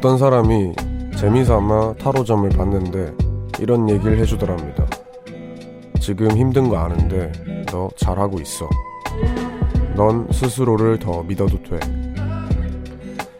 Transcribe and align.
어떤 0.00 0.16
사람이 0.16 0.72
재미삼아 1.18 1.96
타로점을 1.98 2.48
봤는데 2.48 3.12
이런 3.58 3.86
얘기를 3.90 4.16
해주더랍니다. 4.16 4.86
지금 6.00 6.30
힘든 6.30 6.70
거 6.70 6.78
아는데 6.78 7.30
너 7.70 7.90
잘하고 7.96 8.40
있어. 8.40 8.66
넌 9.94 10.26
스스로를 10.32 10.98
더 10.98 11.22
믿어도 11.22 11.62
돼. 11.64 11.78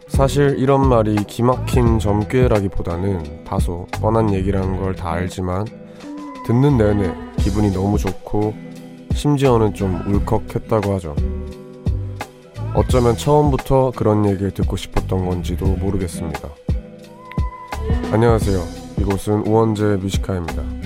사실 0.09 0.57
이런 0.59 0.87
말이 0.87 1.15
기막힌 1.25 1.99
점괘라기보다는 1.99 3.45
다소 3.45 3.87
뻔한 4.03 4.31
얘기라는 4.35 4.79
걸 4.83 4.95
다 4.95 5.13
알지만 5.13 5.65
듣는 6.47 6.77
내내 6.77 7.11
기분이 7.39 7.73
너무 7.73 7.97
좋고 7.97 8.53
심지어는 9.15 9.73
좀 9.73 9.95
울컥했다고 10.07 10.93
하죠. 10.97 11.17
어쩌면 12.75 13.17
처음부터 13.17 13.93
그런 13.97 14.25
얘기를 14.27 14.53
듣고 14.53 14.77
싶었던 14.77 15.27
건지도 15.27 15.67
모르겠습니다. 15.67 16.49
안녕하세요. 18.13 18.61
이곳은 19.01 19.47
우원재 19.47 19.99
뮤지카입니다. 20.01 20.80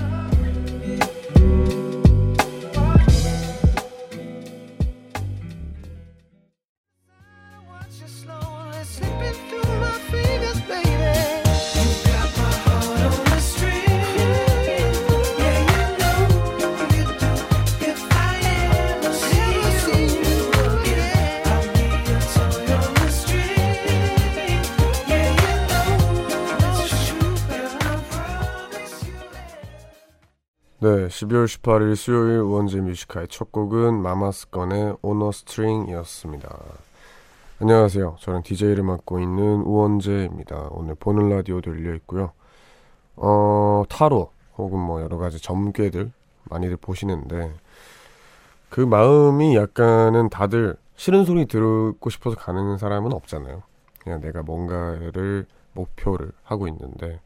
12월 31.15 31.45
18일 31.45 31.95
수요일 31.95 32.39
원재 32.41 32.81
Music 32.81 33.03
High의 33.03 33.29
첫 33.29 33.49
곡은 33.53 34.01
마마스건의 34.01 34.97
오너 35.01 35.31
스트링이었습니다. 35.31 36.59
안녕하세요. 37.61 38.17
저는 38.19 38.43
DJ를 38.43 38.83
맡고 38.83 39.21
있는 39.21 39.61
우원재입니다. 39.61 40.67
오늘 40.71 40.95
보는 40.95 41.29
라디오 41.29 41.61
열려 41.61 41.95
있고요. 41.95 42.33
어, 43.15 43.83
타로 43.87 44.31
혹은 44.57 44.77
뭐 44.77 45.01
여러 45.01 45.17
가지 45.17 45.41
점괘들 45.41 46.11
많이들 46.49 46.75
보시는데 46.75 47.53
그 48.69 48.81
마음이 48.81 49.55
약간은 49.55 50.29
다들 50.29 50.75
싫은 50.97 51.23
소리 51.23 51.45
듣고 51.45 52.09
싶어서 52.09 52.35
가는 52.35 52.77
사람은 52.77 53.13
없잖아요. 53.13 53.63
그냥 53.99 54.19
내가 54.19 54.43
뭔가를 54.43 55.45
목표를 55.71 56.33
하고 56.43 56.67
있는데 56.67 57.21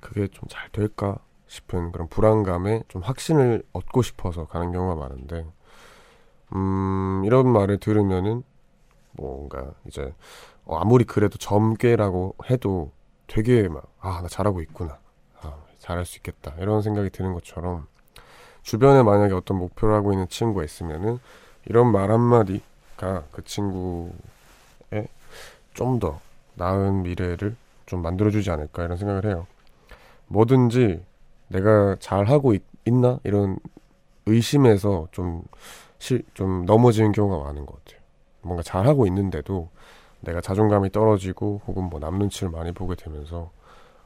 그게 0.00 0.28
좀 0.28 0.48
잘 0.48 0.70
될까 0.70 1.18
싶은 1.54 1.92
그런 1.92 2.08
불안감에 2.08 2.82
좀 2.88 3.02
확신을 3.02 3.62
얻고 3.72 4.02
싶어서 4.02 4.46
가는 4.46 4.72
경우가 4.72 4.96
많은데, 4.96 5.46
음, 6.54 7.22
이런 7.24 7.48
말을 7.48 7.78
들으면은 7.78 8.42
뭔가 9.12 9.72
이제 9.86 10.12
어, 10.64 10.78
아무리 10.78 11.04
그래도 11.04 11.38
점괘라고 11.38 12.34
해도 12.50 12.90
되게 13.26 13.68
막, 13.68 13.84
아, 14.00 14.20
나 14.22 14.28
잘하고 14.28 14.60
있구나. 14.62 14.98
아, 15.42 15.54
잘할 15.78 16.04
수 16.04 16.18
있겠다. 16.18 16.54
이런 16.58 16.82
생각이 16.82 17.10
드는 17.10 17.32
것처럼 17.34 17.86
주변에 18.62 19.02
만약에 19.02 19.34
어떤 19.34 19.58
목표를 19.58 19.94
하고 19.94 20.12
있는 20.12 20.28
친구가 20.28 20.64
있으면은 20.64 21.18
이런 21.66 21.92
말 21.92 22.10
한마디가 22.10 23.24
그 23.30 23.44
친구의 23.44 24.12
좀 25.74 25.98
더 25.98 26.20
나은 26.54 27.02
미래를 27.02 27.56
좀 27.86 28.02
만들어주지 28.02 28.50
않을까 28.50 28.84
이런 28.84 28.96
생각을 28.96 29.26
해요. 29.26 29.46
뭐든지 30.28 31.04
내가 31.48 31.96
잘하고 32.00 32.54
있, 32.54 32.62
나 32.86 33.18
이런 33.24 33.58
의심에서 34.26 35.08
좀, 35.12 35.42
실, 35.98 36.22
좀 36.34 36.64
넘어지는 36.66 37.12
경우가 37.12 37.44
많은 37.44 37.66
것 37.66 37.82
같아요. 37.84 38.00
뭔가 38.42 38.62
잘하고 38.62 39.06
있는데도 39.06 39.70
내가 40.20 40.40
자존감이 40.40 40.90
떨어지고 40.90 41.62
혹은 41.66 41.84
뭐 41.84 42.00
남 42.00 42.18
눈치를 42.18 42.50
많이 42.50 42.72
보게 42.72 42.94
되면서 42.94 43.50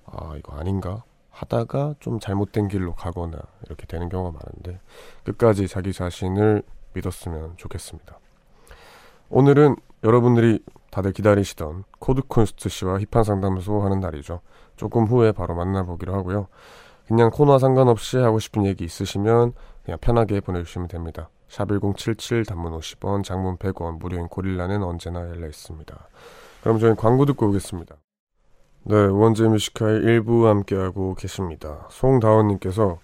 아, 0.07 0.35
이거 0.37 0.57
아닌가? 0.57 1.05
하다가 1.31 1.95
좀 2.01 2.19
잘못된 2.19 2.67
길로 2.69 2.95
가거나 2.95 3.39
이렇게 3.67 3.87
되는 3.87 4.09
경우가 4.09 4.39
많은데 4.39 4.81
끝까지 5.25 5.69
자기 5.69 5.93
자신을 5.93 6.63
믿었으면 6.95 7.55
좋겠습니다. 7.57 8.19
오늘은 9.31 9.77
여러분들이 10.03 10.65
다들 10.91 11.13
기다리시던 11.13 11.85
코드 11.99 12.23
쿤스트 12.23 12.69
씨와 12.69 12.99
힙한 13.01 13.23
상담소 13.23 13.83
하는 13.83 14.01
날이죠. 14.01 14.41
조금 14.77 15.05
후에 15.05 15.33
바로 15.33 15.55
만나보기로 15.55 16.15
하고요. 16.15 16.49
그냥 17.09 17.31
코너와 17.31 17.59
상관없이 17.59 18.19
하고 18.19 18.39
싶은 18.39 18.67
얘기 18.67 18.85
있으시면 18.85 19.55
그냥 19.85 19.99
편하게 20.01 20.41
보내주시면 20.41 20.89
됩니다. 20.89 21.31
샵 21.49 21.69
1077 21.69 22.45
단문 22.45 22.79
50원, 22.79 23.25
장문 23.25 23.57
100원, 23.57 23.99
무료인 23.99 24.29
고릴라는 24.29 24.83
언제나 24.83 25.21
열려 25.21 25.47
있습니다. 25.47 26.09
그럼 26.63 26.79
저희 26.79 26.95
광고 26.95 27.25
듣고 27.25 27.49
오겠습니다. 27.49 27.97
네, 28.85 28.97
원재 28.97 29.45
Music 29.45 29.71
High의 29.71 30.03
일부 30.03 30.47
함께하고 30.47 31.15
계십니다. 31.15 31.87
송다원님께서 31.91 32.99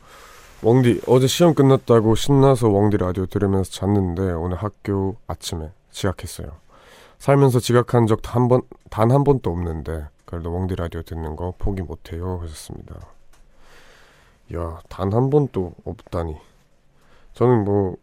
웡디 0.63 1.03
어제 1.07 1.27
시험 1.27 1.55
끝났다고 1.55 2.15
신나서 2.15 2.69
웡디 2.69 2.99
라디오 2.99 3.27
들으면서 3.27 3.71
잤는데 3.71 4.33
오늘 4.33 4.59
학교 4.59 5.17
아침에 5.27 5.73
지각했어요. 5.91 6.49
살면서 7.19 7.61
지각한 7.61 8.07
적 8.07 8.21
단 8.23 9.11
한 9.11 9.25
번도 9.25 9.51
없는데 9.51 10.07
그래도 10.25 10.53
웡디 10.55 10.77
라디오 10.77 11.03
듣는 11.03 11.37
거 11.37 11.55
포기 11.59 11.83
못해요 11.83 12.39
하셨습니다. 12.43 13.14
야, 14.55 14.79
단 14.89 15.13
한 15.13 15.31
번도 15.31 15.75
없다니. 15.85 16.37
저는 17.33 17.65
뭐 17.65 17.97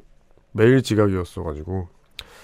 매일 0.52 0.82
지각이었어가지고 0.82 1.88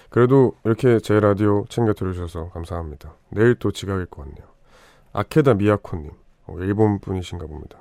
그래도 0.10 0.54
이렇게 0.64 1.00
제 1.00 1.20
라디오 1.20 1.66
챙겨 1.68 1.94
들으셔서 1.94 2.50
감사합니다. 2.50 3.14
내일 3.30 3.56
또 3.56 3.72
지각일 3.72 4.06
것 4.06 4.24
같네요. 4.24 4.48
아케다 5.14 5.56
미야코님, 5.56 6.12
어, 6.46 6.56
일본 6.60 7.00
분이신가 7.00 7.46
봅니다. 7.48 7.80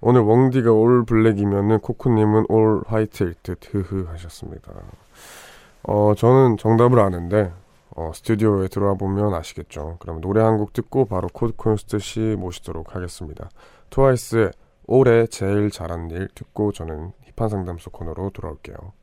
오늘 0.00 0.20
웡디가 0.22 0.72
all 0.72 1.04
black이면은 1.04 1.80
코쿤님은 1.80 2.46
all 2.48 2.82
white일 2.86 3.34
듯 3.42 3.58
흐흐 3.74 4.06
하셨습니다. 4.08 4.72
어 5.82 6.14
저는 6.16 6.56
정답을 6.56 7.00
아는데 7.00 7.52
어, 7.96 8.12
스튜디오에 8.14 8.68
들어와 8.68 8.94
보면 8.94 9.34
아시겠죠. 9.34 9.96
그럼 9.98 10.20
노래 10.20 10.40
한 10.40 10.56
곡 10.56 10.72
듣고 10.72 11.04
바로 11.06 11.28
코드 11.32 11.52
쿤스트 11.56 11.98
씨 11.98 12.20
모시도록 12.38 12.94
하겠습니다. 12.94 13.50
트와이스의 13.90 14.52
올해 14.90 15.26
제일 15.26 15.70
잘한 15.70 16.10
일 16.10 16.28
듣고 16.34 16.72
저는 16.72 17.12
힙한 17.36 17.50
상담소 17.50 17.90
코너로 17.90 18.30
돌아올게요. 18.30 18.94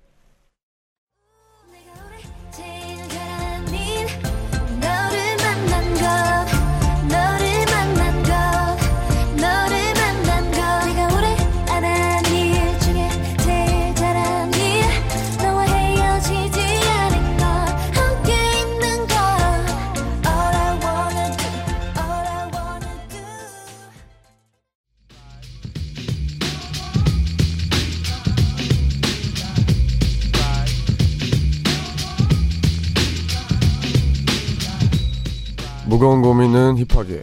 무거운 35.87 36.21
고민은 36.21 36.77
힙하게, 36.77 37.21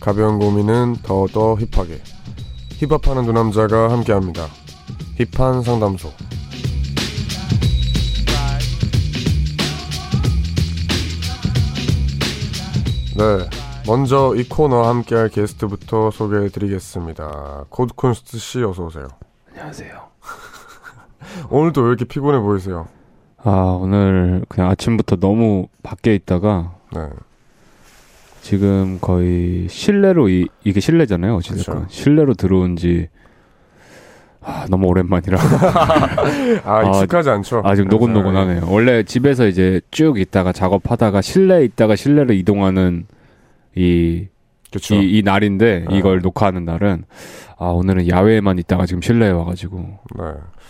가벼운 0.00 0.38
고민은 0.38 0.96
더더 1.02 1.56
힙하게. 1.56 2.00
힙합하는 2.78 3.24
두 3.24 3.32
남자가 3.32 3.90
함께합니다. 3.90 4.46
힙한 5.16 5.62
상담소. 5.62 6.10
네. 13.16 13.48
먼저 13.88 14.34
이 14.36 14.48
코너 14.48 14.82
함께할 14.82 15.28
게스트부터 15.30 16.10
소개해드리겠습니다. 16.10 17.64
코드 17.70 17.94
쿤스트 17.94 18.36
씨 18.38 18.62
어서 18.62 18.84
오세요. 18.84 19.08
안녕하세요. 19.50 20.00
오늘도 21.50 21.82
왜 21.82 21.88
이렇게 21.88 22.04
피곤해 22.04 22.38
보이세요? 22.40 22.88
아 23.42 23.50
오늘 23.80 24.44
그냥 24.48 24.70
아침부터 24.70 25.16
너무 25.16 25.68
밖에 25.82 26.14
있다가 26.14 26.74
네. 26.92 27.08
지금 28.46 28.98
거의 29.00 29.66
실내로 29.68 30.28
이, 30.28 30.46
이게 30.62 30.78
실내잖아요. 30.78 31.34
어찌됐건 31.34 31.74
그렇죠. 31.74 31.92
실내로 31.92 32.34
들어온 32.34 32.76
지 32.76 33.08
아, 34.40 34.66
너무 34.70 34.86
오랜만이라. 34.86 35.36
아, 36.64 36.84
익숙하지 36.84 37.30
아, 37.30 37.32
않죠. 37.32 37.62
아, 37.64 37.74
지금 37.74 37.88
노곤노곤하네요. 37.90 38.68
원래 38.70 39.02
집에서 39.02 39.48
이제 39.48 39.80
쭉 39.90 40.20
있다가 40.20 40.52
작업하다가 40.52 41.22
실내에 41.22 41.64
있다가 41.64 41.96
실내로 41.96 42.34
이동하는 42.34 43.08
이 43.74 44.28
그쵸. 44.70 44.94
이, 44.94 45.18
이 45.18 45.22
날인데 45.22 45.86
네. 45.90 45.98
이걸 45.98 46.20
녹화하는 46.20 46.64
날은 46.64 47.02
아 47.58 47.66
오늘은 47.66 48.08
야외에만 48.08 48.60
있다가 48.60 48.86
지금 48.86 49.02
실내에 49.02 49.30
와가지고 49.30 49.78
네. 50.16 50.24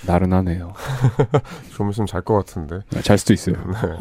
나른하네요. 0.06 0.72
좀 1.76 1.90
있으면 1.90 2.06
잘 2.06 2.22
것 2.22 2.36
같은데. 2.36 2.80
잘 3.02 3.18
수도 3.18 3.34
있어요. 3.34 3.56
네. 3.56 3.96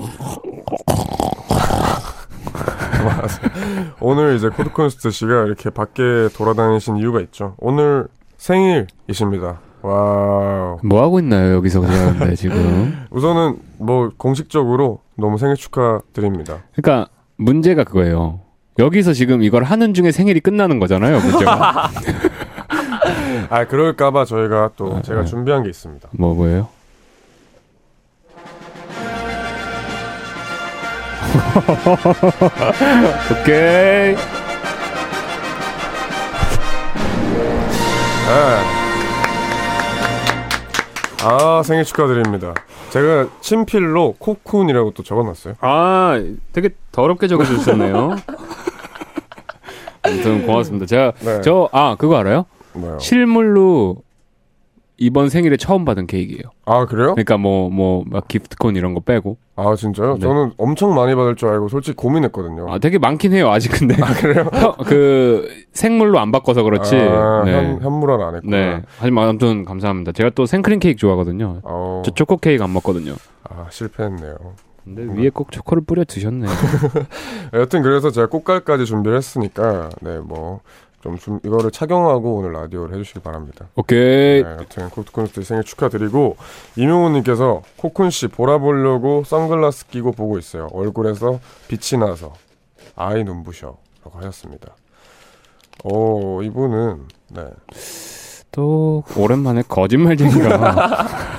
오늘 3.99 4.35
이제 4.35 4.49
코드 4.49 4.71
쿤스트 4.71 5.09
씨가 5.11 5.43
이렇게 5.45 5.69
밖에 5.69 6.29
돌아다니신 6.35 6.97
이유가 6.97 7.21
있죠. 7.21 7.55
오늘 7.57 8.07
생일이십니다. 8.37 9.59
와우. 9.81 10.79
뭐 10.83 11.03
하고 11.03 11.19
있나요 11.19 11.53
여기서 11.55 11.81
그러는데 11.81 12.33
지금? 12.35 13.05
우선은 13.11 13.57
뭐 13.77 14.11
공식적으로 14.17 14.99
너무 15.15 15.37
생일 15.37 15.55
축하드립니다. 15.55 16.63
그러니까 16.75 17.09
문제가 17.37 17.83
그거예요. 17.83 18.39
여기서 18.79 19.13
지금 19.13 19.43
이걸 19.43 19.63
하는 19.63 19.93
중에 19.93 20.11
생일이 20.11 20.39
끝나는 20.39 20.79
거잖아요. 20.79 21.19
문제가. 21.19 21.89
아 23.49 23.65
그럴까봐 23.65 24.25
저희가 24.25 24.71
또 24.75 24.97
아, 24.97 25.01
제가 25.01 25.21
네. 25.21 25.25
준비한 25.27 25.63
게 25.63 25.69
있습니다. 25.69 26.09
뭐 26.11 26.33
뭐예요? 26.33 26.67
오케이. 33.41 34.15
네. 38.25 38.59
아 41.23 41.61
생일 41.63 41.83
축하드립니다. 41.85 42.53
제가 42.91 43.27
친필로 43.41 44.15
코쿤이라고 44.19 44.93
또 44.93 45.01
적어놨어요. 45.03 45.55
아, 45.61 46.21
되게 46.53 46.69
더럽게 46.91 47.27
적어주셨네요. 47.27 48.15
아무튼 50.03 50.45
고맙습니다. 50.45 50.85
제가 50.85 51.13
네. 51.19 51.41
저아 51.41 51.95
그거 51.97 52.17
알아요? 52.17 52.45
뭐요? 52.73 52.99
실물로 52.99 53.97
이번 54.97 55.29
생일에 55.29 55.57
처음 55.57 55.83
받은 55.85 56.07
케이크예요. 56.07 56.43
아 56.65 56.85
그래요? 56.85 57.15
그러니까 57.15 57.37
뭐 57.37 57.69
뭐 57.69 58.03
막 58.09 58.27
기프트콘 58.27 58.75
이런 58.75 58.93
거 58.93 59.01
빼고. 59.01 59.37
아 59.57 59.75
진짜요? 59.75 60.13
네. 60.15 60.19
저는 60.21 60.53
엄청 60.57 60.95
많이 60.95 61.13
받을 61.15 61.35
줄 61.35 61.49
알고 61.49 61.67
솔직히 61.67 61.95
고민했거든요. 61.95 62.67
아 62.71 62.77
되게 62.79 62.97
많긴 62.97 63.33
해요 63.33 63.49
아직 63.51 63.69
근데. 63.69 63.95
아, 64.01 64.13
그래요? 64.13 64.45
그 64.85 65.47
생물로 65.73 66.19
안 66.19 66.31
바꿔서 66.31 66.63
그렇지. 66.63 66.95
아, 66.95 67.43
네. 67.45 67.53
현, 67.53 67.81
현물화를 67.81 68.25
안 68.25 68.35
했구나. 68.35 68.57
네. 68.57 68.81
하지만 68.97 69.27
아무튼 69.29 69.65
감사합니다. 69.65 70.11
제가 70.13 70.31
또 70.35 70.45
생크림 70.45 70.79
케이크 70.79 70.97
좋아하거든요. 70.99 71.59
어, 71.63 72.01
저 72.05 72.11
초코 72.11 72.37
케이크 72.37 72.63
안 72.63 72.71
먹거든요. 72.73 73.15
아 73.49 73.67
실패했네요. 73.69 74.35
근데 74.85 75.01
위에 75.19 75.29
꼭 75.31 75.51
초코를 75.51 75.83
뿌려 75.83 76.03
드셨네. 76.05 76.45
여튼 77.53 77.81
그래서 77.81 78.11
제가 78.11 78.27
꽃갈까지 78.27 78.85
준비를 78.85 79.17
했으니까 79.17 79.89
네 80.01 80.19
뭐 80.19 80.61
좀 81.05 81.17
좀 81.17 81.39
이거를 81.45 81.71
착용하고 81.71 82.35
오늘 82.35 82.51
라디오를 82.53 82.93
해주시기 82.95 83.19
바랍니다. 83.19 83.67
오케이. 83.75 84.43
네, 84.43 84.49
여튼 84.59 84.89
코쿤씨 84.89 85.43
생일 85.43 85.63
축하드리고 85.63 86.35
이명호님께서 86.75 87.61
코쿤 87.77 88.09
씨 88.11 88.27
보라 88.27 88.57
보려고 88.57 89.23
선글라스 89.23 89.87
끼고 89.87 90.11
보고 90.11 90.37
있어요. 90.39 90.67
얼굴에서 90.73 91.39
빛이 91.67 91.99
나서 91.99 92.33
아이 92.95 93.23
눈부셔라고 93.23 93.77
하셨습니다. 94.13 94.75
오 95.83 96.41
이분은 96.41 97.07
네 97.29 97.45
또 98.55 99.03
오랜만에 99.17 99.63
거짓말쟁이가 99.67 101.07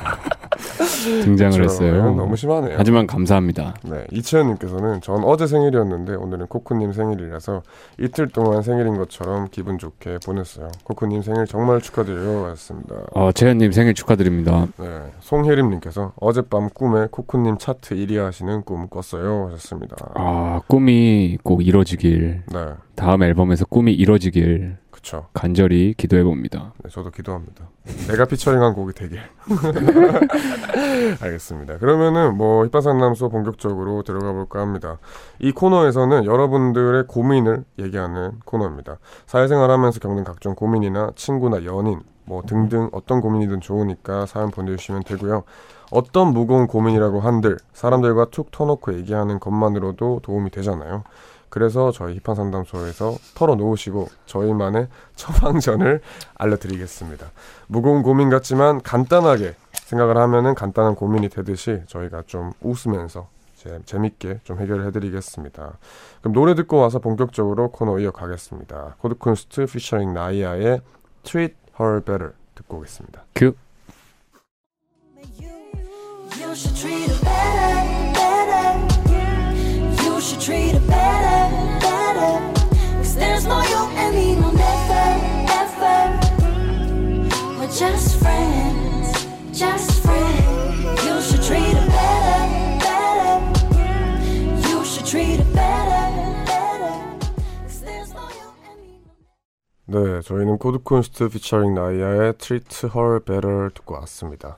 등장을 1.23 1.53
그렇죠. 1.53 1.63
했어요. 1.85 1.97
이건 1.97 2.17
너무 2.17 2.37
심하네요. 2.37 2.75
하지만 2.79 3.07
감사합니다. 3.07 3.75
네, 3.85 4.05
이채연님께서는 4.13 5.01
전 5.01 5.25
어제 5.25 5.47
생일이었는데 5.47 6.15
오늘은 6.15 6.47
코코님 6.47 6.93
생일이라서 6.93 7.63
이틀 8.01 8.29
동안 8.29 8.63
생일인 8.63 8.97
것처럼 8.97 9.49
기분 9.51 9.79
좋게 9.79 10.19
보냈어요. 10.25 10.69
코코님 10.85 11.23
생일 11.23 11.47
정말 11.47 11.81
축하드려요. 11.81 12.45
하셨습니다. 12.47 12.95
어, 13.13 13.33
채연님 13.33 13.73
생일 13.73 13.95
축하드립니다. 13.95 14.67
네, 14.79 14.87
송혜림님께서 15.21 16.13
어젯밤 16.21 16.69
꿈에 16.71 17.07
코코님 17.11 17.59
차트 17.59 17.95
1위 17.95 18.17
하시는 18.17 18.63
꿈 18.63 18.89
꿨어요. 18.89 19.49
하셨습니다. 19.53 19.97
아, 20.15 20.61
꿈이 20.67 21.39
꼭 21.43 21.67
이뤄지길. 21.67 22.43
네, 22.53 22.65
다음 22.95 23.23
앨범에서 23.23 23.65
꿈이 23.67 23.93
이뤄지길 23.93 24.77
그쵸. 25.07 25.29
간절히 25.33 25.95
기도해 25.97 26.25
봅니다. 26.25 26.73
네, 26.83 26.91
저도 26.91 27.13
기도합니다. 27.13 27.69
내가 28.09 28.25
피처링한 28.25 28.75
곡이 28.75 28.93
되길. 28.93 29.21
알겠습니다. 31.23 31.79
그러면은 31.79 32.37
뭐 32.37 32.67
힙합상담소 32.67 33.29
본격적으로 33.29 34.03
들어가 34.03 34.33
볼까 34.33 34.61
합니다. 34.61 34.99
이 35.39 35.53
코너에서는 35.53 36.25
여러분들의 36.25 37.05
고민을 37.07 37.65
얘기하는 37.79 38.41
코너입니다. 38.45 38.99
사회생활하면서 39.27 40.01
겪는 40.01 40.25
각종 40.25 40.57
고민이나 40.57 41.13
친구나 41.15 41.65
연인 41.65 42.01
뭐 42.25 42.43
등등 42.43 42.91
어떤 42.91 43.21
고민이든 43.21 43.61
좋으니까 43.61 44.27
사연 44.27 44.51
보내주시면 44.51 45.05
되고요. 45.05 45.45
어떤 45.93 46.33
무거운 46.33 46.67
고민이라고 46.67 47.21
한들 47.21 47.59
사람들과 47.73 48.31
툭 48.33 48.51
터놓고 48.51 48.95
얘기하는 48.95 49.39
것만으로도 49.39 50.23
도움이 50.25 50.51
되잖아요. 50.51 51.05
그래서 51.57 51.91
저희 51.91 52.21
힙한 52.23 52.52
상담소에서 52.52 53.17
털어놓으시고 53.35 54.09
저희만의 54.27 54.89
처방전을 55.17 56.03
알려드리겠습니다. 56.35 57.31
무거운 57.67 58.03
고민 58.03 58.29
같지만 58.29 58.83
간단하게 58.83 59.55
생각을 59.73 60.19
하면은 60.19 60.55
간단한 60.55 60.97
고민이 60.97 61.31
되듯이 61.31 61.81
저희가 61.87 62.25
좀 62.27 62.53
웃으면서 62.61 63.29
재, 63.55 63.79
재밌게 63.87 64.41
좀 64.45 64.59
해결을 64.59 64.85
해드리겠습니다. 64.89 65.79
그럼 66.21 66.35
노래 66.35 66.55
듣고 66.55 66.77
와서 66.77 66.99
본격적으로 66.99 67.71
코너 67.71 68.01
이어가겠습니다. 68.01 68.97
코드 69.01 69.24
쿤스트 69.24 69.67
피처링 69.67 70.13
나이아의 70.13 70.83
Treat 71.23 71.55
Her 71.81 72.03
Better 72.03 72.33
듣고 72.55 72.77
오겠습니다. 72.77 73.25
큐. 73.35 73.55
You 76.39 76.55
should 76.55 76.77
treat 76.77 77.09
her 77.09 77.25
better, 77.25 78.13
better. 78.13 78.97
You 80.05 80.21
should 80.21 80.41
treat 80.41 80.73
her 80.73 80.87
better. 80.87 81.36
There's 83.37 83.49
no 83.49 83.61
you 83.61 83.83
and 84.01 84.17
me, 84.17 84.35
no 84.35 84.51
never, 84.51 85.21
ever. 85.61 86.17
We're 87.59 87.69
just 87.69 88.17
friends, 88.17 89.27
just 89.53 90.01
friends. 90.01 91.05
You 91.05 91.21
should 91.21 91.43
treat 91.43 91.77
her 91.77 91.87
better, 91.87 92.81
better. 92.81 93.37
You 94.67 94.83
should 94.87 95.05
treat 95.05 95.37
her 95.37 95.53
better, 95.53 96.07
네, 99.85 100.23
저희는 100.23 100.57
코드콘스트 100.57 101.29
피처링 101.29 101.75
나이아의 101.75 102.39
Treat 102.39 102.87
Her 102.87 103.21
Better 103.21 103.69
듣고 103.75 103.97
왔습니다. 103.97 104.57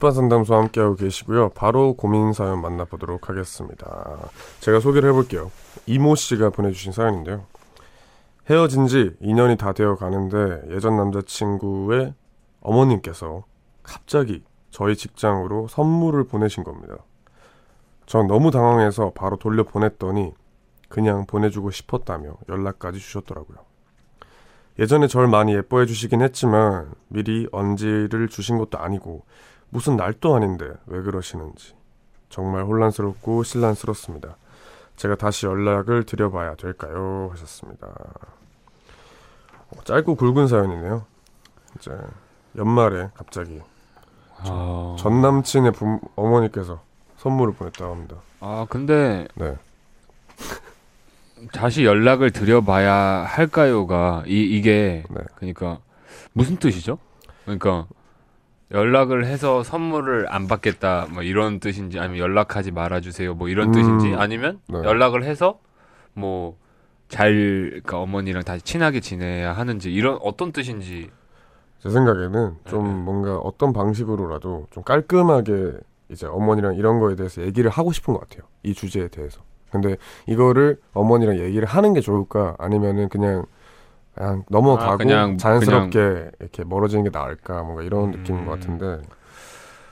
힙한 0.00 0.14
상담소 0.14 0.56
함께하고 0.56 0.96
계시고요. 0.96 1.50
바로 1.50 1.94
고민 1.94 2.32
사연 2.32 2.60
만나보도록 2.60 3.28
하겠습니다. 3.28 4.18
제가 4.58 4.80
소개를 4.80 5.10
해볼게요. 5.10 5.52
이모 5.86 6.16
씨가 6.16 6.50
보내주신 6.50 6.90
사연인데요. 6.90 7.46
헤어진 8.50 8.88
지 8.88 9.12
2년이 9.22 9.56
다 9.58 9.72
되어 9.72 9.94
가는데 9.94 10.62
예전 10.74 10.96
남자친구의 10.96 12.14
어머님께서 12.60 13.44
갑자기 13.84 14.42
저희 14.72 14.96
직장으로 14.96 15.68
선물을 15.68 16.24
보내신 16.24 16.64
겁니다. 16.64 16.96
전 18.06 18.26
너무 18.26 18.50
당황해서 18.50 19.12
바로 19.14 19.36
돌려 19.36 19.62
보냈더니 19.62 20.34
그냥 20.88 21.26
보내주고 21.26 21.70
싶었다며 21.70 22.38
연락까지 22.48 22.98
주셨더라고요. 22.98 23.58
예전에 24.80 25.06
절 25.06 25.28
많이 25.28 25.54
예뻐해 25.54 25.86
주시긴 25.86 26.20
했지만 26.20 26.90
미리 27.06 27.46
언지를 27.52 28.26
주신 28.26 28.58
것도 28.58 28.78
아니고 28.78 29.22
무슨 29.68 29.94
날도 29.94 30.34
아닌데 30.34 30.68
왜 30.86 31.02
그러시는지 31.02 31.76
정말 32.30 32.64
혼란스럽고 32.64 33.44
신란스럽습니다. 33.44 34.36
제가 34.96 35.14
다시 35.14 35.46
연락을 35.46 36.04
드려봐야 36.04 36.56
될까요? 36.56 37.28
하셨습니다. 37.30 38.39
어, 39.70 39.82
짧고 39.84 40.16
굵은 40.16 40.48
사연이네요. 40.48 41.04
이제 41.76 41.96
연말에 42.56 43.08
갑자기 43.14 43.60
아, 44.38 44.96
전 44.98 45.20
남친의 45.20 45.72
부, 45.72 46.00
어머니께서 46.16 46.80
선물을 47.18 47.54
보냈다고 47.54 47.92
합니다. 47.92 48.16
아 48.40 48.66
근데 48.68 49.28
네. 49.34 49.54
다시 51.52 51.84
연락을 51.84 52.30
드려봐야 52.30 52.94
할까요가 52.94 54.24
이 54.26 54.42
이게 54.42 55.04
네. 55.10 55.20
그러니까 55.36 55.78
무슨 56.32 56.56
뜻이죠? 56.56 56.98
그러니까 57.44 57.86
연락을 58.72 59.26
해서 59.26 59.62
선물을 59.62 60.26
안 60.32 60.46
받겠다 60.48 61.06
뭐 61.10 61.22
이런 61.22 61.60
뜻인지 61.60 61.98
아니면 61.98 62.18
연락하지 62.18 62.70
말아주세요 62.70 63.34
뭐 63.34 63.48
이런 63.48 63.68
음, 63.68 63.72
뜻인지 63.72 64.14
아니면 64.16 64.60
네. 64.68 64.78
연락을 64.78 65.24
해서 65.24 65.58
뭐 66.14 66.56
잘 67.10 67.32
그러니까 67.68 67.98
어머니랑 68.00 68.44
다시 68.44 68.64
친하게 68.64 69.00
지내야 69.00 69.52
하는지 69.52 69.92
이런 69.92 70.18
어떤 70.22 70.52
뜻인지 70.52 71.10
제 71.80 71.90
생각에는 71.90 72.56
좀 72.68 72.84
네. 72.84 72.90
뭔가 72.94 73.36
어떤 73.38 73.72
방식으로라도 73.72 74.66
좀 74.70 74.82
깔끔하게 74.84 75.72
이제 76.08 76.26
어머니랑 76.26 76.76
이런 76.76 77.00
거에 77.00 77.16
대해서 77.16 77.42
얘기를 77.42 77.70
하고 77.70 77.92
싶은 77.92 78.14
것 78.14 78.20
같아요. 78.20 78.48
이 78.62 78.74
주제에 78.74 79.08
대해서. 79.08 79.40
근데 79.70 79.96
이거를 80.26 80.80
어머니랑 80.92 81.38
얘기를 81.38 81.66
하는 81.66 81.94
게 81.94 82.00
좋을까 82.00 82.56
아니면은 82.58 83.08
그냥 83.08 83.44
그냥 84.14 84.44
넘어가고 84.48 84.92
아, 84.92 84.96
그냥- 84.96 85.36
자연스럽게 85.38 86.30
이렇게 86.40 86.64
멀어지는 86.64 87.04
게 87.04 87.10
나을까 87.10 87.62
뭔가 87.62 87.82
이런 87.82 88.10
느낌인 88.10 88.44
것 88.44 88.52
음. 88.54 88.60
같은데 88.60 89.02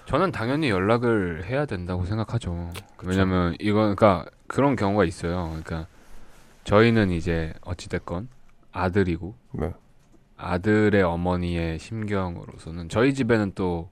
저는 0.07 0.33
당연히 0.33 0.71
연락을 0.71 1.45
해야 1.47 1.67
된다고 1.67 2.05
생각하죠. 2.05 2.71
왜냐면 3.05 3.55
이건 3.61 3.95
그러니까 3.95 4.27
그런 4.47 4.75
경우가 4.77 5.05
있어요. 5.05 5.49
그러니까 5.63 5.87
저희는 6.69 7.11
이제 7.11 7.55
어찌 7.63 7.89
됐건 7.89 8.29
아들이고 8.73 9.35
네. 9.53 9.73
아들의 10.37 11.03
어머니의 11.03 11.79
심경으로서는 11.79 12.89
저희 12.91 13.15
집에는 13.15 13.53
또 13.55 13.89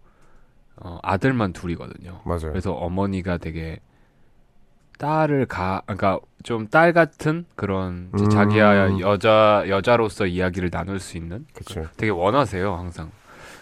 어, 0.76 0.98
아들만 1.02 1.52
둘이거든요. 1.54 2.20
맞아요. 2.24 2.50
그래서 2.52 2.72
어머니가 2.72 3.38
되게 3.38 3.80
딸을 4.98 5.46
가 5.46 5.82
그러니까 5.86 6.20
좀 6.42 6.68
딸 6.70 6.92
같은 6.92 7.44
그런 7.56 8.10
음. 8.14 8.28
자기야 8.30 9.00
여자 9.00 9.64
여자로서 9.68 10.26
이야기를 10.26 10.70
나눌 10.70 11.00
수 11.00 11.16
있는 11.16 11.46
그치. 11.54 11.80
되게 11.96 12.10
원하세요 12.10 12.74
항상. 12.74 13.10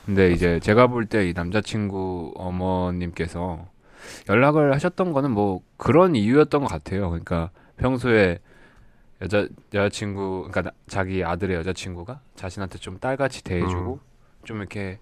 근데 0.06 0.32
이제 0.32 0.58
제가 0.60 0.88
볼 0.88 1.06
때 1.06 1.28
이 1.28 1.32
남자친구 1.34 2.34
어머님께서 2.36 3.66
연락을 4.28 4.74
하셨던 4.74 5.12
거는 5.12 5.30
뭐 5.30 5.60
그런 5.76 6.14
이유였던 6.16 6.62
것 6.62 6.66
같아요. 6.68 7.08
그러니까 7.10 7.50
평소에 7.78 8.38
여자 9.22 9.46
여자친구 9.72 10.48
그러니까 10.50 10.62
나- 10.62 10.70
자기 10.86 11.24
아들의 11.24 11.56
여자친구가 11.58 12.20
자신한테 12.36 12.78
좀 12.78 12.98
딸같이 12.98 13.42
대해주고 13.44 14.00
좀 14.44 14.58
이렇게 14.58 14.98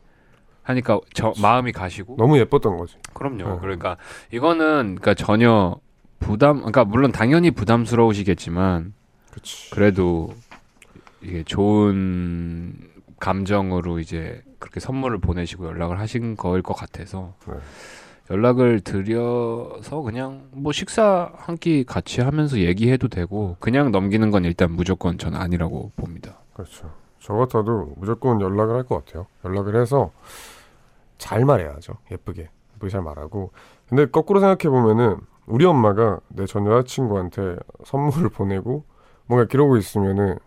하니까 0.63 1.01
저 1.15 1.33
마음이 1.41 1.73
가시고 1.73 2.17
너무 2.19 2.39
예뻤던 2.39 2.77
거지. 2.77 2.97
그럼요. 3.15 3.45
어. 3.45 3.61
그러니까 3.61 3.97
이거는 4.31 4.97
그러니까 5.01 5.15
전혀 5.15 5.77
부담 6.21 6.59
그러니까 6.59 6.85
물론 6.85 7.11
당연히 7.11 7.51
부담스러우시겠지만 7.51 8.95
그치. 9.33 9.71
그래도 9.71 10.35
이게 11.21 11.43
좋은 11.43 12.75
감정으로 13.19 13.99
이제 13.99 14.43
그렇게 14.59 14.79
선물을 14.79 15.19
보내시고 15.19 15.67
연락을 15.67 15.99
하신 15.99 16.37
거일 16.37 16.63
것 16.63 16.75
같아서 16.75 17.35
네. 17.49 17.55
연락을 18.31 18.81
드려서 18.81 20.01
그냥 20.03 20.49
뭐 20.53 20.73
식사 20.73 21.31
한 21.37 21.57
끼 21.57 21.85
같이 21.85 22.21
하면서 22.21 22.59
얘기해도 22.59 23.09
되고 23.09 23.57
그냥 23.61 23.91
넘기는 23.93 24.31
건 24.31 24.45
일단 24.45 24.73
무조건 24.73 25.19
저는 25.19 25.39
아니라고 25.39 25.93
봅니다. 25.97 26.39
그렇죠. 26.55 26.91
저 27.21 27.35
같아도 27.35 27.93
무조건 27.97 28.41
연락을 28.41 28.75
할 28.77 28.85
것 28.85 29.05
같아요. 29.05 29.27
연락을 29.45 29.81
해서 29.81 30.11
잘 31.19 31.45
말해야죠. 31.45 31.95
예쁘게. 32.11 32.49
예쁘게 32.77 32.91
잘 32.91 33.03
말하고. 33.03 33.51
근데 33.89 34.07
거꾸로 34.07 34.41
생각해 34.41 34.71
보면은 34.75 35.19
우리 35.47 35.65
엄마가 35.65 36.21
내 36.29 36.47
전 36.47 36.67
여자친구한테 36.67 37.57
선물을 37.85 38.31
보내고 38.31 38.85
뭔가 39.27 39.47
기러고 39.47 39.77
있으면은 39.77 40.39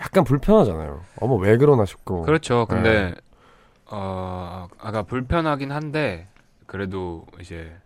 약간 0.00 0.24
불편하잖아요. 0.24 1.00
어머 1.20 1.36
왜 1.36 1.56
그러나 1.58 1.84
싶고. 1.84 2.22
그렇죠. 2.22 2.66
근데 2.68 3.14
어 3.90 4.66
아까 4.78 5.02
불편하긴 5.02 5.70
한데 5.70 6.26
그래도 6.66 7.26
이제 7.40 7.76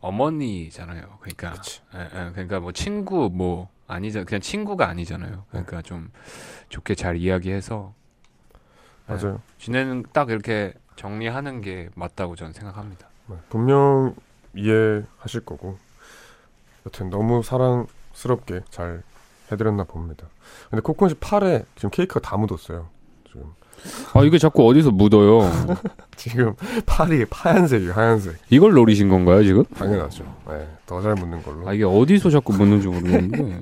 어머니잖아요. 0.00 1.18
그러니까. 1.20 1.54
예, 1.94 2.00
예, 2.00 2.30
그러니까 2.32 2.60
뭐 2.60 2.72
친구 2.72 3.30
뭐 3.32 3.68
아니잖아 3.86 4.24
그냥 4.24 4.40
친구가 4.40 4.88
아니잖아요. 4.88 5.44
그러니까 5.50 5.82
좀 5.82 6.10
좋게 6.68 6.94
잘 6.94 7.16
이야기해서 7.16 7.94
예, 9.08 9.12
맞아요. 9.14 9.42
지내는 9.58 10.04
딱 10.12 10.30
이렇게 10.30 10.74
정리하는 10.96 11.60
게 11.60 11.90
맞다고 11.94 12.36
저는 12.36 12.52
생각합니다. 12.52 13.08
네, 13.26 13.36
분명 13.48 14.14
이해하실 14.54 15.44
거고. 15.44 15.78
여튼 16.86 17.10
너무 17.10 17.42
사랑스럽게 17.42 18.62
잘 18.70 19.02
해드렸나 19.52 19.84
봅니다. 19.84 20.26
근데 20.70 20.82
씨 21.08 21.14
팔에 21.16 21.64
지금 21.74 21.90
케이크가 21.90 22.20
다 22.20 22.36
묻었어요. 22.36 22.88
아 24.14 24.22
이게 24.22 24.38
자꾸 24.38 24.66
어디서 24.68 24.90
묻어요? 24.90 25.50
지금 26.16 26.54
팔이 26.86 27.24
하얀색이에요. 27.30 27.92
하얀색. 27.92 28.36
이걸 28.50 28.72
노리신 28.72 29.08
건가요 29.08 29.42
지금? 29.42 29.64
당연하죠. 29.64 30.24
네, 30.48 30.66
더 30.86 31.00
잘 31.00 31.14
묻는 31.14 31.42
걸로. 31.42 31.68
아 31.68 31.72
이게 31.72 31.84
어디서 31.84 32.30
자꾸 32.30 32.52
묻는지 32.52 32.88
모르겠는데 32.88 33.60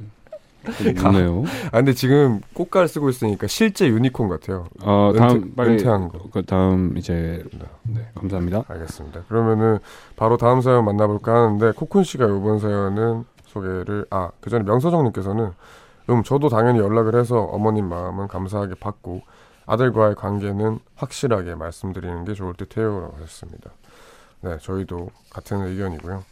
묻네요. 1.03 1.45
아 1.67 1.79
근데 1.79 1.93
지금 1.93 2.41
꽃갈 2.55 2.89
쓰고 2.89 3.09
있으니까 3.11 3.47
실제 3.47 3.87
유니콘 3.89 4.29
같아요. 4.29 4.67
어 4.83 5.13
다음 5.17 5.53
빨리 5.55 5.73
은퇴한 5.73 6.09
거. 6.09 6.19
그 6.33 6.45
다음 6.45 6.97
이제 6.97 7.43
네. 7.53 7.65
네 7.85 8.09
감사합니다. 8.15 8.65
알겠습니다. 8.69 9.23
그러면은 9.29 9.79
바로 10.17 10.37
다음 10.37 10.61
사연 10.61 10.85
만나볼까 10.85 11.33
하는데 11.35 11.71
코쿤 11.73 12.05
씨가 12.05 12.25
이번 12.27 12.59
사연은 12.59 13.25
소개를 13.47 14.07
아 14.11 14.31
그 14.41 14.51
전에 14.51 14.65
명서정님께서는 14.65 15.51
음 16.11 16.23
저도 16.23 16.49
당연히 16.49 16.79
연락을 16.81 17.19
해서 17.19 17.39
어머님 17.41 17.89
마음은 17.89 18.29
감사하게 18.29 18.75
받고 18.81 19.23
아들과의 19.69 20.15
관계는 20.17 20.81
확실하게 20.97 21.55
말씀드리는 21.55 22.25
게 22.25 22.35
좋을 22.35 22.55
듯해요라고 22.55 23.17
하셨습니다. 23.17 23.71
네 24.41 24.59
저희도 24.59 25.11
같은 25.31 25.61
의견이고요. 25.67 26.25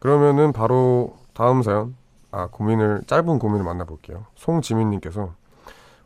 그러면은 0.00 0.52
바로 0.52 1.16
다음 1.32 1.62
사연 1.62 1.94
아 2.32 2.48
고민을 2.48 3.02
짧은 3.06 3.38
고민을 3.38 3.64
만나볼게요. 3.64 4.26
송지민님께서 4.34 5.34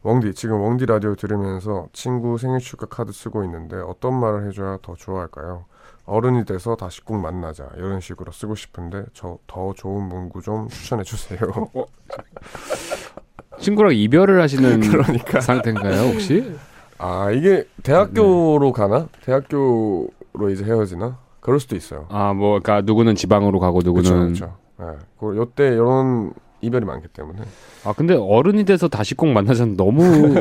웡디 0.02 0.34
지금 0.34 0.60
웡디 0.60 0.86
라디오 0.86 1.14
들으면서 1.16 1.88
친구 1.92 2.38
생일 2.38 2.60
축하 2.60 2.86
카드 2.86 3.10
쓰고 3.12 3.42
있는데 3.44 3.76
어떤 3.76 4.14
말을 4.20 4.46
해줘야 4.46 4.78
더 4.82 4.94
좋아할까요? 4.94 5.64
어른이 6.04 6.44
돼서 6.44 6.76
다시 6.76 7.00
꼭 7.04 7.16
만나자 7.18 7.68
이런 7.76 8.00
식으로 8.00 8.30
쓰고 8.32 8.54
싶은데 8.54 9.06
저 9.14 9.38
더 9.48 9.72
좋은 9.74 10.04
문구 10.08 10.42
좀 10.42 10.68
추천해 10.68 11.02
주세요. 11.02 11.40
친구랑 13.60 13.94
이별을 13.94 14.40
하시는 14.42 14.80
그러니까 14.88 15.40
상태인가요 15.40 16.12
혹시? 16.12 16.54
아 16.98 17.30
이게 17.30 17.64
대학교로 17.82 18.72
가나? 18.72 19.08
대학교로 19.24 20.50
이제 20.52 20.64
헤어지나? 20.64 21.18
그럴 21.40 21.60
수도 21.60 21.76
있어요. 21.76 22.06
아뭐 22.08 22.60
그러니까 22.60 22.80
누구는 22.82 23.14
지방으로 23.14 23.60
가고 23.60 23.80
누구는 23.82 24.34
그렇죠. 24.34 24.56
네. 24.78 24.86
그 25.18 25.36
요때 25.36 25.68
이런 25.68 26.32
이별이 26.60 26.84
많기 26.84 27.06
때문에 27.08 27.42
아 27.84 27.92
근데 27.92 28.14
어른이 28.14 28.64
돼서 28.64 28.88
다시 28.88 29.14
꼭 29.14 29.26
만나자는 29.28 29.76
너무 29.76 30.02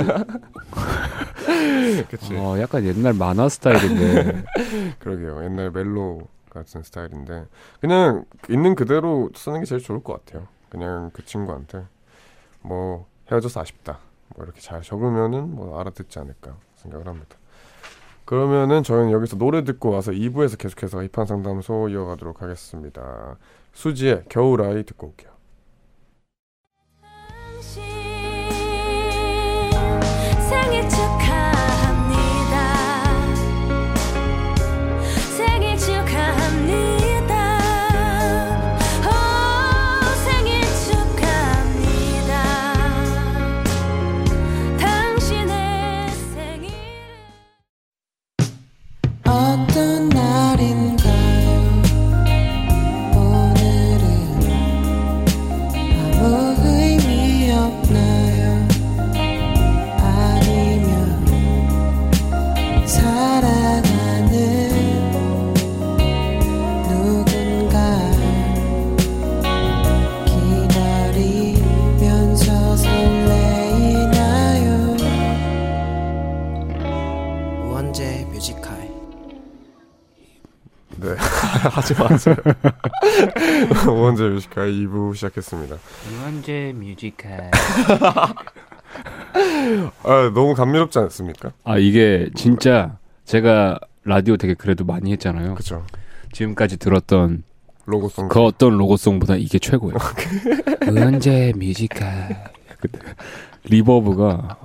그치. 2.10 2.36
어, 2.36 2.60
약간 2.60 2.84
옛날 2.86 3.13
만화 3.13 3.48
스타일인데 3.50 4.43
그러게요. 5.00 5.43
옛날 5.43 5.72
멜로 5.72 6.22
같은 6.50 6.81
스타일인데 6.84 7.45
그냥 7.79 8.25
있는 8.50 8.75
그대로 8.75 9.29
쓰는 9.36 9.60
게 9.60 9.65
제일 9.65 9.81
좋을 9.81 10.01
것 10.03 10.25
같아요. 10.25 10.48
그냥 10.69 11.12
그 11.13 11.24
친구한테 11.25 11.84
뭐 12.65 13.07
헤어져서 13.31 13.62
아쉽다. 13.62 14.00
뭐 14.36 14.43
이렇게 14.43 14.60
잘 14.60 14.81
적으면은 14.81 15.55
뭐 15.55 15.79
알아듣지 15.79 16.19
않을까 16.19 16.55
생각을 16.75 17.07
합니다. 17.07 17.38
그러면은 18.25 18.81
저희는 18.81 19.12
여기서 19.12 19.38
노래 19.38 19.63
듣고 19.63 19.91
와서 19.91 20.12
2부에서 20.12 20.57
계속해서 20.57 21.03
힙한 21.13 21.27
상담소 21.27 21.89
이어가도록 21.89 22.41
하겠습니다. 22.41 23.38
수지의 23.74 24.24
겨울아이 24.29 24.84
듣고 24.84 25.07
올게요. 25.07 25.35
마세요. 82.25 82.36
원재 83.94 84.24
뮤직하이 84.29 84.72
2부 84.72 85.15
시작했습니다. 85.15 85.77
우원재 86.12 86.74
뮤직하이 86.75 87.51
아 90.03 90.32
너무 90.34 90.53
감미롭지 90.55 91.00
않습니까? 91.00 91.51
아 91.63 91.77
이게 91.77 92.29
진짜 92.36 92.98
제가 93.25 93.79
라디오 94.03 94.38
되게 94.38 94.53
그래도 94.53 94.86
많이 94.86 95.12
했잖아요. 95.12 95.53
그렇죠. 95.55 95.86
지금까지 96.32 96.77
들었던 96.77 97.44
로고송. 97.86 98.29
그 98.29 98.41
어떤 98.41 98.77
로고송보다 98.77 99.36
이게 99.36 99.60
최고예요. 99.60 99.98
원재 100.88 101.53
뮤직하이. 101.55 102.05
reverb가 103.63 104.58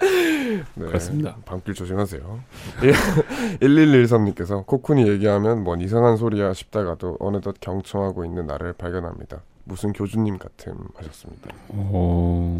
네, 0.00 0.62
그렇습니다. 0.86 1.36
밤길 1.44 1.74
조심하세요. 1.74 2.40
1113님께서 3.60 4.64
코쿤이 4.66 5.06
얘기하면 5.08 5.64
뭔 5.64 5.80
이상한 5.80 6.16
소리야 6.16 6.52
싶다가도 6.54 7.16
어느덧 7.20 7.56
경청하고 7.60 8.24
있는 8.24 8.46
나를 8.46 8.72
발견합니다. 8.74 9.42
무슨 9.64 9.92
교주님 9.92 10.38
같음 10.38 10.74
하셨습니다. 10.94 11.50
어, 11.68 12.58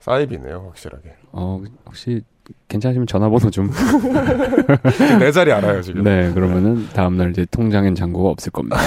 사이비네요, 0.00 0.64
확실하게. 0.68 1.14
어 1.32 1.62
혹시 1.86 2.22
괜찮으시면 2.68 3.06
전화번호 3.06 3.50
좀. 3.50 3.70
내 5.18 5.32
자리 5.32 5.50
알아요, 5.52 5.80
지금. 5.80 6.02
네, 6.04 6.30
그러면은 6.32 6.86
다음날 6.92 7.30
이제 7.30 7.46
통장엔 7.50 7.94
잔고가 7.94 8.28
없을 8.30 8.52
겁니다. 8.52 8.76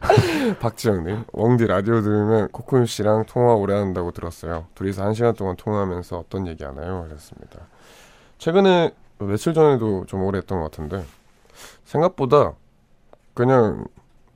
박지영님, 0.60 1.24
웡디 1.32 1.66
라디오 1.66 2.00
들으면 2.00 2.48
코쿤 2.48 2.86
씨랑 2.86 3.24
통화 3.26 3.54
오래 3.54 3.74
한다고 3.74 4.12
들었어요. 4.12 4.66
둘이서 4.74 5.04
한 5.04 5.14
시간 5.14 5.34
동안 5.34 5.56
통화하면서 5.56 6.18
어떤 6.18 6.46
얘기 6.46 6.64
하나요? 6.64 7.04
하셨습니다. 7.06 7.60
최근에 8.38 8.92
며칠 9.18 9.52
전에도 9.54 10.04
좀 10.06 10.22
오래 10.22 10.38
했던 10.38 10.58
것 10.60 10.70
같은데 10.70 11.04
생각보다 11.84 12.52
그냥 13.34 13.84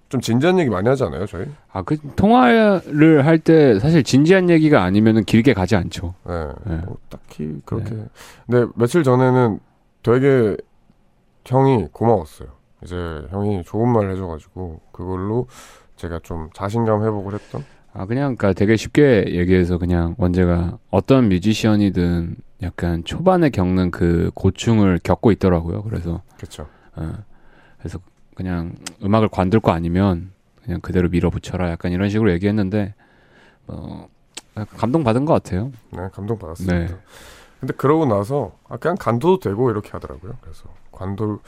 좀 0.08 0.20
진지한 0.20 0.58
얘기 0.58 0.68
많이 0.68 0.88
하지 0.88 1.04
않아요, 1.04 1.24
저희? 1.26 1.46
아, 1.72 1.82
그 1.82 1.96
통화를 2.16 3.24
할 3.24 3.38
때 3.38 3.78
사실 3.78 4.02
진지한 4.02 4.50
얘기가 4.50 4.82
아니면은 4.82 5.24
길게 5.24 5.54
가지 5.54 5.76
않죠. 5.76 6.14
네, 6.26 6.48
네. 6.64 6.76
뭐 6.84 6.96
딱히 7.08 7.60
그렇게. 7.64 7.90
근데 8.46 8.70
며칠 8.74 9.02
전에는 9.04 9.60
되게 10.02 10.56
형이 11.46 11.88
고마웠어요. 11.92 12.48
이제 12.84 12.96
형이 13.30 13.62
좋은 13.64 13.88
말 13.88 14.10
해줘가지고 14.10 14.80
그걸로 14.92 15.46
제가 15.96 16.20
좀 16.22 16.50
자신감 16.52 17.02
회복을 17.02 17.34
했던. 17.34 17.64
아, 17.94 18.06
그냥, 18.06 18.36
그니까 18.36 18.54
되게 18.54 18.76
쉽게 18.76 19.26
얘기해서 19.28 19.78
그냥 19.78 20.14
원제가 20.18 20.78
어떤 20.90 21.28
뮤지션이든 21.28 22.36
약간 22.62 23.04
초반에 23.04 23.50
겪는 23.50 23.90
그 23.90 24.30
고충을 24.34 25.00
겪고 25.02 25.30
있더라고요. 25.32 25.82
그래서, 25.82 26.22
그렇죠. 26.36 26.66
어, 26.96 27.12
그래서 27.78 27.98
그냥 28.34 28.74
음악을 29.02 29.28
관둘 29.28 29.60
거 29.60 29.72
아니면 29.72 30.32
그냥 30.64 30.80
그대로 30.80 31.08
밀어붙여라. 31.10 31.70
약간 31.70 31.92
이런 31.92 32.08
식으로 32.08 32.32
얘기했는데, 32.32 32.94
어, 33.66 34.06
감동 34.76 35.04
받은 35.04 35.24
것 35.24 35.34
같아요. 35.34 35.72
네, 35.90 36.08
감동 36.12 36.38
받았습니다. 36.38 36.78
네. 36.78 36.96
근데 37.60 37.74
그러고 37.74 38.06
나서 38.06 38.52
아, 38.68 38.76
그냥 38.76 38.96
간도도 38.98 39.38
되고 39.38 39.70
이렇게 39.70 39.90
하더라고요. 39.92 40.32
그래서 40.40 40.64
관도 40.90 41.40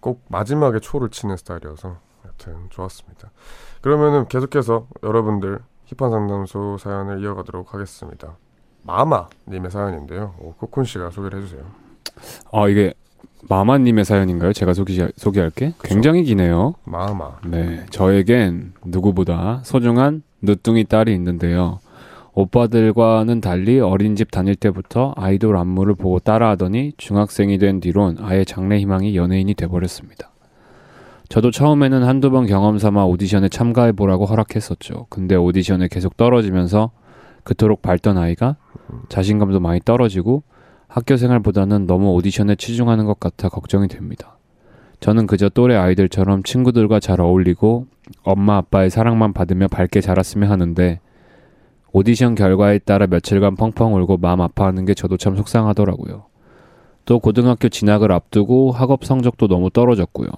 꼭 0.00 0.24
마지막에 0.28 0.78
초를 0.80 1.10
치는 1.10 1.36
스타일이어서 1.36 1.96
하여튼 2.22 2.66
좋았습니다. 2.70 3.30
그러면은 3.80 4.26
계속해서 4.28 4.86
여러분들 5.02 5.60
힙한 5.86 6.10
상담소 6.10 6.78
사연을 6.78 7.22
이어가도록 7.22 7.74
하겠습니다. 7.74 8.36
마마님의 8.82 9.70
사연인데요. 9.70 10.34
오, 10.38 10.54
코쿤 10.54 10.84
씨가 10.84 11.10
소개를 11.10 11.40
해주세요. 11.40 11.62
아, 12.52 12.68
이게 12.68 12.94
마마님의 13.48 14.04
사연인가요? 14.04 14.52
제가 14.52 14.74
소개, 14.74 15.08
소개할게. 15.16 15.74
굉장히 15.82 16.24
기네요. 16.24 16.74
마마. 16.84 17.38
네, 17.44 17.86
저에겐 17.90 18.74
누구보다 18.84 19.60
소중한 19.64 20.22
늦둥이 20.42 20.84
딸이 20.84 21.14
있는데요. 21.14 21.80
오빠들과는 22.38 23.40
달리 23.40 23.80
어린이집 23.80 24.30
다닐 24.30 24.54
때부터 24.54 25.12
아이돌 25.16 25.56
안무를 25.56 25.96
보고 25.96 26.20
따라하더니 26.20 26.92
중학생이 26.96 27.58
된 27.58 27.80
뒤론 27.80 28.16
아예 28.20 28.44
장래 28.44 28.78
희망이 28.78 29.16
연예인이 29.16 29.52
돼버렸습니다. 29.54 30.30
저도 31.28 31.50
처음에는 31.50 32.04
한두 32.04 32.30
번 32.30 32.46
경험 32.46 32.78
삼아 32.78 33.06
오디션에 33.06 33.48
참가해보라고 33.48 34.24
허락했었죠. 34.26 35.06
근데 35.10 35.34
오디션에 35.34 35.88
계속 35.90 36.16
떨어지면서 36.16 36.92
그토록 37.42 37.82
밝던 37.82 38.16
아이가 38.16 38.54
자신감도 39.08 39.58
많이 39.58 39.80
떨어지고 39.84 40.44
학교 40.86 41.16
생활보다는 41.16 41.88
너무 41.88 42.12
오디션에 42.12 42.54
치중하는 42.54 43.04
것 43.04 43.18
같아 43.18 43.48
걱정이 43.48 43.88
됩니다. 43.88 44.38
저는 45.00 45.26
그저 45.26 45.48
또래 45.48 45.74
아이들처럼 45.74 46.44
친구들과 46.44 47.00
잘 47.00 47.20
어울리고 47.20 47.86
엄마 48.22 48.58
아빠의 48.58 48.90
사랑만 48.90 49.32
받으며 49.32 49.66
밝게 49.66 50.00
자랐으면 50.00 50.52
하는데 50.52 51.00
오디션 51.92 52.34
결과에 52.34 52.78
따라 52.78 53.06
며칠간 53.06 53.56
펑펑 53.56 53.94
울고 53.94 54.18
마음 54.18 54.40
아파하는 54.40 54.84
게 54.84 54.94
저도 54.94 55.16
참 55.16 55.36
속상하더라고요. 55.36 56.24
또 57.04 57.18
고등학교 57.18 57.68
진학을 57.68 58.12
앞두고 58.12 58.72
학업 58.72 59.04
성적도 59.04 59.48
너무 59.48 59.70
떨어졌고요. 59.70 60.28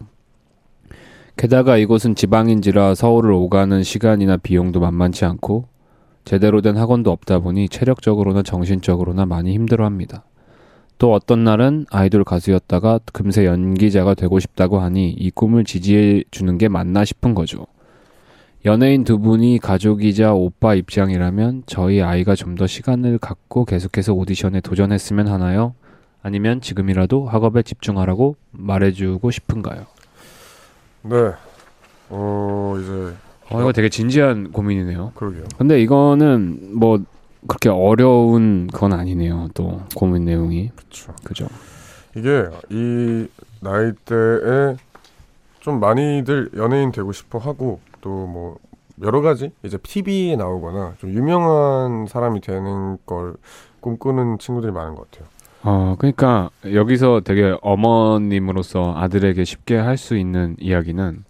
게다가 1.36 1.76
이곳은 1.76 2.14
지방인지라 2.14 2.94
서울을 2.94 3.32
오가는 3.32 3.82
시간이나 3.82 4.36
비용도 4.36 4.78
만만치 4.78 5.24
않고 5.24 5.64
제대로 6.24 6.60
된 6.60 6.76
학원도 6.76 7.10
없다 7.10 7.40
보니 7.40 7.68
체력적으로나 7.68 8.42
정신적으로나 8.42 9.26
많이 9.26 9.52
힘들어 9.54 9.84
합니다. 9.84 10.24
또 10.98 11.14
어떤 11.14 11.44
날은 11.44 11.86
아이돌 11.90 12.24
가수였다가 12.24 13.00
금세 13.12 13.46
연기자가 13.46 14.14
되고 14.14 14.38
싶다고 14.38 14.80
하니 14.80 15.10
이 15.10 15.30
꿈을 15.30 15.64
지지해 15.64 16.24
주는 16.30 16.58
게 16.58 16.68
맞나 16.68 17.06
싶은 17.06 17.34
거죠. 17.34 17.66
연예인 18.66 19.04
두 19.04 19.18
분이 19.18 19.58
가족이자 19.58 20.34
오빠 20.34 20.74
입장이라면 20.74 21.62
저희 21.66 22.02
아이가 22.02 22.34
좀 22.34 22.50
더 22.56 22.66
시간을 22.66 23.18
갖고 23.18 23.64
계속해서 23.64 24.12
오디션에 24.12 24.60
도전했으면 24.60 25.28
하나요? 25.28 25.74
아니면 26.22 26.60
지금이라도 26.60 27.26
학업에 27.26 27.62
집중하라고 27.62 28.36
말해주고 28.50 29.30
싶은가요? 29.30 29.86
네. 31.02 31.16
어 32.10 32.76
이제 32.78 33.14
어, 33.50 33.60
이거 33.60 33.72
되게 33.72 33.88
진지한 33.88 34.52
고민이네요. 34.52 35.12
그러게요. 35.14 35.44
근데 35.56 35.80
이거는 35.80 36.78
뭐 36.78 36.98
그렇게 37.46 37.70
어려운 37.70 38.66
건 38.66 38.92
아니네요. 38.92 39.48
또 39.54 39.80
고민 39.96 40.26
내용이 40.26 40.70
그렇죠. 40.76 41.14
그죠? 41.24 41.46
이게 42.14 42.44
이 42.68 43.26
나이 43.60 43.92
대에 44.04 44.76
좀 45.60 45.80
많이들 45.80 46.50
연예인 46.56 46.92
되고 46.92 47.10
싶어 47.12 47.38
하고 47.38 47.80
또 48.00 48.26
뭐 48.26 48.56
여러 49.02 49.22
가지 49.22 49.50
이제 49.62 49.78
TV에 49.78 50.36
나오거나 50.36 50.94
좀 50.98 51.10
유명한 51.10 52.06
사람이 52.06 52.40
되는 52.42 52.98
걸 53.06 53.34
꿈꾸는 53.80 54.38
친구들이 54.38 54.72
많은 54.72 54.94
것 54.94 55.10
같아요. 55.10 55.28
어, 55.62 55.94
그러니까 55.98 56.50
여기서 56.70 57.20
되게 57.22 57.56
어머님으로서 57.62 58.94
아들에게 58.96 59.42
쉽게 59.44 59.76
할 59.76 59.96
수 59.96 60.16
있는 60.16 60.56
이야기는 60.58 61.24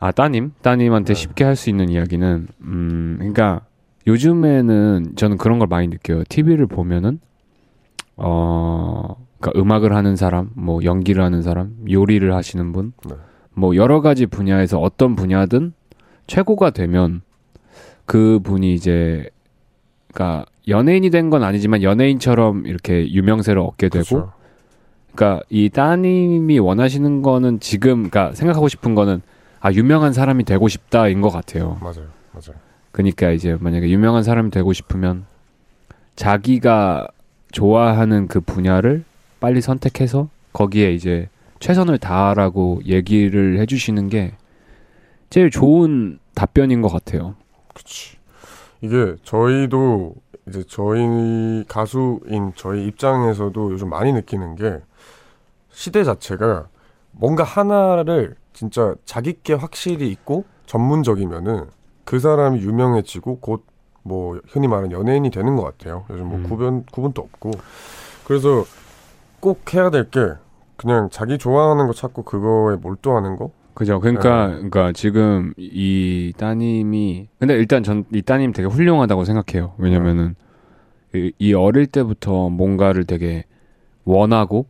아 0.00 0.12
따님 0.12 0.52
따님한테 0.62 1.14
네. 1.14 1.20
쉽게 1.20 1.44
할 1.44 1.56
수 1.56 1.68
있는 1.70 1.88
이야기는 1.88 2.48
음 2.62 3.16
그러니까 3.18 3.62
요즘에는 4.06 5.12
저는 5.16 5.36
그런 5.38 5.58
걸 5.58 5.68
많이 5.68 5.88
느껴요. 5.88 6.24
TV를 6.28 6.66
보면은 6.66 7.20
어 8.16 9.16
그러니까 9.40 9.60
음악을 9.60 9.94
하는 9.94 10.16
사람, 10.16 10.50
뭐 10.54 10.82
연기를 10.84 11.22
하는 11.22 11.42
사람, 11.42 11.74
요리를 11.90 12.34
하시는 12.34 12.72
분, 12.72 12.92
네. 13.06 13.14
뭐 13.54 13.76
여러 13.76 14.00
가지 14.00 14.26
분야에서 14.26 14.78
어떤 14.80 15.14
분야든 15.16 15.72
최고가 16.26 16.70
되면 16.70 17.22
그 18.06 18.40
분이 18.42 18.74
이제 18.74 19.28
그러니까 20.12 20.46
연예인이 20.68 21.10
된 21.10 21.30
건 21.30 21.42
아니지만 21.42 21.82
연예인처럼 21.82 22.66
이렇게 22.66 23.10
유명세를 23.10 23.60
얻게 23.60 23.88
되고 23.88 24.04
그렇죠. 24.04 24.32
그러니까 25.14 25.44
이 25.50 25.68
따님이 25.68 26.58
원하시는 26.58 27.22
거는 27.22 27.60
지금 27.60 28.08
그러니까 28.10 28.32
생각하고 28.34 28.68
싶은 28.68 28.94
거는 28.94 29.22
아 29.60 29.72
유명한 29.72 30.12
사람이 30.12 30.44
되고 30.44 30.68
싶다인 30.68 31.20
것 31.20 31.30
같아요. 31.30 31.78
맞아요, 31.80 32.08
맞아요. 32.32 32.58
그러니까 32.92 33.30
이제 33.30 33.56
만약에 33.60 33.88
유명한 33.90 34.22
사람이 34.22 34.50
되고 34.50 34.72
싶으면 34.72 35.24
자기가 36.16 37.08
좋아하는 37.52 38.28
그 38.28 38.40
분야를 38.40 39.04
빨리 39.40 39.60
선택해서 39.60 40.28
거기에 40.52 40.92
이제 40.92 41.28
최선을 41.64 41.96
다하라고 41.96 42.82
얘기를 42.84 43.58
해주시는 43.58 44.10
게 44.10 44.36
제일 45.30 45.50
좋은 45.50 46.18
답변인 46.34 46.82
것 46.82 46.90
같아요. 46.92 47.36
그치. 47.72 48.18
이게 48.82 49.16
저희도 49.22 50.14
이제 50.46 50.62
저희 50.68 51.64
가수인 51.66 52.52
저희 52.54 52.86
입장에서도 52.86 53.72
요즘 53.72 53.88
많이 53.88 54.12
느끼는 54.12 54.56
게 54.56 54.78
시대 55.70 56.04
자체가 56.04 56.68
뭔가 57.12 57.44
하나를 57.44 58.36
진짜 58.52 58.94
자기께 59.06 59.54
확실히 59.54 60.10
있고 60.10 60.44
전문적이면은 60.66 61.64
그 62.04 62.18
사람이 62.18 62.60
유명해지고 62.60 63.38
곧 63.38 63.64
뭐 64.06 64.38
흔히 64.48 64.68
말하는 64.68 64.92
연예인이 64.92 65.30
되는 65.30 65.56
것 65.56 65.62
같아요. 65.62 66.04
요즘 66.10 66.26
뭐 66.26 66.36
음. 66.36 66.42
구분 66.42 66.84
구분도 66.92 67.22
없고 67.22 67.52
그래서 68.26 68.66
꼭 69.40 69.72
해야 69.72 69.88
될 69.88 70.10
게 70.10 70.34
그냥 70.76 71.08
자기 71.10 71.38
좋아하는 71.38 71.86
거 71.86 71.92
찾고 71.92 72.22
그거에 72.24 72.76
몰두하는 72.76 73.36
거. 73.36 73.50
그죠. 73.74 73.98
그러니까, 74.00 74.46
네. 74.48 74.54
그러니까 74.54 74.92
지금 74.92 75.52
이 75.56 76.32
따님이 76.36 77.28
근데 77.40 77.54
일단 77.54 77.82
전 77.82 78.04
이 78.14 78.22
따님 78.22 78.52
되게 78.52 78.68
훌륭하다고 78.68 79.24
생각해요. 79.24 79.74
왜냐면은 79.78 80.34
이, 81.14 81.32
이 81.38 81.54
어릴 81.54 81.86
때부터 81.86 82.48
뭔가를 82.50 83.04
되게 83.04 83.44
원하고 84.04 84.66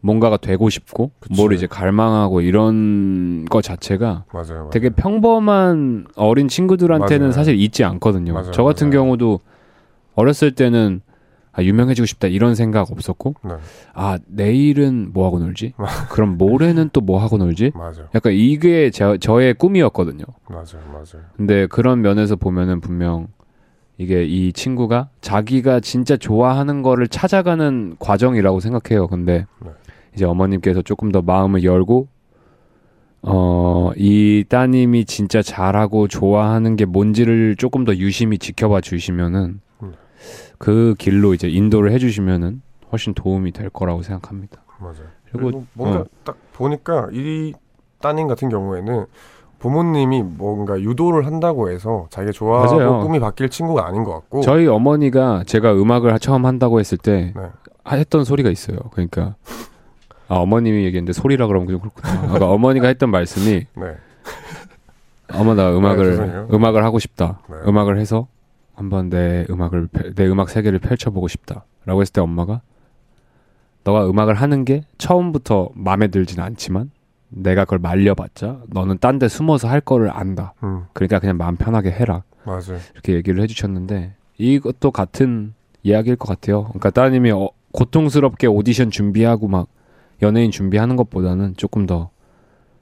뭔가가 0.00 0.36
되고 0.36 0.70
싶고 0.70 1.10
그치. 1.20 1.34
뭘 1.40 1.52
이제 1.52 1.66
갈망하고 1.66 2.40
이런 2.40 3.44
거 3.46 3.60
자체가 3.60 4.24
맞아요. 4.32 4.46
맞아요. 4.54 4.70
되게 4.72 4.88
평범한 4.90 6.06
어린 6.16 6.48
친구들한테는 6.48 7.20
맞아요. 7.26 7.32
사실 7.32 7.56
있지 7.60 7.82
않거든요. 7.84 8.50
저 8.52 8.62
같은. 8.62 8.90
경우도 8.90 9.40
어렸을 10.14 10.52
때는 10.54 11.00
아, 11.58 11.62
유명해지고 11.62 12.04
싶다 12.06 12.28
이런 12.28 12.54
생각 12.54 12.90
없었고 12.92 13.34
네. 13.42 13.50
아 13.94 14.18
내일은 14.26 15.10
뭐 15.12 15.26
하고 15.26 15.38
놀지? 15.38 15.72
그럼 16.10 16.36
모레는 16.36 16.90
또 16.92 17.00
뭐 17.00 17.18
하고 17.20 17.38
놀지? 17.38 17.72
맞아요. 17.74 18.08
약간 18.14 18.32
이게 18.32 18.90
저, 18.90 19.16
저의 19.16 19.54
꿈이었거든요. 19.54 20.24
맞아요. 20.48 20.82
맞아요. 20.92 21.24
근데 21.36 21.66
그런 21.66 22.02
면에서 22.02 22.36
보면은 22.36 22.80
분명 22.80 23.28
이게 23.96 24.24
이 24.24 24.52
친구가 24.52 25.08
자기가 25.22 25.80
진짜 25.80 26.16
좋아하는 26.16 26.82
거를 26.82 27.08
찾아가는 27.08 27.96
과정이라고 27.98 28.60
생각해요. 28.60 29.06
근데 29.06 29.46
네. 29.64 29.70
이제 30.14 30.24
어머님께서 30.26 30.82
조금 30.82 31.10
더 31.12 31.22
마음을 31.22 31.64
열고 31.64 32.08
어, 33.22 33.90
이 33.96 34.44
따님이 34.48 35.04
진짜 35.04 35.42
잘하고 35.42 36.06
좋아하는 36.08 36.76
게 36.76 36.84
뭔지를 36.84 37.56
조금 37.56 37.84
더 37.84 37.94
유심히 37.96 38.38
지켜봐 38.38 38.82
주시면은 38.82 39.40
음. 39.44 39.60
그 40.58 40.94
길로 40.98 41.34
이제 41.34 41.48
인도를 41.48 41.92
해 41.92 41.98
주시면은 41.98 42.62
훨씬 42.92 43.14
도움이 43.14 43.52
될 43.52 43.68
거라고 43.70 44.02
생각합니다. 44.02 44.62
맞아요. 44.78 44.94
그리고 45.32 45.50
그리고 45.50 45.64
뭔가 45.72 45.98
어. 46.00 46.04
딱 46.24 46.36
보니까 46.52 47.08
이 47.12 47.52
따님 48.00 48.28
같은 48.28 48.48
경우에는 48.48 49.06
부모님이 49.58 50.22
뭔가 50.22 50.78
유도를 50.80 51.26
한다고 51.26 51.70
해서 51.70 52.06
자기가 52.10 52.32
좋아하고 52.32 52.76
맞아요. 52.76 53.00
꿈이 53.00 53.18
바뀔 53.18 53.48
친구가 53.48 53.86
아닌 53.86 54.04
것 54.04 54.12
같고 54.12 54.42
저희 54.42 54.66
어머니가 54.66 55.44
제가 55.46 55.72
음악을 55.74 56.18
처음 56.18 56.44
한다고 56.46 56.78
했을 56.78 56.98
때 56.98 57.32
네. 57.34 57.42
했던 57.96 58.24
소리가 58.24 58.50
있어요. 58.50 58.78
그러니까 58.92 59.34
아 60.28 60.36
어머님이 60.36 60.84
얘기했는데 60.84 61.12
소리라 61.12 61.46
그러면 61.46 61.68
좀 61.68 61.80
그렇구나. 61.80 62.20
그러니까 62.22 62.50
어머니가 62.50 62.88
했던 62.88 63.10
말씀이 63.10 63.66
네. 63.74 63.96
어머 65.32 65.54
나 65.54 65.70
네, 65.70 65.76
음악을 65.76 66.04
죄송해요. 66.04 66.48
음악을 66.52 66.84
하고 66.84 66.98
싶다. 66.98 67.40
네. 67.48 67.56
음악을 67.66 67.98
해서 67.98 68.28
한번 68.76 69.08
내 69.10 69.46
음악을 69.50 69.88
펼- 69.88 70.14
내 70.14 70.26
음악 70.28 70.48
세계를 70.50 70.78
펼쳐보고 70.78 71.28
싶다라고 71.28 72.00
했을 72.02 72.12
때 72.12 72.20
엄마가 72.20 72.60
너가 73.84 74.08
음악을 74.08 74.34
하는 74.34 74.64
게 74.64 74.82
처음부터 74.98 75.70
마음에 75.74 76.08
들진 76.08 76.40
않지만 76.40 76.90
내가 77.28 77.64
그걸 77.64 77.78
말려봤자 77.78 78.62
너는 78.68 78.98
딴 78.98 79.18
데 79.18 79.28
숨어서 79.28 79.68
할 79.68 79.80
거를 79.80 80.10
안다. 80.10 80.54
음, 80.62 80.84
그러니까 80.92 81.18
그냥 81.18 81.36
마음 81.36 81.56
편하게 81.56 81.90
해라. 81.90 82.22
맞아요. 82.44 82.78
이렇게 82.92 83.14
얘기를 83.14 83.42
해주셨는데 83.42 84.14
이것도 84.38 84.90
같은 84.90 85.54
이야기일 85.82 86.16
것 86.16 86.28
같아요. 86.28 86.64
그러니까 86.64 86.90
따님이 86.90 87.30
어, 87.32 87.48
고통스럽게 87.72 88.46
오디션 88.46 88.90
준비하고 88.90 89.48
막 89.48 89.68
연예인 90.22 90.50
준비하는 90.50 90.96
것보다는 90.96 91.54
조금 91.56 91.86
더 91.86 92.10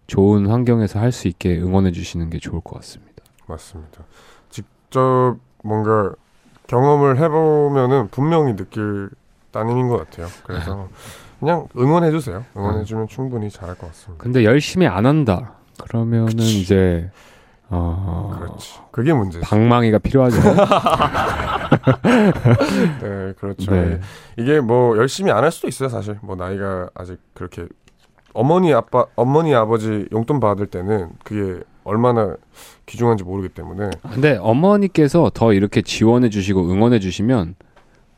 좋은 0.07 0.47
환경에서 0.47 1.01
할 1.01 1.13
수 1.13 1.29
있게 1.29 1.59
응원해 1.59 1.91
주시는 1.93 2.31
게 2.31 2.39
좋을 2.39 2.61
것 2.61 2.75
같습니다. 2.77 3.23
맞습니다. 3.47 4.05
직접 4.51 5.37
뭔가 5.65 6.13
경험을 6.67 7.19
해보면은 7.19 8.09
분명히 8.11 8.55
느낄 8.55 9.09
따님인 9.51 9.89
것 9.89 9.99
같아요. 9.99 10.29
그래서 10.45 10.89
그냥 11.41 11.67
응원해 11.77 12.11
주세요. 12.11 12.45
응원해 12.57 12.85
주면 12.85 13.09
충분히 13.09 13.51
잘할 13.51 13.75
것 13.77 13.87
같습니다. 13.89 14.23
근데 14.23 14.45
열심히 14.45 14.87
안 14.87 15.07
한다. 15.07 15.55
그러면은 15.83 16.39
이제 16.39 17.11
어, 17.71 18.37
그렇지. 18.39 18.79
그게 18.91 19.13
문제지. 19.13 19.45
방망이가 19.45 19.99
필요하죠. 19.99 20.37
네, 23.03 23.33
그렇죠. 23.39 23.71
네. 23.73 24.01
이게 24.39 24.61
뭐 24.61 24.97
열심히 24.97 25.31
안 25.33 25.45
할 25.45 25.51
수도 25.53 25.69
있어요, 25.69 25.89
사실. 25.89 26.19
뭐 26.23 26.37
나이가 26.37 26.89
아직 26.95 27.19
그렇게 27.35 27.67
어머니 28.33 28.73
아빠 28.75 29.05
어머니 29.17 29.55
아버지 29.55 30.07
용돈 30.13 30.41
받을 30.41 30.67
때는 30.67 31.11
그게 31.25 31.63
얼마나 31.85 32.37
귀중한지 32.87 33.25
모르기 33.25 33.49
때문에 33.49 33.91
근데 34.13 34.37
어머니께서 34.41 35.31
더 35.33 35.53
이렇게 35.53 35.83
지원해 35.83 36.29
주시고 36.31 36.71
응원해 36.71 36.99
주시면 36.99 37.55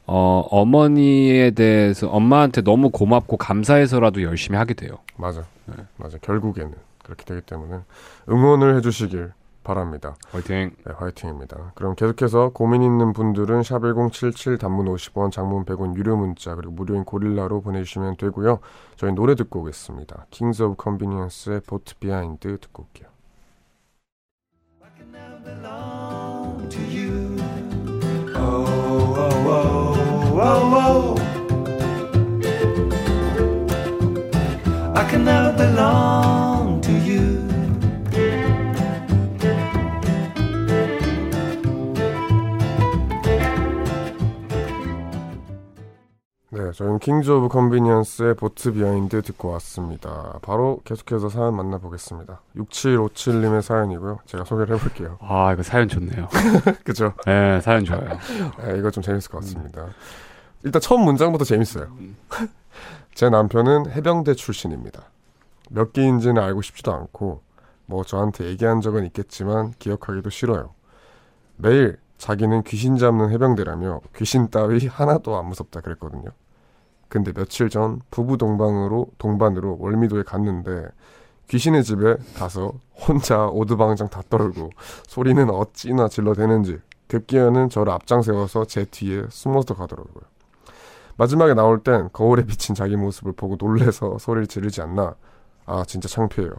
어, 0.06 0.46
어머니에 0.50 1.50
대해서 1.50 2.08
엄마한테 2.08 2.62
너무 2.62 2.90
고맙고 2.90 3.36
감사해서라도 3.36 4.22
열심히 4.22 4.56
하게 4.56 4.74
돼요. 4.74 4.98
맞아, 5.16 5.44
맞아. 5.96 6.16
결국에는 6.18 6.74
그렇게 7.02 7.24
되기 7.24 7.40
때문에 7.40 7.80
응원을 8.28 8.76
해 8.76 8.80
주시길 8.80 9.32
바랍니다. 9.64 10.14
화이팅. 10.30 10.70
네, 10.84 10.92
화이팅입니다. 10.96 11.72
그럼 11.74 11.96
계속해서 11.96 12.50
고민 12.50 12.84
있는 12.84 13.12
분들은 13.12 13.64
샵 13.64 13.82
1077 13.82 14.58
단문 14.58 14.86
50원, 14.86 15.32
장문 15.32 15.64
100원 15.64 15.96
유료 15.96 16.16
문자 16.16 16.54
그리고 16.54 16.72
무료인 16.72 17.04
고릴라로 17.04 17.62
보내 17.62 17.82
주시면 17.82 18.16
되고요. 18.16 18.60
저희 18.94 19.10
노래 19.12 19.34
듣고 19.34 19.60
오겠습니다. 19.60 20.26
Kings 20.30 20.62
of 20.62 20.76
Convenience의 20.80 21.62
Boat 21.66 21.96
Behind 21.98 22.58
듣고 22.60 22.84
올게요. 22.84 23.08
belong 25.46 26.68
to 26.68 26.80
you. 26.82 27.36
Oh, 28.34 28.66
oh, 29.24 29.48
oh, 29.56 30.40
oh, 30.48 30.74
oh. 30.84 31.16
I 34.94 35.02
can 35.08 35.24
never 35.24 35.52
belong 35.56 36.80
to 36.80 36.92
you. 36.92 37.35
네, 46.66 46.72
저희는 46.72 46.98
Kings 46.98 47.30
of 47.30 47.48
Convenience의 47.48 48.34
Boat 48.34 48.72
Behind 48.72 49.22
듣고 49.22 49.50
왔습니다. 49.52 50.40
바로 50.42 50.80
계속해서 50.84 51.28
사연 51.28 51.54
만나보겠습니다. 51.54 52.40
6757님의 52.56 53.62
사연이고요. 53.62 54.18
제가 54.26 54.44
소개를 54.44 54.74
해볼게요. 54.74 55.16
아, 55.22 55.52
이거 55.52 55.62
사연 55.62 55.86
좋네요. 55.86 56.28
그죠? 56.82 57.12
네, 57.24 57.60
사연 57.60 57.84
좋아요. 57.84 58.18
네, 58.64 58.78
이거 58.78 58.90
좀 58.90 59.00
재밌을 59.02 59.30
것 59.30 59.42
같습니다. 59.42 59.86
일단 60.64 60.82
처음 60.82 61.02
문장부터 61.02 61.44
재밌어요. 61.44 61.86
제 63.14 63.30
남편은 63.30 63.92
해병대 63.92 64.34
출신입니다. 64.34 65.04
몇 65.70 65.92
기인지는 65.92 66.42
알고 66.42 66.62
싶지도 66.62 66.92
않고 66.92 67.42
뭐 67.86 68.02
저한테 68.02 68.46
얘기한 68.46 68.80
적은 68.80 69.06
있겠지만 69.06 69.72
기억하기도 69.78 70.30
싫어요. 70.30 70.74
매일 71.58 71.98
자기는 72.18 72.64
귀신 72.64 72.96
잡는 72.96 73.30
해병대라며 73.30 74.00
귀신 74.16 74.50
따위 74.50 74.84
하나도 74.88 75.36
안 75.36 75.46
무섭다 75.46 75.80
그랬거든요. 75.80 76.30
근데 77.08 77.32
며칠 77.32 77.68
전 77.68 78.00
부부 78.10 78.36
동반으로 78.36 79.08
동반으로 79.18 79.78
월미도에 79.80 80.24
갔는데 80.24 80.86
귀신의 81.48 81.84
집에 81.84 82.16
가서 82.36 82.72
혼자 82.94 83.46
오두방정 83.46 84.08
다 84.08 84.22
떨고 84.28 84.70
소리는 85.06 85.48
어찌나 85.50 86.08
질러대는지 86.08 86.80
급기야는 87.08 87.68
저를 87.68 87.92
앞장 87.92 88.22
세워서 88.22 88.64
제 88.64 88.84
뒤에 88.84 89.26
숨어서 89.28 89.74
가더라고요. 89.74 90.24
마지막에 91.16 91.54
나올 91.54 91.80
땐 91.82 92.10
거울에 92.12 92.44
비친 92.44 92.74
자기 92.74 92.96
모습을 92.96 93.32
보고 93.32 93.56
놀래서 93.58 94.18
소리를 94.18 94.48
지르지 94.48 94.82
않나. 94.82 95.14
아 95.64 95.84
진짜 95.86 96.08
창피해요. 96.08 96.52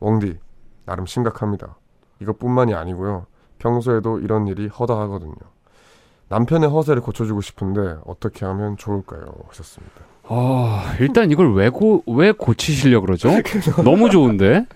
웡디 0.00 0.38
나름 0.84 1.06
심각합니다. 1.06 1.76
이것뿐만이 2.20 2.74
아니고요. 2.74 3.26
평소에도 3.58 4.18
이런 4.18 4.46
일이 4.46 4.66
허다하거든요. 4.68 5.53
남편의 6.28 6.68
허세를 6.70 7.02
고쳐주고 7.02 7.40
싶은데 7.40 7.96
어떻게 8.06 8.44
하면 8.46 8.76
좋을까요? 8.76 9.24
하셨습니다. 9.48 9.94
아, 10.26 10.94
일단 11.00 11.30
이걸 11.30 11.54
왜, 11.54 11.68
고, 11.68 12.02
왜 12.06 12.32
고치시려고 12.32 13.06
그러죠? 13.06 13.30
너무 13.84 14.08
좋은데? 14.10 14.66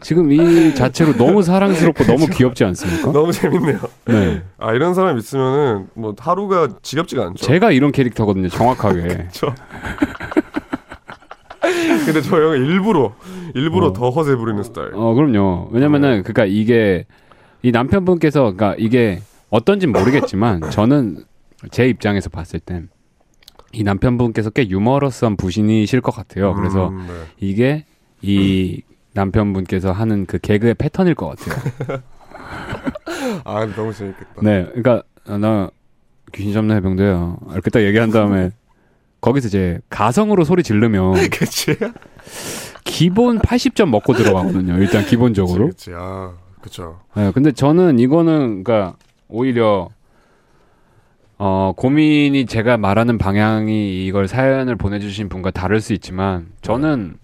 지금 0.00 0.30
이 0.32 0.74
자체로 0.74 1.14
너무 1.16 1.42
사랑스럽고 1.42 2.04
너무 2.04 2.26
귀엽지 2.26 2.64
않습니까? 2.64 3.12
너무 3.12 3.32
재밌네요. 3.32 3.78
네. 4.06 4.42
아 4.58 4.72
이런 4.72 4.94
사람 4.94 5.16
있으면은 5.16 5.88
뭐 5.94 6.14
하루가 6.18 6.68
지겹지가 6.82 7.24
않죠. 7.26 7.44
제가 7.44 7.72
이런 7.72 7.92
캐릭터거든요, 7.92 8.48
정확하게. 8.48 9.28
근데 12.04 12.20
저 12.20 12.36
형은 12.36 12.64
일부러 12.64 13.14
일부러 13.54 13.86
어. 13.88 13.92
더 13.92 14.10
허세 14.10 14.36
부리는 14.36 14.62
스타일. 14.62 14.90
어, 14.94 15.14
그럼요. 15.14 15.68
네. 15.70 15.76
왜냐면은, 15.76 16.22
그니까 16.22 16.44
이게, 16.44 17.06
이 17.62 17.70
남편분께서, 17.72 18.44
그니까 18.44 18.74
이게 18.78 19.20
어떤진 19.50 19.92
모르겠지만, 19.92 20.70
저는 20.70 21.24
제 21.70 21.88
입장에서 21.88 22.28
봤을 22.30 22.60
땐, 22.60 22.88
이 23.72 23.82
남편분께서 23.82 24.50
꽤 24.50 24.68
유머러스한 24.68 25.36
부신이실 25.36 26.00
것 26.00 26.14
같아요. 26.14 26.54
그래서 26.54 26.88
음, 26.88 27.06
네. 27.06 27.12
이게 27.38 27.84
이 28.22 28.82
남편분께서 29.12 29.92
하는 29.92 30.24
그 30.26 30.38
개그의 30.38 30.74
패턴일 30.74 31.14
것 31.14 31.28
같아요. 31.36 32.02
아 33.44 33.66
너무 33.74 33.92
재밌겠다. 33.92 34.40
네, 34.42 34.64
그러니까 34.66 35.02
아, 35.26 35.36
나 35.38 35.70
귀신 36.32 36.52
잡는 36.52 36.76
해병대야. 36.76 37.36
이렇게 37.52 37.70
딱 37.70 37.82
얘기한 37.82 38.10
다음에 38.10 38.50
거기서 39.20 39.48
이제 39.48 39.80
가성으로 39.90 40.44
소리 40.44 40.62
지르면 40.62 41.14
그치? 41.30 41.76
기본 42.84 43.38
80점 43.40 43.90
먹고 43.90 44.12
들어가거든요. 44.14 44.78
일단 44.78 45.04
기본적으로. 45.04 45.68
그치. 45.68 45.90
아 45.94 46.32
그쵸. 46.60 47.00
네, 47.14 47.30
근데 47.32 47.52
저는 47.52 47.98
이거는 47.98 48.64
그러니까 48.64 48.96
오히려 49.28 49.88
어, 51.38 51.72
고민이 51.76 52.46
제가 52.46 52.76
말하는 52.78 53.18
방향이 53.18 54.06
이걸 54.06 54.26
사연을 54.26 54.76
보내주신 54.76 55.28
분과 55.28 55.50
다를 55.50 55.80
수 55.80 55.92
있지만 55.92 56.48
저는 56.62 57.18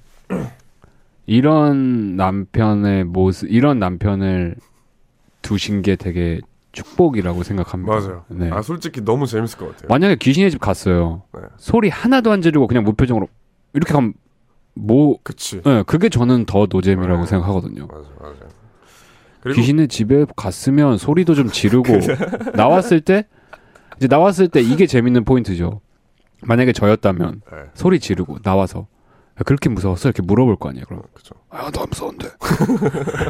이런 1.27 2.17
남편의 2.17 3.05
모습, 3.05 3.51
이런 3.51 3.79
남편을 3.79 4.57
두신 5.41 5.83
게 5.83 5.97
되게 5.97 6.41
축복이라고 6.73 7.43
생각합니다. 7.43 7.93
맞아요. 7.95 8.25
네. 8.29 8.51
아 8.51 8.63
솔직히 8.63 9.03
너무 9.03 9.27
재밌을 9.27 9.59
것 9.59 9.69
같아요. 9.69 9.89
만약에 9.89 10.17
귀신의 10.17 10.51
집 10.51 10.61
갔어요. 10.61 11.23
네. 11.35 11.41
소리 11.57 11.89
하나도 11.89 12.31
안 12.33 12.43
지르고 12.43 12.67
그냥 12.67 12.85
무표정으로 12.85 13.29
이렇게 13.75 13.93
가면 13.93 14.15
뭐, 14.75 15.19
그치. 15.23 15.61
네, 15.63 15.83
그게 15.87 16.09
저는 16.09 16.47
더 16.47 16.67
노잼이라고 16.71 17.23
네. 17.23 17.27
생각하거든요. 17.27 17.87
맞아 17.89 18.09
맞아. 18.19 18.42
귀신의 19.51 19.89
집에 19.89 20.25
갔으면 20.37 20.99
소리도 20.99 21.35
좀 21.35 21.49
지르고 21.49 21.93
나왔을 22.55 23.01
때 23.01 23.27
이제 23.97 24.07
나왔을 24.09 24.49
때 24.49 24.61
이게 24.61 24.87
재밌는 24.87 25.25
포인트죠. 25.25 25.81
만약에 26.43 26.73
저였다면 26.73 27.43
네. 27.51 27.59
소리 27.75 28.01
지르고 28.01 28.39
나와서 28.41 28.87
야, 29.39 29.43
그렇게 29.45 29.69
무서웠어 29.69 30.09
이렇게 30.09 30.23
물어볼 30.23 30.57
거 30.57 30.69
아니에요. 30.69 30.85
그럼 30.87 31.03
그쵸. 31.15 31.35
아, 31.51 31.71
나 31.71 31.85
무서운데. 31.89 32.29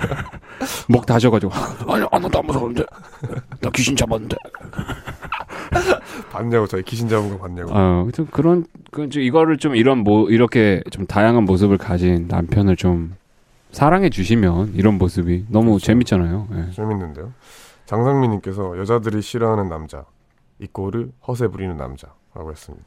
목 0.89 1.07
다져가지고 1.07 1.53
아니, 1.89 2.05
아, 2.11 2.19
나안 2.19 2.47
무서운데. 2.47 2.85
나 3.61 3.71
귀신 3.71 3.95
잡았는데. 3.95 4.37
봤냐고 6.31 6.67
저희 6.67 6.83
귀신 6.83 7.09
잡은 7.09 7.31
거 7.31 7.39
봤냐고. 7.39 7.71
어, 7.73 8.09
좀 8.13 8.27
그런 8.31 8.65
그좀 8.91 9.23
이거를 9.23 9.59
좀 9.59 9.77
이런 9.77 9.99
뭐 9.99 10.29
이렇게 10.31 10.83
좀 10.91 11.07
다양한 11.07 11.45
모습을 11.45 11.79
가진 11.79 12.27
남편을 12.29 12.77
좀 12.77 13.15
사랑해 13.73 14.11
주시면 14.11 14.75
이런 14.75 14.99
모습이 14.99 15.47
너무 15.49 15.71
그렇죠. 15.73 15.87
재밌잖아요. 15.87 16.49
예. 16.53 16.71
재밌는데요. 16.73 17.33
장상민님께서 17.87 18.79
여자들이 18.79 19.21
싫어하는 19.23 19.69
남자 19.69 20.05
이꼬르 20.59 21.09
허세 21.27 21.49
부리는 21.49 21.77
남자라고 21.77 22.51
했습니다. 22.51 22.87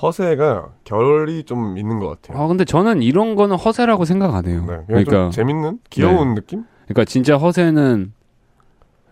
허세가 0.00 0.70
결이 0.84 1.44
좀 1.44 1.76
있는 1.78 1.98
것 2.00 2.08
같아요. 2.20 2.42
아 2.42 2.46
근데 2.48 2.64
저는 2.64 3.02
이런 3.02 3.34
거는 3.36 3.56
허세라고 3.56 4.04
생각 4.04 4.34
안 4.34 4.46
해요. 4.46 4.64
네, 4.66 4.80
그러니까 4.86 5.10
좀 5.10 5.30
재밌는 5.30 5.80
귀여운 5.90 6.34
느낌? 6.34 6.64
그러니까 6.86 7.04
진짜 7.04 7.36
허세는 7.36 8.12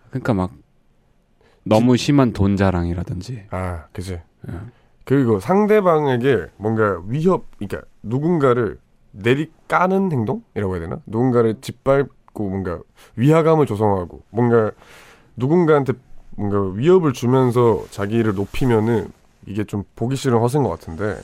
그러니까 0.09 0.33
막 0.33 0.51
너무 1.63 1.95
심한 1.95 2.33
돈 2.33 2.57
자랑이라든지 2.57 3.45
아, 3.51 3.85
그지. 3.93 4.13
예. 4.49 4.53
그리고 5.05 5.39
상대방에게 5.39 6.47
뭔가 6.57 7.01
위협, 7.07 7.45
그러니까 7.57 7.87
누군가를 8.03 8.77
내리 9.13 9.51
까는 9.67 10.11
행동이라고 10.11 10.73
해야 10.75 10.79
되나? 10.81 10.99
누군가를 11.05 11.61
짓밟고 11.61 12.49
뭔가 12.49 12.79
위화감을 13.15 13.65
조성하고 13.65 14.23
뭔가 14.31 14.71
누군가한테 15.35 15.93
뭔가 16.35 16.61
위협을 16.75 17.13
주면서 17.13 17.83
자기를 17.91 18.33
높이면은 18.35 19.07
이게 19.45 19.63
좀 19.63 19.83
보기 19.95 20.15
싫은 20.15 20.39
허세인 20.39 20.63
것 20.63 20.69
같은데 20.71 21.17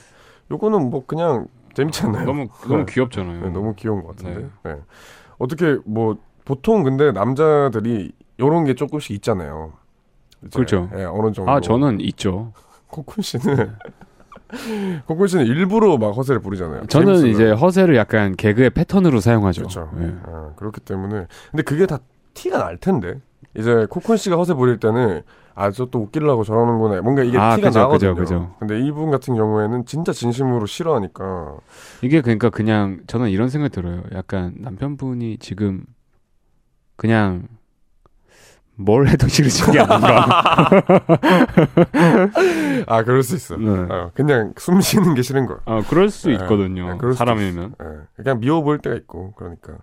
요거는 0.52 0.90
뭐 0.90 1.04
그냥 1.06 1.48
재밌지 1.74 2.04
않나요? 2.06 2.26
너무 2.26 2.48
너무 2.68 2.86
네. 2.86 2.94
귀엽잖아요. 2.94 3.42
네, 3.42 3.50
너무 3.50 3.74
귀여운 3.76 4.04
것 4.04 4.16
같은데. 4.16 4.42
네. 4.64 4.74
네. 4.76 4.82
어떻게 5.38 5.78
뭐 5.86 6.18
보통 6.46 6.84
근데 6.84 7.12
남자들이 7.12 8.12
요런 8.40 8.66
게 8.66 8.76
조금씩 8.76 9.12
있잖아요. 9.18 9.74
그렇죠. 10.54 10.90
예, 10.96 11.04
어느 11.04 11.32
정도. 11.32 11.50
아 11.52 11.60
저는 11.60 12.00
있죠. 12.02 12.54
코쿤 12.90 13.22
씨는 13.22 13.76
코쿤 15.08 15.28
씨는 15.28 15.46
일부러 15.46 15.98
막 15.98 16.10
허세를 16.16 16.42
부리잖아요. 16.42 16.88
저는 16.88 17.18
재밌으면. 17.18 17.32
이제 17.34 17.52
허세를 17.52 17.96
약간 17.96 18.36
개그의 18.36 18.72
패턴으로 18.72 19.20
사용하죠. 19.20 19.62
그렇죠. 19.62 19.90
예. 20.00 20.16
아, 20.26 20.52
그렇기 20.56 20.82
때문에 20.82 21.28
근데 21.52 21.64
그게 21.64 21.86
다 21.86 22.00
티가 22.34 22.58
날 22.58 22.78
텐데 22.78 23.20
이제 23.56 23.86
코쿤 23.90 24.18
씨가 24.18 24.36
허세 24.38 24.54
부릴 24.54 24.80
때는 24.80 25.22
아저또 25.56 26.00
웃기려고 26.00 26.44
저러는구나 26.46 27.02
뭔가 27.02 27.22
이게 27.24 27.38
아, 27.38 27.56
티가 27.56 27.68
그죠, 27.70 27.80
나거든요. 27.80 28.16
그죠, 28.16 28.40
그죠. 28.40 28.56
근데 28.60 28.80
이분 28.80 29.12
같은 29.12 29.36
경우에는 29.36 29.86
진짜 29.86 30.14
진심으로 30.14 30.66
싫어하니까 30.66 31.58
이게 32.02 32.22
그러니까 32.22 32.50
그냥 32.50 33.02
저는 33.08 33.30
이런 33.30 33.50
생각 33.50 33.72
들어요. 33.72 34.04
약간 34.14 34.54
남편분이 34.58 35.38
지금 35.40 35.84
그냥 36.96 37.44
뭘 38.80 39.08
해도 39.10 39.28
싫으신 39.28 39.74
게 39.74 39.80
아닌가. 39.80 40.70
아 42.88 43.04
그럴 43.04 43.24
수 43.24 43.36
있어. 43.36 43.58
네. 43.58 43.70
어, 43.70 44.12
그냥 44.14 44.54
숨 44.58 44.82
쉬는 44.82 45.14
게 45.16 45.22
싫은 45.22 45.46
거야. 45.46 45.60
아 45.66 45.82
그럴 45.90 46.10
수 46.10 46.28
네, 46.30 46.36
있거든요. 46.36 46.92
네, 46.92 46.98
그럴 46.98 47.14
사람이면. 47.14 47.76
예, 47.82 47.86
그냥 48.16 48.40
미워 48.40 48.62
보일 48.62 48.80
때가 48.80 48.96
있고 48.96 49.34
그러니까. 49.34 49.74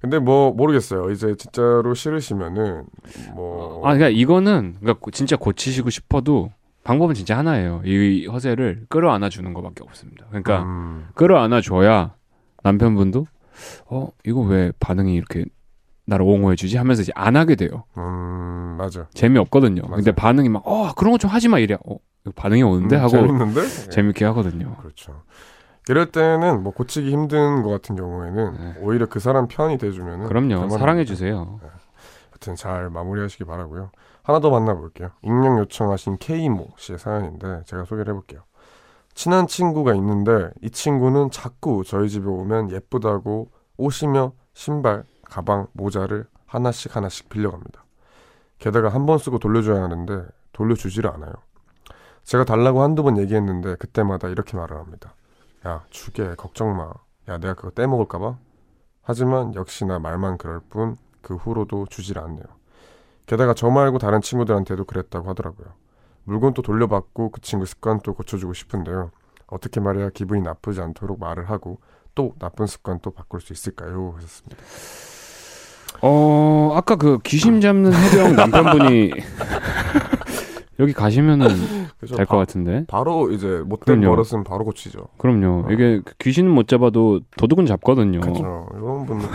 근데 0.00 0.18
뭐 0.18 0.52
모르겠어요. 0.52 1.10
이제 1.10 1.34
진짜로 1.36 1.94
싫으시면은 1.94 2.84
뭐 3.34 3.78
아, 3.84 3.94
그러니까 3.94 4.08
이거는 4.10 4.76
그러니까 4.78 5.00
고- 5.00 5.10
진짜 5.10 5.36
고치시고 5.36 5.88
싶어도 5.88 6.52
방법은 6.84 7.14
진짜 7.14 7.38
하나예요. 7.38 7.80
이 7.86 8.26
허세를 8.26 8.84
끌어안아 8.90 9.30
주는 9.30 9.54
것밖에 9.54 9.82
없습니다. 9.82 10.26
그러니까 10.28 10.62
음, 10.64 11.06
끌어안아 11.14 11.62
줘야 11.62 12.12
남편분도 12.62 13.26
어 13.86 14.08
이거 14.26 14.40
왜 14.42 14.70
반응이 14.80 15.14
이렇게 15.14 15.46
나를 16.06 16.24
옹호해 16.26 16.56
주지 16.56 16.76
하면서 16.76 17.02
이제 17.02 17.12
안 17.14 17.36
하게 17.36 17.54
돼요. 17.56 17.84
음 17.96 18.76
맞아. 18.78 19.06
재미없거든요. 19.14 19.82
맞아요. 19.82 19.96
근데 19.96 20.12
반응이 20.12 20.48
막 20.48 20.62
어 20.66 20.92
그런 20.94 21.12
거 21.12 21.18
좀 21.18 21.30
하지 21.30 21.48
마 21.48 21.58
이래. 21.58 21.74
어 21.86 21.96
반응이 22.34 22.62
오는데 22.62 22.96
음, 22.96 23.00
하고 23.00 23.08
재밌는데 23.10 23.60
예. 23.62 23.66
재밌게 23.90 24.24
하거든요. 24.26 24.76
그렇죠. 24.76 25.22
이럴 25.88 26.10
때는 26.10 26.62
뭐 26.62 26.72
고치기 26.72 27.10
힘든 27.10 27.62
것 27.62 27.68
같은 27.70 27.94
경우에는 27.96 28.52
네. 28.58 28.74
오히려 28.80 29.06
그 29.06 29.20
사람 29.20 29.48
편이 29.48 29.76
돼주면은 29.78 30.26
그럼요. 30.26 30.48
그만합니다. 30.48 30.78
사랑해 30.78 31.04
주세요. 31.04 31.60
하여튼 32.30 32.56
잘 32.56 32.88
마무리하시기 32.90 33.44
바라고요. 33.44 33.90
하나 34.22 34.40
더 34.40 34.48
만나볼게요. 34.50 35.10
익명 35.22 35.58
요청하신 35.58 36.16
K모 36.18 36.68
씨의 36.78 36.98
사연인데 36.98 37.62
제가 37.66 37.84
소개를 37.84 38.12
해볼게요. 38.14 38.40
친한 39.14 39.46
친구가 39.46 39.94
있는데 39.94 40.50
이 40.62 40.70
친구는 40.70 41.30
자꾸 41.30 41.84
저희 41.86 42.08
집에 42.08 42.26
오면 42.26 42.70
예쁘다고 42.72 43.50
옷이며 43.76 44.32
신발, 44.54 45.04
가방, 45.24 45.66
모자를 45.72 46.26
하나씩 46.46 46.94
하나씩 46.96 47.28
빌려갑니다. 47.28 47.84
게다가 48.58 48.88
한 48.88 49.06
번 49.06 49.18
쓰고 49.18 49.38
돌려줘야 49.38 49.82
하는데 49.82 50.26
돌려주지를 50.52 51.10
않아요. 51.10 51.32
제가 52.22 52.44
달라고 52.44 52.82
한두 52.82 53.02
번 53.02 53.18
얘기했는데 53.18 53.76
그때마다 53.76 54.28
이렇게 54.28 54.56
말을 54.56 54.76
합니다. 54.76 55.14
야 55.66 55.84
주게 55.90 56.34
걱정 56.36 56.76
마. 56.76 56.92
야 57.28 57.38
내가 57.38 57.54
그거 57.54 57.70
떼먹을까 57.70 58.18
봐? 58.18 58.38
하지만 59.02 59.54
역시나 59.54 59.98
말만 59.98 60.38
그럴 60.38 60.60
뿐 60.60 60.96
그 61.24 61.36
후로도 61.36 61.86
주질 61.86 62.18
않네요. 62.18 62.44
게다가 63.26 63.54
저 63.54 63.70
말고 63.70 63.98
다른 63.98 64.20
친구들한테도 64.20 64.84
그랬다고 64.84 65.28
하더라고요. 65.30 65.68
물건 66.24 66.52
또 66.52 66.60
돌려받고 66.62 67.30
그 67.30 67.40
친구 67.40 67.64
습관 67.66 67.98
또 68.00 68.12
고쳐주고 68.14 68.52
싶은데요. 68.52 69.10
어떻게 69.46 69.80
말해야 69.80 70.10
기분이 70.10 70.42
나쁘지 70.42 70.82
않도록 70.82 71.18
말을 71.18 71.48
하고 71.50 71.80
또 72.14 72.34
나쁜 72.38 72.66
습관 72.66 73.00
또 73.00 73.10
바꿀 73.10 73.40
수 73.40 73.52
있을까요? 73.54 74.12
하셨습니다. 74.16 74.62
어 76.06 76.72
아까 76.74 76.96
그 76.96 77.18
귀신 77.24 77.62
잡는 77.62 77.92
해병 77.94 78.36
남편분이 78.36 79.10
여기 80.80 80.92
가시면은 80.92 81.48
될것 82.00 82.28
바, 82.28 82.36
같은데. 82.36 82.84
바로 82.88 83.30
이제 83.30 83.62
못된 83.64 84.00
그럼요. 84.00 84.14
버릇은 84.16 84.44
바로 84.44 84.64
고치죠. 84.66 85.06
그럼요. 85.16 85.66
어. 85.66 85.70
이게 85.72 86.02
귀신은 86.18 86.50
못 86.50 86.68
잡아도 86.68 87.20
도둑은 87.38 87.64
잡거든요. 87.64 88.20
그렇죠. 88.20 88.68
이런 88.74 89.06
분들. 89.06 89.28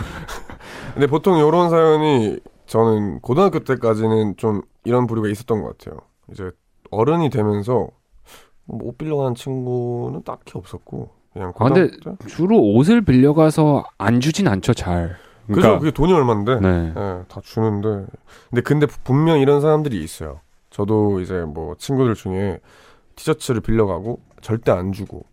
근데 0.94 1.06
보통 1.08 1.38
이런 1.38 1.70
사연이 1.70 2.38
저는 2.66 3.18
고등학교 3.20 3.60
때까지는 3.64 4.36
좀 4.36 4.62
이런 4.84 5.08
부류가 5.08 5.28
있었던 5.28 5.62
것 5.62 5.76
같아요. 5.76 5.98
이제 6.30 6.50
어른이 6.92 7.30
되면서 7.30 7.88
뭐옷 8.66 8.96
빌려가는 8.96 9.34
친구는 9.34 10.22
딱히 10.22 10.52
없었고 10.54 11.10
그냥 11.32 11.52
아, 11.58 11.64
근데 11.64 11.88
고등학교 11.88 12.16
때? 12.24 12.28
주로 12.28 12.58
옷을 12.60 13.00
빌려가서 13.00 13.84
안 13.98 14.20
주진 14.20 14.46
않죠, 14.46 14.72
잘. 14.74 15.16
그러니까 15.54 15.78
그게 15.78 15.90
돈이 15.90 16.12
얼마인데? 16.12 16.60
네. 16.60 16.92
예, 16.96 17.22
다 17.28 17.40
주는데. 17.42 18.06
근데 18.50 18.62
근데 18.62 18.86
분명 19.04 19.40
이런 19.40 19.60
사람들이 19.60 20.02
있어요. 20.02 20.40
저도 20.70 21.20
이제 21.20 21.44
뭐 21.46 21.74
친구들 21.78 22.14
중에 22.14 22.60
티셔츠를 23.16 23.60
빌려가고 23.60 24.20
절대 24.40 24.72
안 24.72 24.92
주고 24.92 25.24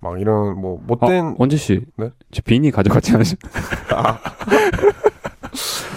막 0.00 0.20
이런 0.20 0.58
뭐 0.60 0.76
어, 0.76 0.80
못된 0.86 1.36
원재 1.38 1.56
씨. 1.56 1.84
네? 1.96 2.10
제 2.30 2.42
비니 2.42 2.70
가져갔지 2.70 3.14
않으셨? 3.14 3.38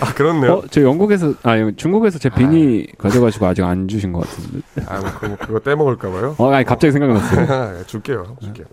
아 0.02 0.14
그렇네요. 0.14 0.54
어, 0.54 0.64
저 0.70 0.82
영국에서 0.82 1.34
아 1.44 1.56
중국에서 1.76 2.20
제 2.20 2.30
비니 2.30 2.88
가져가시고 2.98 3.46
아직 3.46 3.64
안 3.64 3.88
주신 3.88 4.14
것 4.14 4.22
같은데. 4.22 4.62
아, 4.88 5.00
뭐 5.00 5.10
그거, 5.20 5.36
그거 5.36 5.60
떼먹을까 5.60 6.10
봐요. 6.10 6.36
어, 6.38 6.52
아니 6.52 6.66
갑자기 6.66 6.92
생각났어요. 6.92 7.78
예, 7.80 7.84
줄게요. 7.86 8.38
줄게요. 8.42 8.66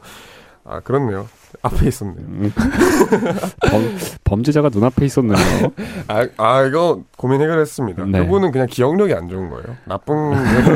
아 0.65 0.81
그렇네요. 0.81 1.27
앞에 1.63 1.89
있었네요. 1.89 2.17
음. 2.27 2.53
범, 3.71 3.83
범죄자가 4.25 4.69
눈앞에 4.69 5.05
있었네요. 5.07 5.37
아, 6.09 6.27
아 6.37 6.63
이거 6.65 7.03
고민 7.17 7.41
해결했습니다. 7.41 8.05
네. 8.07 8.19
그분은 8.21 8.51
그냥 8.53 8.67
기억력이 8.69 9.15
안 9.15 9.29
좋은 9.29 9.49
거예요. 9.51 9.65
나쁜 9.87 10.17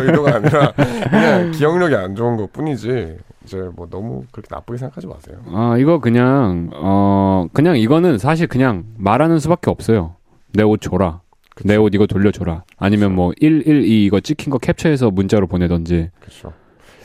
의도가 0.06 0.36
아니라 0.36 0.72
그냥 0.72 1.50
기억력이 1.52 1.94
안 1.94 2.14
좋은 2.14 2.36
것 2.36 2.52
뿐이지. 2.52 3.18
이제 3.44 3.56
뭐 3.74 3.88
너무 3.90 4.24
그렇게 4.32 4.48
나쁘게 4.50 4.78
생각하지 4.78 5.06
마세요. 5.06 5.36
아 5.48 5.76
이거 5.78 5.98
그냥 5.98 6.70
어 6.74 7.46
그냥 7.52 7.76
이거는 7.76 8.18
사실 8.18 8.46
그냥 8.46 8.84
말하는 8.98 9.38
수밖에 9.38 9.70
없어요. 9.70 10.14
내 10.52 10.62
옷 10.62 10.80
줘라. 10.80 11.20
내 11.64 11.76
옷 11.76 11.94
이거 11.94 12.06
돌려줘라. 12.06 12.64
아니면 12.78 13.14
뭐 13.14 13.32
112 13.40 14.04
이거 14.04 14.20
찍힌 14.20 14.50
거 14.50 14.58
캡처해서 14.58 15.10
문자로 15.10 15.46
보내던지. 15.46 16.10
그렇죠. 16.20 16.52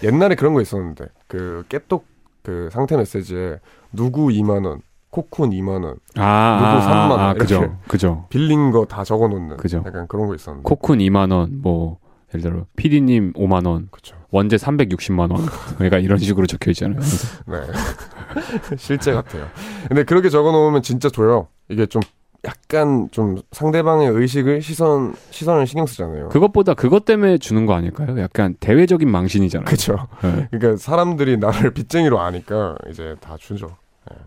옛날에 0.03 0.35
그런 0.35 0.53
거 0.53 0.61
있었는데 0.61 1.05
그 1.27 1.63
깨똑 1.69 2.05
그 2.45 2.69
상태 2.71 2.95
메시지에 2.95 3.59
누구 3.91 4.27
2만 4.27 4.65
원, 4.65 4.81
코쿤 5.11 5.49
2만 5.51 5.83
원, 5.83 5.95
아, 6.17 6.57
누구 6.59 6.83
아, 6.83 7.07
3만 7.07 7.11
원 7.11 7.19
아. 7.19 7.33
그죠, 7.33 7.77
그죠. 7.87 8.25
빌린 8.29 8.69
거 8.71 8.85
다 8.85 9.03
적어놓는 9.03 9.57
그죠. 9.57 9.81
약간 9.85 10.07
그런 10.07 10.27
거 10.27 10.35
있었는데. 10.35 10.63
코쿤 10.69 10.99
2만 11.09 11.31
원, 11.33 11.61
뭐 11.61 11.97
예를 12.33 12.41
들어 12.41 12.65
PD님 12.75 13.33
5만 13.33 13.65
원, 13.67 13.87
그렇죠. 13.91 14.15
원재 14.31 14.57
360만 14.57 15.31
원. 15.31 15.45
그러니까 15.75 15.97
이런 15.99 16.17
식으로 16.19 16.45
적혀 16.45 16.71
있잖아요. 16.71 16.99
네. 17.47 17.57
실제 18.77 19.13
같아요. 19.13 19.45
근데 19.87 20.03
그렇게 20.03 20.29
적어놓으면 20.29 20.81
진짜 20.81 21.09
줘요. 21.09 21.47
이게 21.69 21.85
좀 21.85 22.01
약간 22.45 23.09
좀 23.11 23.37
상대방의 23.51 24.07
의식을 24.09 24.61
시선 24.61 25.15
시선을 25.31 25.65
신경 25.67 25.85
쓰잖아요. 25.85 26.29
그것보다 26.29 26.73
그것 26.75 27.03
때문에 27.05 27.37
주는 27.39 27.65
거 27.65 27.73
아닐까요? 27.73 28.19
약간 28.19 28.55
대외적인 28.59 29.09
망신이잖아요. 29.09 29.65
그죠. 29.65 30.07
네. 30.21 30.47
그러니까 30.51 30.77
사람들이 30.77 31.37
나를 31.37 31.71
빚쟁이로 31.71 32.19
아니까 32.19 32.75
이제 32.89 33.15
다 33.19 33.35
주죠. 33.39 33.77
네. 34.11 34.17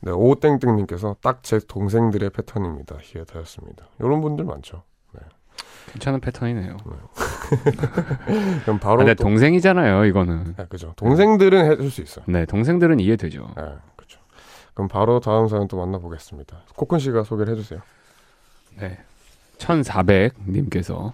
네, 0.00 0.10
오땡땡님께서 0.12 1.16
딱 1.22 1.40
제 1.42 1.58
동생들의 1.66 2.30
패턴입니다. 2.30 2.96
히에타였습니다. 3.00 3.86
이런 4.00 4.20
분들 4.20 4.44
많죠. 4.44 4.82
괜찮은 5.92 6.20
패턴이네요. 6.20 6.76
그럼 8.64 8.76
아, 8.76 8.78
바로 8.80 8.96
근데 8.98 9.14
또, 9.14 9.22
동생이잖아요, 9.24 10.04
이거는. 10.06 10.54
네, 10.56 10.66
그죠. 10.68 10.92
동생들은 10.96 11.70
해줄 11.70 11.90
수 11.90 12.02
있어요. 12.02 12.24
네, 12.28 12.44
동생들은 12.44 13.00
이해되죠. 13.00 13.48
네, 13.56 13.62
그럼 14.76 14.88
바로 14.88 15.20
다음 15.20 15.48
사연 15.48 15.68
또 15.68 15.78
만나보겠습니다. 15.78 16.54
코쿤 16.76 17.00
씨가 17.00 17.24
소개를 17.24 17.54
해주세요. 17.54 17.80
네. 18.78 18.98
1400님께서 19.56 21.12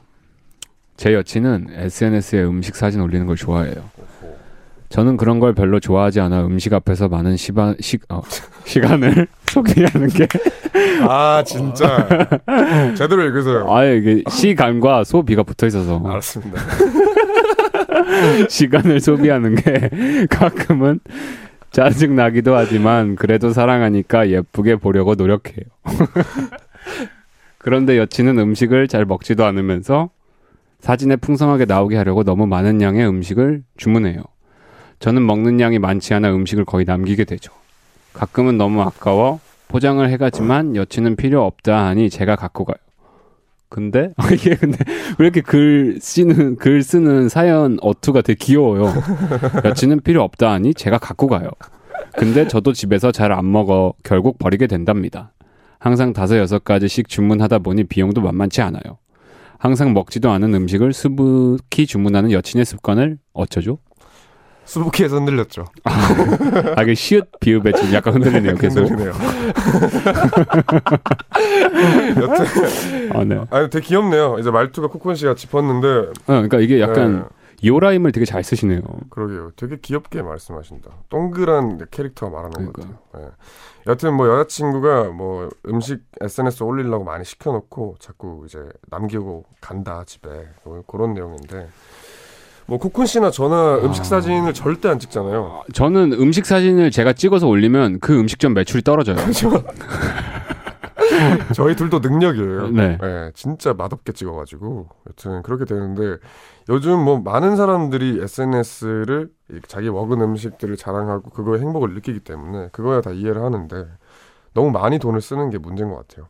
제 0.96 1.14
여친은 1.14 1.68
SNS에 1.70 2.42
음식 2.42 2.75
사진 2.75 3.01
올리는 3.01 3.25
걸 3.25 3.37
좋아해요. 3.37 3.88
저는 4.88 5.16
그런 5.16 5.38
걸 5.38 5.55
별로 5.55 5.79
좋아하지 5.79 6.18
않아 6.20 6.44
음식 6.44 6.75
앞에서 6.75 7.07
많은 7.07 7.37
시바, 7.37 7.77
시, 7.79 7.98
어, 8.09 8.20
시간을 8.66 9.29
소개하는 9.46 10.09
게 10.09 10.27
아 11.09 11.44
진짜 11.46 12.09
제대로 12.96 13.22
읽으세요. 13.22 13.72
아예 13.72 13.96
이게 13.96 14.25
시간과 14.29 15.05
소비가 15.05 15.44
붙어 15.44 15.68
있어서 15.68 16.03
알았습니다. 16.05 16.61
시간을 18.48 18.98
소비하는 18.98 19.55
게 19.55 20.27
가끔은 20.29 20.98
짜증 21.72 22.14
나기도 22.14 22.54
하지만 22.54 23.16
그래도 23.16 23.52
사랑하니까 23.52 24.28
예쁘게 24.28 24.76
보려고 24.76 25.14
노력해요. 25.14 25.64
그런데 27.58 27.96
여친은 27.96 28.38
음식을 28.38 28.88
잘 28.88 29.04
먹지도 29.04 29.44
않으면서 29.44 30.11
사진에 30.80 31.16
풍성하게 31.16 31.64
나오게 31.64 31.96
하려고 31.96 32.24
너무 32.24 32.46
많은 32.46 32.82
양의 32.82 33.06
음식을 33.06 33.62
주문해요. 33.76 34.22
저는 34.98 35.24
먹는 35.24 35.61
양이 35.61 35.78
많지 35.78 36.12
않아 36.14 36.35
음식을 36.35 36.64
거의 36.64 36.85
남기게 36.85 37.24
되죠. 37.24 37.52
가끔은 38.12 38.58
너무 38.58 38.82
아까워 38.82 39.40
포장을 39.68 40.06
해가지만 40.08 40.76
여친은 40.76 41.16
필요 41.16 41.44
없다 41.44 41.87
하니 41.87 42.11
제가 42.11 42.37
갖고 42.37 42.64
가요. 42.64 42.76
근데 43.72 44.11
아, 44.18 44.28
이게 44.30 44.54
근데 44.54 44.76
왜 45.18 45.24
이렇게 45.24 45.40
글 45.40 45.96
쓰는 45.98 46.56
글 46.56 46.82
쓰는 46.82 47.30
사연 47.30 47.78
어투가 47.80 48.20
되게 48.20 48.37
귀여워요. 48.37 48.92
여친은 49.64 50.02
필요 50.02 50.22
없다 50.22 50.52
하니 50.52 50.74
제가 50.74 50.98
갖고 50.98 51.26
가요. 51.26 51.48
근데 52.18 52.46
저도 52.46 52.74
집에서 52.74 53.11
잘 53.12 53.32
안 53.32 53.50
먹어 53.50 53.94
결국 54.04 54.38
버리게 54.38 54.66
된답니다. 54.66 55.32
항상 55.78 56.12
다섯 56.12 56.37
여섯 56.37 56.64
가지씩 56.64 57.08
주문하다 57.08 57.61
보니 57.61 57.85
비용도 57.85 58.20
만만치 58.20 58.61
않아요. 58.61 58.98
항상 59.58 59.94
먹지도 59.94 60.30
않은 60.30 60.52
음식을 60.54 60.92
수북히 60.92 61.87
주문하는 61.87 62.30
여친의 62.30 62.66
습관을 62.66 63.16
어쩌죠? 63.32 63.78
수북해서 64.64 65.16
흔들렸죠. 65.16 65.64
아, 65.85 66.83
이게 66.83 66.94
시읒 66.94 67.40
비읍에 67.40 67.72
지금 67.72 67.92
약간 67.94 68.14
흔들리네요, 68.14 68.55
계속. 68.57 68.81
흔들리네요. 68.81 69.12
여튼 72.20 73.12
아, 73.12 73.25
네. 73.25 73.37
어, 73.37 73.46
아니 73.51 73.70
되게 73.70 73.87
귀엽네요. 73.87 74.38
이제 74.38 74.51
말투가 74.51 74.88
코쿤 74.88 75.16
씨가 75.16 75.35
짚었는데 75.35 76.12
그러니까 76.27 76.59
이게 76.61 76.81
약간 76.81 77.29
네, 77.62 77.68
요라임을 77.68 78.12
되게 78.12 78.25
잘 78.25 78.42
쓰시네요. 78.42 78.81
그러게요. 79.11 79.53
되게 79.57 79.77
귀엽게 79.81 80.22
말씀하신다. 80.22 80.90
동그란 81.09 81.87
캐릭터가 81.90 82.33
말하는 82.33 82.66
것 82.66 82.72
그러니까. 82.72 82.98
같아요. 83.12 83.27
예. 83.27 83.31
여튼 83.90 84.14
뭐 84.14 84.29
여자친구가 84.29 85.11
뭐 85.11 85.48
음식 85.68 86.01
SNS 86.20 86.62
올리려고 86.62 87.05
많이 87.05 87.25
시켜놓고 87.25 87.96
자꾸 87.98 88.44
이제 88.46 88.61
남기고 88.90 89.44
간다 89.61 90.05
집에 90.07 90.29
뭐 90.64 90.83
그런 90.87 91.14
내용인데 91.14 91.68
뭐 92.66 92.79
코쿤 92.79 93.07
씨나 93.07 93.31
저나 93.31 93.79
음식 93.83 94.05
사진을 94.05 94.55
절대 94.55 94.88
안 94.88 94.98
찍잖아요. 94.98 95.64
저는 95.72 96.12
음식 96.14 96.46
사진을 96.46 96.90
제가 96.90 97.12
찍어서 97.12 97.46
올리면 97.48 98.01
그 98.01 98.18
음식점 98.18 98.55
매출이 98.55 98.83
떨어져요. 98.83 99.16
저희 101.55 101.77
둘도 101.77 102.01
능력이에요. 102.01 102.70
네. 102.70 102.98
예, 103.03 103.31
진짜 103.35 103.75
맛없게 103.75 104.12
찍어가지고 104.12 104.88
여튼 105.09 105.42
그렇게 105.42 105.64
되는데 105.64 106.16
요즘 106.68 107.05
뭐 107.05 107.20
많은 107.20 107.57
사람들이 107.57 108.20
SNS를 108.22 109.31
자기 109.66 109.90
먹은 109.90 110.20
음식들을 110.20 110.77
자랑하고 110.77 111.31
그거에 111.31 111.61
행복을 111.61 111.94
느끼기 111.94 112.20
때문에 112.20 112.68
그거야 112.72 113.01
다 113.01 113.11
이해를 113.11 113.42
하는데 113.42 113.87
너무 114.55 114.70
많이 114.70 114.98
돈을 114.98 115.20
쓰는 115.20 115.51
게 115.51 115.59
문제인 115.59 115.90
것 115.90 116.07
같아요. 116.07 116.29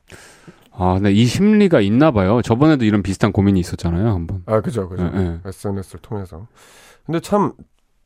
아, 0.74 0.94
근데 0.94 1.12
이 1.12 1.24
심리가 1.26 1.80
있나 1.80 2.10
봐요. 2.10 2.40
저번에도 2.42 2.84
이런 2.84 3.02
비슷한 3.02 3.30
고민이 3.32 3.60
있었잖아요, 3.60 4.08
한번. 4.08 4.42
아 4.46 4.60
그죠 4.60 4.88
그죠 4.88 5.10
예, 5.14 5.18
예. 5.18 5.40
SNS를 5.44 6.00
통해서 6.00 6.46
근데 7.04 7.20
참 7.20 7.52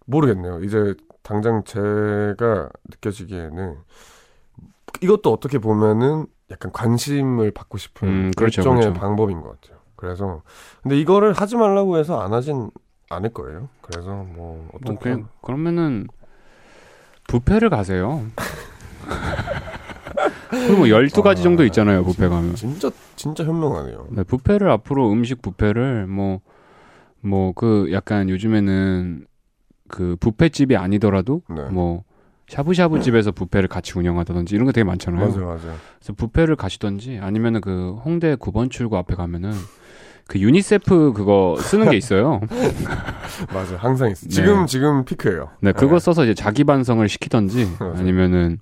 모르겠네요. 0.06 0.62
이제 0.64 0.94
당장 1.22 1.62
제가 1.64 2.68
느껴지기에는 2.90 3.76
이것도 5.00 5.32
어떻게 5.32 5.58
보면은 5.58 6.26
약간 6.50 6.72
관심을 6.72 7.50
받고 7.50 7.78
싶은 7.78 8.08
음, 8.08 8.30
그렇죠, 8.36 8.60
일종의 8.60 8.82
그렇죠. 8.82 9.00
방법인 9.00 9.40
것 9.40 9.60
같아요. 9.60 9.78
그래서 9.96 10.42
근데 10.82 10.98
이거를 10.98 11.32
하지 11.32 11.56
말라고 11.56 11.98
해서 11.98 12.20
안 12.20 12.32
하진 12.32 12.70
않을 13.10 13.30
거예요. 13.32 13.68
그래서 13.80 14.10
뭐뭐 14.10 14.68
어떻게 14.74 14.98
그냥 14.98 15.28
그러면은 15.42 16.06
뷔페를 17.28 17.70
가세요. 17.70 18.24
그리고 20.50 20.76
뭐 20.78 20.86
12가지 20.86 21.42
정도 21.42 21.64
있잖아요, 21.64 22.04
뷔페 22.04 22.28
가면. 22.28 22.54
진짜 22.54 22.90
진짜 23.16 23.44
현명하네요. 23.44 24.08
네, 24.10 24.22
뷔페를 24.24 24.70
앞으로 24.70 25.10
음식 25.12 25.42
뷔페를 25.42 26.06
뭐 26.06 26.40
뭐 27.22 27.52
그 27.54 27.88
약간 27.92 28.28
요즘에는 28.28 29.26
그 29.88 30.16
뷔페집이 30.20 30.76
아니더라도 30.76 31.42
네. 31.48 31.62
뭐 31.70 32.04
샤브샤브 32.48 33.00
집에서 33.00 33.32
뷔페를 33.32 33.68
같이 33.68 33.92
운영하다든지 33.98 34.54
이런 34.54 34.66
거 34.66 34.72
되게 34.72 34.84
많잖아요. 34.84 35.28
맞아요, 35.28 35.46
맞아요. 35.46 35.74
그래서 35.98 36.12
뷔페를 36.16 36.54
가시던지 36.56 37.18
아니면은 37.20 37.60
그 37.60 37.96
홍대 38.04 38.36
9번 38.36 38.70
출구 38.70 38.96
앞에 38.96 39.16
가면은 39.16 39.52
그 40.28 40.38
유니세프 40.40 41.12
그거 41.14 41.56
쓰는 41.60 41.90
게 41.90 41.96
있어요. 41.96 42.40
맞아요. 43.52 43.76
항상 43.78 44.10
있어요. 44.10 44.28
네. 44.28 44.34
지금 44.34 44.66
지금 44.66 45.04
피크예요. 45.04 45.50
네, 45.60 45.72
그거 45.72 45.98
써서 45.98 46.24
이제 46.24 46.34
자기 46.34 46.62
반성을 46.62 47.08
시키던지. 47.08 47.66
아니면은 47.96 48.58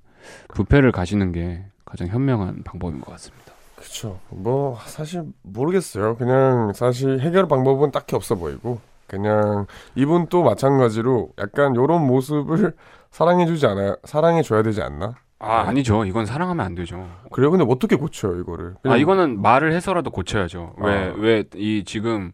뷔페를 0.55 0.93
가시는 0.93 1.33
게 1.33 1.65
가장 1.85 2.09
현명한 2.09 2.63
방법인 2.65 3.01
것 3.01 3.11
같습니다. 3.13 3.53
그렇죠. 3.77 4.19
뭐 4.31 4.79
사실 4.87 5.25
모르겠어요. 5.43 6.17
그냥 6.17 6.73
사실 6.75 7.21
해결 7.21 7.47
방법은 7.47 7.91
딱히 7.91 8.17
없어 8.17 8.35
보이고 8.35 8.81
그냥 9.07 9.67
이분 9.95 10.27
또 10.29 10.43
마찬가지로 10.43 11.31
약간 11.39 11.77
요런 11.77 12.07
모습을 12.07 12.75
사랑해주지 13.11 13.67
않아 13.67 13.97
사랑해줘야 14.05 14.63
되지 14.63 14.83
않나? 14.83 15.15
아, 15.39 15.61
아니죠. 15.69 16.05
이건 16.07 16.25
사랑하면 16.25 16.65
안 16.65 16.75
되죠. 16.75 17.07
그래요? 17.31 17.51
근데 17.51 17.65
어떻게 17.69 17.97
고쳐요 17.97 18.41
이거를? 18.41 18.75
아, 18.85 18.97
이거는 18.97 19.43
말을 19.43 19.73
해서라도 19.73 20.11
고쳐야죠. 20.11 20.75
왜, 20.79 20.93
아. 20.93 21.15
왜, 21.19 21.45
이 21.55 21.85
지금 21.85 22.33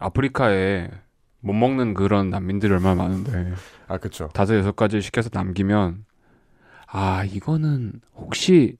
아프리카에 0.00 0.90
못 1.40 1.52
먹는 1.52 1.94
그런 1.94 2.30
난민들이 2.30 2.72
얼마나 2.72 3.02
많은데, 3.02 3.52
아 3.86 3.98
그렇죠. 3.98 4.28
다섯, 4.32 4.56
여섯 4.56 4.74
가지 4.74 5.00
시켜서 5.00 5.30
남기면, 5.32 6.04
아, 6.90 7.24
이거는 7.24 7.92
혹시 8.16 8.76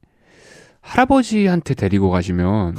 할아버지한테 0.80 1.74
데리고 1.74 2.10
가시면, 2.10 2.74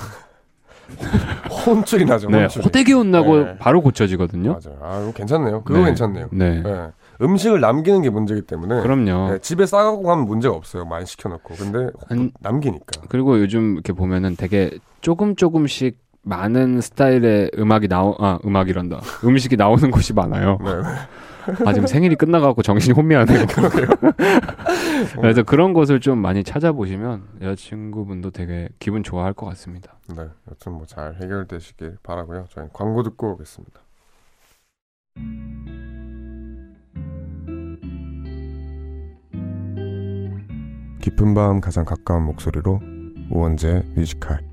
혼쭐이 1.66 2.06
나죠. 2.06 2.30
네, 2.30 2.42
혼쭐이. 2.42 2.64
호되게 2.66 2.94
혼나고 2.94 3.38
네. 3.44 3.58
바로 3.60 3.82
고쳐지거든요. 3.82 4.60
맞아요. 4.64 4.80
아 4.82 5.02
이거 5.04 5.12
괜찮네요. 5.12 5.64
그거 5.64 5.80
네. 5.80 5.86
괜찮네요. 5.86 6.30
네. 6.32 6.62
네. 6.64 6.88
음식을 7.22 7.60
남기는 7.60 8.02
게 8.02 8.10
문제이기 8.10 8.44
때문에 8.48 8.82
그럼요. 8.82 9.32
네, 9.34 9.40
집에 9.40 9.66
싸가고 9.68 10.02
가면 10.04 10.26
문제가 10.26 10.56
없어요. 10.56 10.86
많이 10.86 11.06
시켜놓고 11.06 11.54
근데 11.56 11.90
한- 12.08 12.32
남기니까. 12.40 13.02
그리고 13.10 13.40
요즘 13.40 13.74
이렇게 13.74 13.94
보면은 13.94 14.36
되게 14.36 14.72
조금 15.02 15.36
조금씩 15.36 16.00
많은 16.24 16.82
스타일의 16.82 17.52
음악이 17.58 17.88
나오 17.88 18.16
아 18.20 18.40
음악이란다 18.46 19.00
음식이 19.26 19.58
나오는 19.58 19.92
곳이 19.92 20.14
많아요. 20.14 20.58
네. 21.58 21.66
아 21.66 21.74
지금 21.74 21.88
생일이 21.88 22.16
끝나가고 22.16 22.62
정신이 22.62 22.94
혼미하네요. 22.94 23.46
그래서 25.22 25.44
그런 25.44 25.74
것을 25.74 26.00
좀 26.00 26.18
많이 26.20 26.44
찾아보시면 26.44 27.24
여자친구분도 27.42 28.32
되게 28.32 28.70
기분 28.80 29.04
좋아할 29.04 29.34
것 29.34 29.46
같습니다. 29.48 29.94
네, 30.16 30.24
여튼 30.50 30.74
뭐 30.74 30.86
잘 30.86 31.16
해결되시길 31.22 31.98
바라고요. 32.04 32.46
저희 32.50 32.68
광고 32.74 33.04
듣고 33.04 33.34
오겠습니다. 33.34 33.80
깊은 41.02 41.34
밤 41.34 41.62
가장 41.62 41.86
가까운 41.86 42.24
목소리로 42.24 42.80
우원재 43.32 43.84
뮤직하이. 43.96 44.49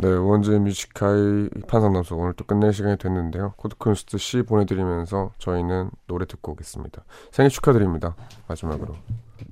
네, 0.00 0.08
우원재 0.08 0.60
뮤직하이 0.60 1.50
힙한 1.66 1.86
상담소 1.86 2.16
오늘 2.16 2.32
또 2.34 2.44
끝낼 2.44 2.72
시간이 2.72 2.98
됐는데요. 2.98 3.54
코드 3.56 3.77
쿤스트 3.77 4.16
씨 4.16 4.42
보내드리면서 4.42 5.32
저희는 5.38 5.90
노래 6.06 6.24
듣고 6.24 6.52
오겠습니다. 6.52 7.02
생일 7.32 7.50
축하드립니다. 7.50 8.14
마지막으로. 8.46 8.94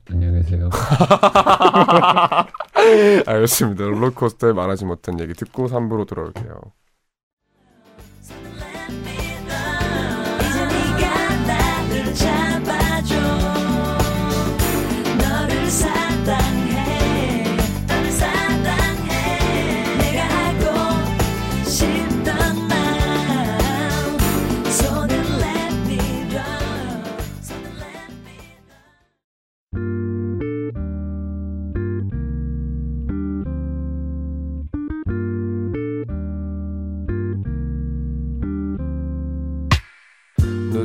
안녕히 0.09 0.43
계세요. 0.43 0.71
알겠습니다. 3.27 3.87
롤러코스터에 3.87 4.53
말하지 4.53 4.85
못한 4.85 5.19
얘기 5.19 5.35
듣고 5.35 5.67
3부로 5.67 6.07
돌아올게요. 6.07 6.61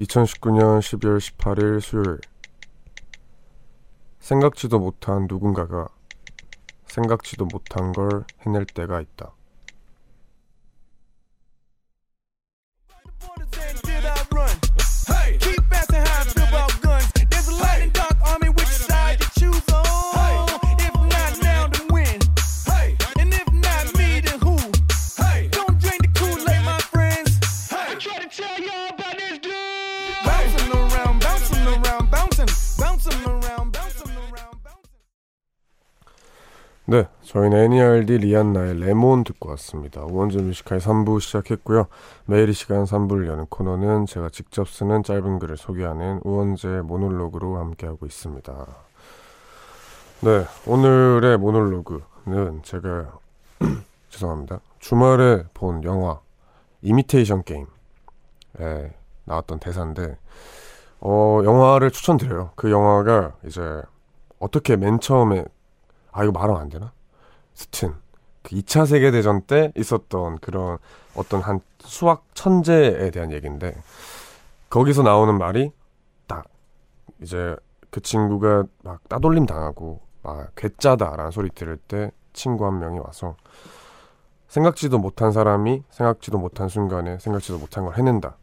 2019년 0.00 0.80
12월 0.80 1.18
18일 1.18 1.80
수요일 1.80 2.18
생각지도 4.18 4.78
못한 4.78 5.26
누군가가 5.26 5.88
생각지도 6.86 7.46
못한 7.46 7.92
걸 7.92 8.24
해낼 8.40 8.66
때가 8.66 9.00
있다. 9.00 9.35
네, 36.88 37.08
저희는 37.22 37.58
N.E.R.D 37.58 38.18
리안나의 38.18 38.78
Lemon 38.78 39.24
듣고 39.24 39.48
왔습니다. 39.50 40.04
우원재 40.04 40.40
뮤직하이 40.40 40.80
3부 40.80 41.20
시작했고요. 41.20 41.88
매일 42.26 42.48
이 42.48 42.52
시간 42.52 42.84
3부를 42.84 43.26
여는 43.26 43.46
코너는 43.46 44.06
제가 44.06 44.28
직접 44.28 44.68
쓰는 44.68 45.02
짧은 45.02 45.40
글을 45.40 45.56
소개하는 45.56 46.20
우원재 46.22 46.82
모놀로그로 46.82 47.56
함께하고 47.56 48.06
있습니다. 48.06 48.66
네, 50.20 50.44
오늘의 50.64 51.38
모놀로그는 51.38 52.62
제가 52.62 53.18
죄송합니다. 54.08 54.60
주말에 54.78 55.42
본 55.54 55.82
영화 55.82 56.20
이미테이션 56.82 57.42
게임에 57.42 57.66
나왔던 59.24 59.58
대사인데 59.58 60.16
어, 61.00 61.40
영화를 61.44 61.90
추천드려요. 61.90 62.52
그 62.54 62.70
영화가 62.70 63.32
이제 63.44 63.82
어떻게 64.38 64.76
맨 64.76 65.00
처음에 65.00 65.44
아 66.16 66.24
이거 66.24 66.32
말하면 66.32 66.62
안 66.62 66.68
되나? 66.70 66.92
스튼 67.52 67.94
그 68.42 68.56
2차 68.56 68.86
세계 68.86 69.10
대전 69.10 69.42
때 69.42 69.70
있었던 69.76 70.38
그런 70.38 70.78
어떤 71.14 71.42
한 71.42 71.60
수학 71.80 72.24
천재에 72.32 73.10
대한 73.10 73.32
얘기인데 73.32 73.76
거기서 74.70 75.02
나오는 75.02 75.36
말이 75.36 75.72
딱 76.26 76.46
이제 77.20 77.54
그 77.90 78.00
친구가 78.00 78.64
막 78.82 79.06
따돌림 79.10 79.44
당하고 79.44 80.00
막 80.22 80.54
괴짜다라는 80.56 81.30
소리 81.32 81.50
들을 81.50 81.76
때 81.76 82.10
친구 82.32 82.64
한 82.64 82.78
명이 82.78 82.98
와서 82.98 83.36
생각지도 84.48 84.98
못한 84.98 85.32
사람이 85.32 85.82
생각지도 85.90 86.38
못한 86.38 86.68
순간에 86.68 87.18
생각지도 87.18 87.58
못한 87.58 87.84
걸 87.84 87.98
해낸다 87.98 88.36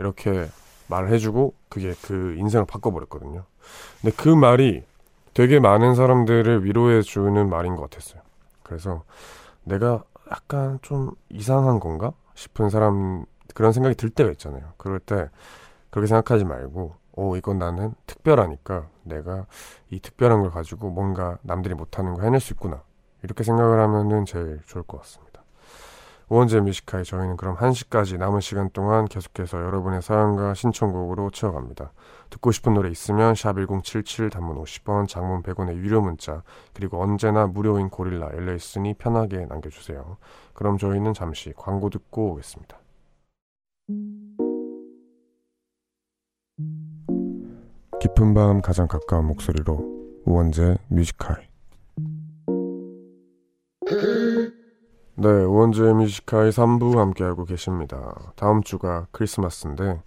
이렇게 0.00 0.48
말을 0.88 1.12
해주고 1.12 1.54
그게 1.68 1.94
그 2.02 2.34
인생을 2.38 2.66
바꿔버렸거든요. 2.66 3.44
근데 4.00 4.16
그 4.16 4.28
말이 4.28 4.82
되게 5.40 5.58
많은 5.58 5.94
사람들을 5.94 6.66
위로해 6.66 7.00
주는 7.00 7.48
말인 7.48 7.74
것 7.74 7.88
같았어요. 7.88 8.20
그래서 8.62 9.04
내가 9.64 10.04
약간 10.30 10.78
좀 10.82 11.12
이상한 11.30 11.80
건가 11.80 12.12
싶은 12.34 12.68
사람 12.68 13.24
그런 13.54 13.72
생각이 13.72 13.94
들 13.94 14.10
때가 14.10 14.30
있잖아요. 14.32 14.74
그럴 14.76 14.98
때 14.98 15.30
그렇게 15.88 16.08
생각하지 16.08 16.44
말고 16.44 16.94
오 17.12 17.36
이건 17.36 17.58
나는 17.58 17.94
특별하니까 18.04 18.90
내가 19.04 19.46
이 19.88 19.98
특별한 19.98 20.42
걸 20.42 20.50
가지고 20.50 20.90
뭔가 20.90 21.38
남들이 21.40 21.74
못하는 21.74 22.12
거 22.12 22.20
해낼 22.20 22.38
수 22.38 22.52
있구나 22.52 22.82
이렇게 23.22 23.42
생각을 23.42 23.80
하면은 23.80 24.26
제일 24.26 24.60
좋을 24.66 24.84
것 24.84 24.98
같습니다. 24.98 25.29
우원재 26.30 26.60
뮤직하이 26.60 27.04
저희는 27.04 27.36
그럼 27.36 27.56
1시까지 27.56 28.16
남은 28.16 28.40
시간 28.40 28.70
동안 28.70 29.06
계속해서 29.06 29.58
여러분의 29.62 30.00
사연과 30.00 30.54
신청곡으로 30.54 31.30
채워갑니다. 31.30 31.92
듣고 32.30 32.52
싶은 32.52 32.72
노래 32.72 32.88
있으면 32.88 33.34
샵 33.34 33.56
1077 33.56 34.30
단문 34.30 34.56
50원, 34.62 35.08
장문 35.08 35.42
100원의 35.42 35.74
유료 35.74 36.00
문자 36.00 36.44
그리고 36.72 37.02
언제나 37.02 37.48
무료인 37.48 37.90
고릴라 37.90 38.28
열려 38.32 38.54
있으니 38.54 38.94
편하게 38.94 39.44
남겨주세요. 39.46 40.18
그럼 40.54 40.78
저희는 40.78 41.14
잠시 41.14 41.52
광고 41.56 41.90
듣고 41.90 42.30
오겠습니다. 42.30 42.78
깊은 48.00 48.34
밤 48.34 48.62
가장 48.62 48.86
가까운 48.86 49.26
목소리로 49.26 50.22
우원재 50.26 50.78
뮤직하이 50.86 51.49
네, 55.22 55.28
우원재 55.28 55.82
뮤직하이 55.92 56.48
3부 56.48 56.96
함께하고 56.96 57.44
계십니다. 57.44 58.14
다음 58.36 58.62
주가 58.62 59.06
크리스마스인데 59.12 60.00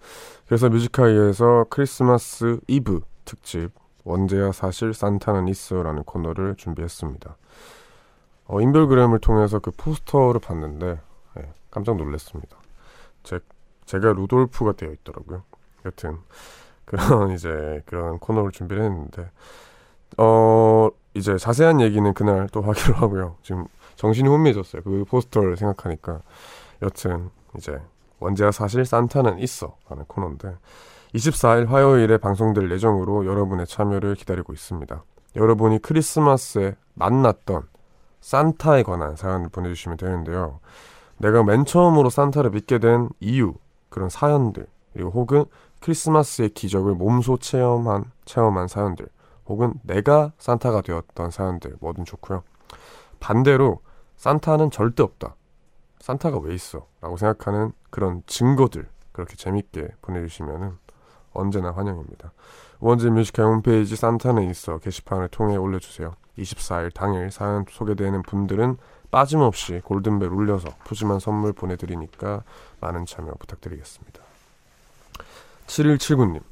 그래서 0.44 0.68
뮤직하이에서 0.68 1.66
크리스마스 1.70 2.58
이브 2.66 3.00
특집 3.24 3.70
원재야 4.02 4.50
사실 4.50 4.92
산타는 4.92 5.46
있어라는 5.46 6.02
코너를 6.02 6.56
준비했습니다. 6.56 7.36
어, 8.46 8.60
인별그램을 8.60 9.20
통해서 9.20 9.60
그 9.60 9.70
포스터를 9.76 10.40
봤는데 10.40 10.98
예, 11.38 11.52
깜짝 11.70 11.96
놀랐습니다. 11.96 12.56
제, 13.22 13.38
제가 13.84 14.14
루돌프가 14.14 14.72
되어 14.72 14.90
있더라고요. 14.90 15.44
여튼 15.86 16.18
그런 16.86 17.30
이제 17.30 17.84
그런 17.86 18.18
코너를 18.18 18.50
준비를 18.50 18.82
했는데 18.82 19.30
어 20.18 20.90
이제 21.14 21.38
자세한 21.38 21.80
얘기는 21.80 22.12
그날 22.14 22.48
또 22.48 22.62
하기로 22.62 22.94
하고요. 22.96 23.36
지금 23.42 23.68
정신이 23.96 24.28
혼미해졌어요. 24.28 24.82
그 24.82 25.04
포스터를 25.08 25.56
생각하니까 25.56 26.20
여튼 26.82 27.30
이제 27.56 27.80
원재야 28.20 28.50
사실 28.50 28.84
산타는 28.84 29.38
있어 29.40 29.76
라는 29.88 30.04
코너인데 30.06 30.56
24일 31.14 31.66
화요일에 31.68 32.18
방송될 32.18 32.70
예정으로 32.72 33.26
여러분의 33.26 33.66
참여를 33.66 34.14
기다리고 34.14 34.52
있습니다. 34.52 35.02
여러분이 35.36 35.80
크리스마스에 35.80 36.76
만났던 36.94 37.62
산타에 38.20 38.82
관한 38.82 39.16
사연을 39.16 39.48
보내주시면 39.50 39.98
되는데요. 39.98 40.60
내가 41.18 41.44
맨 41.44 41.64
처음으로 41.64 42.10
산타를 42.10 42.50
믿게 42.50 42.78
된 42.78 43.08
이유, 43.20 43.54
그런 43.88 44.08
사연들, 44.08 44.66
그리고 44.92 45.10
혹은 45.10 45.44
크리스마스의 45.80 46.50
기적을 46.50 46.94
몸소 46.94 47.36
체험한 47.38 48.10
체험한 48.24 48.68
사연들 48.68 49.06
혹은 49.46 49.74
내가 49.82 50.32
산타가 50.38 50.80
되었던 50.80 51.30
사연들 51.30 51.76
뭐든 51.80 52.04
좋고요. 52.04 52.42
반대로 53.24 53.80
산타는 54.18 54.70
절대 54.70 55.02
없다. 55.02 55.34
산타가 55.98 56.40
왜 56.40 56.54
있어? 56.54 56.86
라고 57.00 57.16
생각하는 57.16 57.72
그런 57.88 58.22
증거들 58.26 58.86
그렇게 59.12 59.34
재밌게 59.34 59.88
보내주시면은 60.02 60.76
언제나 61.32 61.70
환영입니다. 61.70 62.32
우원재 62.80 63.08
뮤지컬 63.08 63.46
홈페이지 63.46 63.96
산타는 63.96 64.42
있어 64.50 64.76
게시판을 64.76 65.28
통해 65.28 65.56
올려주세요. 65.56 66.12
24일 66.36 66.92
당일 66.92 67.30
사연 67.30 67.64
소개되는 67.66 68.24
분들은 68.24 68.76
빠짐없이 69.10 69.80
골든벨 69.82 70.28
울려서 70.28 70.68
푸짐한 70.84 71.18
선물 71.18 71.54
보내드리니까 71.54 72.42
많은 72.80 73.06
참여 73.06 73.32
부탁드리겠습니다. 73.38 74.20
7179님 75.66 76.42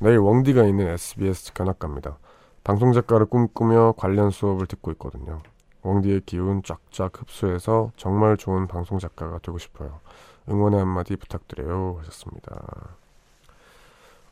내일 0.00 0.18
웡디가 0.18 0.64
있는 0.64 0.86
SBS 0.88 1.54
견학갑니다. 1.54 2.18
방송작가를 2.62 3.24
꿈꾸며 3.24 3.94
관련 3.96 4.28
수업을 4.28 4.66
듣고 4.66 4.90
있거든요. 4.92 5.40
웡디의 5.82 6.22
기운 6.26 6.62
쫙쫙 6.62 7.18
흡수해서 7.20 7.92
정말 7.96 8.36
좋은 8.36 8.66
방송 8.66 8.98
작가가 8.98 9.38
되고 9.38 9.58
싶어요. 9.58 10.00
응원의 10.48 10.80
한마디 10.80 11.16
부탁드려요 11.16 11.96
하셨습니다. 12.00 12.96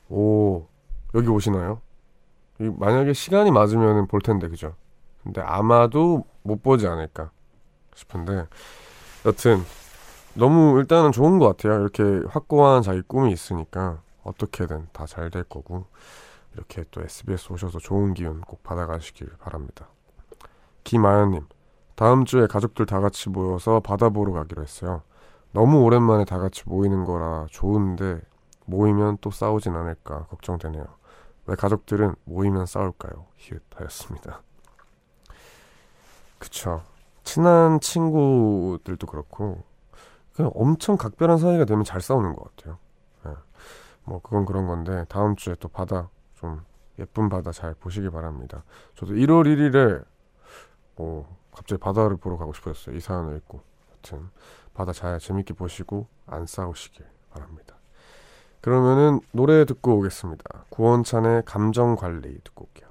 오 0.09 0.67
여기 1.15 1.29
오시나요? 1.29 1.81
이 2.61 2.65
만약에 2.65 3.13
시간이 3.13 3.51
맞으면 3.51 4.07
볼 4.09 4.21
텐데 4.21 4.49
그죠? 4.49 4.75
근데 5.23 5.41
아마도 5.41 6.25
못 6.43 6.63
보지 6.63 6.87
않을까 6.87 7.31
싶은데 7.95 8.47
여튼 9.27 9.63
너무 10.35 10.79
일단은 10.79 11.13
좋은 11.13 11.39
것 11.39 11.49
같아요. 11.57 11.81
이렇게 11.81 12.03
확고한 12.29 12.83
자기 12.83 13.03
꿈이 13.03 13.33
있으니까 13.33 14.01
어떻게든 14.23 14.89
다 14.93 15.07
잘 15.07 15.31
될 15.31 15.45
거고 15.45 15.87
이렇게 16.55 16.85
또 16.91 17.03
SBS 17.03 17.53
오셔서 17.53 17.79
좋은 17.79 18.15
기운 18.15 18.41
꼭 18.43 18.63
받아가시길 18.63 19.29
바랍니다. 19.39 19.89
김아연님 20.89 21.47
다음 21.97 22.25
주에 22.25 22.47
가족들 22.47 22.87
다 22.87 23.01
같이 23.01 23.29
모여서 23.29 23.81
바다 23.81 24.09
보러 24.09 24.33
가기로 24.33 24.63
했어요. 24.63 25.03
너무 25.53 25.83
오랜만에 25.83 26.25
다 26.25 26.39
같이 26.39 26.63
모이는 26.65 27.05
거라 27.05 27.47
좋은데 27.51 28.23
모이면 28.65 29.19
또 29.21 29.31
싸우진 29.31 29.77
않을까 29.77 30.25
걱정되네요. 30.29 30.87
왜 31.45 31.57
가족들은 31.57 32.15
모이면 32.25 32.65
싸울까요? 32.65 33.27
히읗 33.37 33.63
하였습니다. 33.75 34.41
그쵸. 36.39 36.83
친한 37.23 37.81
친구들도 37.81 39.07
그렇고 39.09 39.63
그냥 40.33 40.53
엄청 40.55 40.97
각별한 40.97 41.37
사이가 41.37 41.67
되면 41.67 41.85
잘 41.85 42.01
싸우는 42.01 42.35
것 42.35 42.57
같아요. 42.57 42.79
예. 43.27 43.35
뭐 44.05 44.23
그건 44.23 44.47
그런 44.47 44.67
건데 44.67 45.05
다음 45.11 45.37
주에 45.37 45.55
또 45.61 45.69
바다 45.69 46.09
좀 46.37 46.65
예쁜 46.99 47.29
바다 47.29 47.53
잘 47.53 47.75
보시기 47.75 48.09
바랍니다. 48.09 48.65
저도 48.95 49.13
1월 49.13 49.45
1일에 49.45 50.03
뭐 50.99 51.39
갑자기 51.53 51.81
바다를 51.81 52.17
보러 52.17 52.37
가고 52.37 52.53
싶었어요. 52.53 52.95
이 52.95 53.01
사연을 53.01 53.37
읽고. 53.39 53.63
하여튼 53.91 54.29
바다 54.75 54.93
잘 54.93 55.19
재밌게 55.19 55.55
보시고 55.55 56.07
안 56.27 56.47
싸우시길 56.47 57.07
바랍니다. 57.31 57.77
그러면은 58.61 59.21
노래 59.33 59.65
듣고 59.65 59.97
오겠습니다. 59.99 60.65
구원찬의 60.69 61.45
감정 61.47 61.95
관리 61.95 62.39
듣고 62.43 62.65
올게요. 62.67 62.88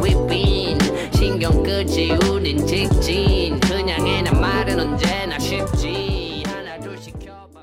Been. 0.00 0.78
신경 1.12 1.62
끄지, 1.62 2.12
우린 2.30 2.66
직진. 2.66 3.58
그냥 3.60 4.06
해는 4.06 4.40
말은 4.40 4.78
언제나 4.80 5.38
쉽지. 5.38 6.42
하나, 6.46 6.78
둘씩 6.78 7.18
켜봐. 7.18 7.62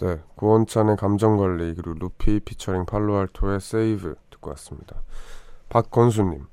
네, 0.00 0.20
구원찬의 0.36 0.96
감정 0.96 1.36
관리 1.36 1.74
그리고 1.74 1.94
루피 1.98 2.40
피처링 2.40 2.86
팔로알토의 2.86 3.60
세이브 3.60 4.14
듣고 4.30 4.50
왔습니다. 4.50 5.02
박건수님, 5.68 6.46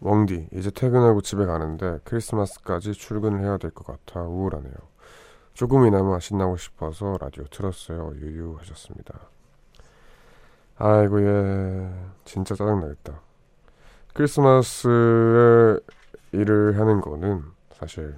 웡디 0.00 0.48
이제 0.52 0.70
퇴근하고 0.70 1.20
집에 1.22 1.46
가는데 1.46 1.98
크리스마스까지 2.04 2.92
출근을 2.92 3.40
해야 3.40 3.56
될 3.56 3.70
것 3.72 3.86
같아 3.86 4.22
우울하네요. 4.22 4.72
조금이나마 5.54 6.18
신나고 6.18 6.56
싶어서 6.56 7.16
라디오 7.20 7.44
틀었어요. 7.44 8.12
유유 8.16 8.56
하셨습니다. 8.60 9.18
아이고 10.76 11.22
예, 11.22 11.90
진짜 12.24 12.54
짜증나겠다. 12.54 13.20
크리스마스에 14.14 15.78
일을 16.32 16.78
하는 16.78 17.00
거는 17.00 17.42
사실 17.72 18.14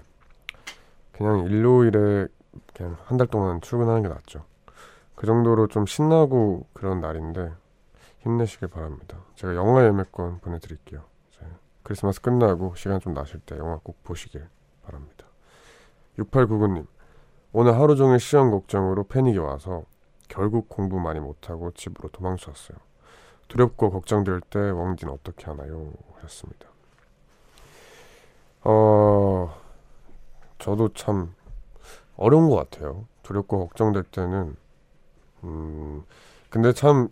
그냥 1.12 1.46
일요일에 1.46 2.26
그냥 2.74 2.96
한 3.04 3.18
달 3.18 3.26
동안 3.28 3.60
출근하는 3.60 4.02
게 4.02 4.08
낫죠. 4.08 4.44
그 5.14 5.26
정도로 5.26 5.68
좀 5.68 5.86
신나고 5.86 6.66
그런 6.72 7.00
날인데 7.00 7.52
힘내시길 8.20 8.68
바랍니다. 8.68 9.18
제가 9.36 9.54
영화 9.54 9.84
예매권 9.84 10.40
보내드릴게요. 10.40 11.02
크리스마스 11.82 12.20
끝나고 12.20 12.74
시간 12.76 12.98
좀 12.98 13.12
나실 13.12 13.40
때 13.40 13.58
영화 13.58 13.78
꼭 13.82 14.02
보시길 14.04 14.48
바랍니다. 14.82 15.26
6899님 16.18 16.86
오늘 17.52 17.78
하루 17.78 17.94
종일 17.94 18.18
시험 18.18 18.50
걱정으로 18.50 19.04
패닉이 19.04 19.38
와서 19.38 19.84
결국 20.28 20.68
공부 20.68 20.98
많이 20.98 21.20
못하고 21.20 21.70
집으로 21.72 22.08
도망쳤어요. 22.08 22.78
두렵고 23.54 23.90
걱정될 23.90 24.40
때 24.50 24.58
웡디는 24.58 25.12
어떻게 25.12 25.46
하나요? 25.46 25.92
하셨습니다. 26.16 26.66
어 28.62 29.54
저도 30.58 30.92
참 30.94 31.32
어려운 32.16 32.50
것 32.50 32.56
같아요. 32.56 33.06
두렵고 33.22 33.68
걱정될 33.68 34.02
때는 34.04 34.56
음 35.44 36.02
근데 36.50 36.72
참 36.72 37.08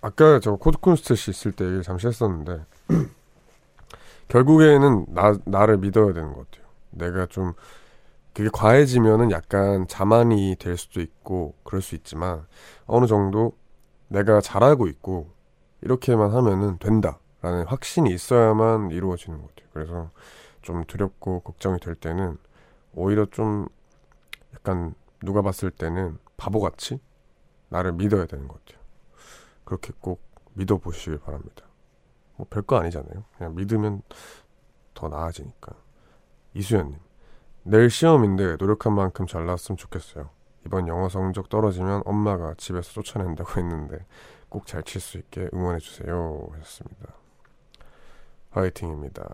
아까 0.00 0.40
저 0.40 0.56
코드콘스트시 0.56 1.30
있을 1.30 1.52
때 1.52 1.64
얘기를 1.64 1.82
잠시 1.82 2.08
했었는데 2.08 2.64
결국에는 4.28 5.06
나 5.10 5.34
나를 5.44 5.78
믿어야 5.78 6.12
되는 6.12 6.32
것 6.32 6.50
같아요. 6.50 6.66
내가 6.90 7.26
좀 7.26 7.52
그게 8.32 8.48
과해지면은 8.52 9.30
약간 9.30 9.86
자만이 9.86 10.56
될 10.58 10.76
수도 10.76 11.00
있고 11.00 11.54
그럴 11.62 11.80
수 11.80 11.94
있지만 11.94 12.44
어느 12.86 13.06
정도 13.06 13.52
내가 14.08 14.40
잘하고 14.40 14.88
있고 14.88 15.35
이렇게만 15.82 16.32
하면은 16.32 16.78
된다라는 16.78 17.66
확신이 17.66 18.12
있어야만 18.12 18.90
이루어지는 18.90 19.40
것 19.40 19.48
같아요. 19.48 19.68
그래서 19.72 20.10
좀 20.62 20.84
두렵고 20.84 21.40
걱정이 21.40 21.78
될 21.78 21.94
때는 21.94 22.38
오히려 22.94 23.26
좀 23.26 23.68
약간 24.54 24.94
누가 25.22 25.42
봤을 25.42 25.70
때는 25.70 26.18
바보같이 26.36 26.98
나를 27.68 27.92
믿어야 27.92 28.26
되는 28.26 28.48
것 28.48 28.64
같아요. 28.64 28.82
그렇게 29.64 29.92
꼭 30.00 30.20
믿어보시길 30.54 31.18
바랍니다. 31.18 31.66
뭐 32.36 32.46
별거 32.48 32.76
아니잖아요. 32.76 33.24
그냥 33.36 33.54
믿으면 33.54 34.02
더 34.94 35.08
나아지니까. 35.08 35.72
이수연님, 36.54 36.98
내일 37.64 37.90
시험인데 37.90 38.56
노력한 38.56 38.94
만큼 38.94 39.26
잘 39.26 39.44
나왔으면 39.44 39.76
좋겠어요. 39.76 40.30
이번 40.64 40.88
영어 40.88 41.08
성적 41.08 41.48
떨어지면 41.48 42.02
엄마가 42.04 42.54
집에서 42.54 42.92
쫓아낸다고 42.92 43.60
했는데 43.60 44.04
꼭 44.48 44.66
잘 44.66 44.82
칠 44.82 45.00
수 45.00 45.18
있게 45.18 45.48
응원해 45.52 45.78
주세요. 45.78 46.48
하셨습니다. 46.52 47.14
화이팅입니다. 48.50 49.28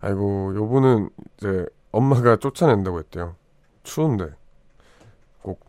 아이고, 0.00 0.54
요분은 0.54 1.10
이제 1.36 1.66
엄마가 1.92 2.36
쫓아낸다고 2.36 2.98
했대요. 3.00 3.36
추운데 3.82 4.34
꼭 5.42 5.60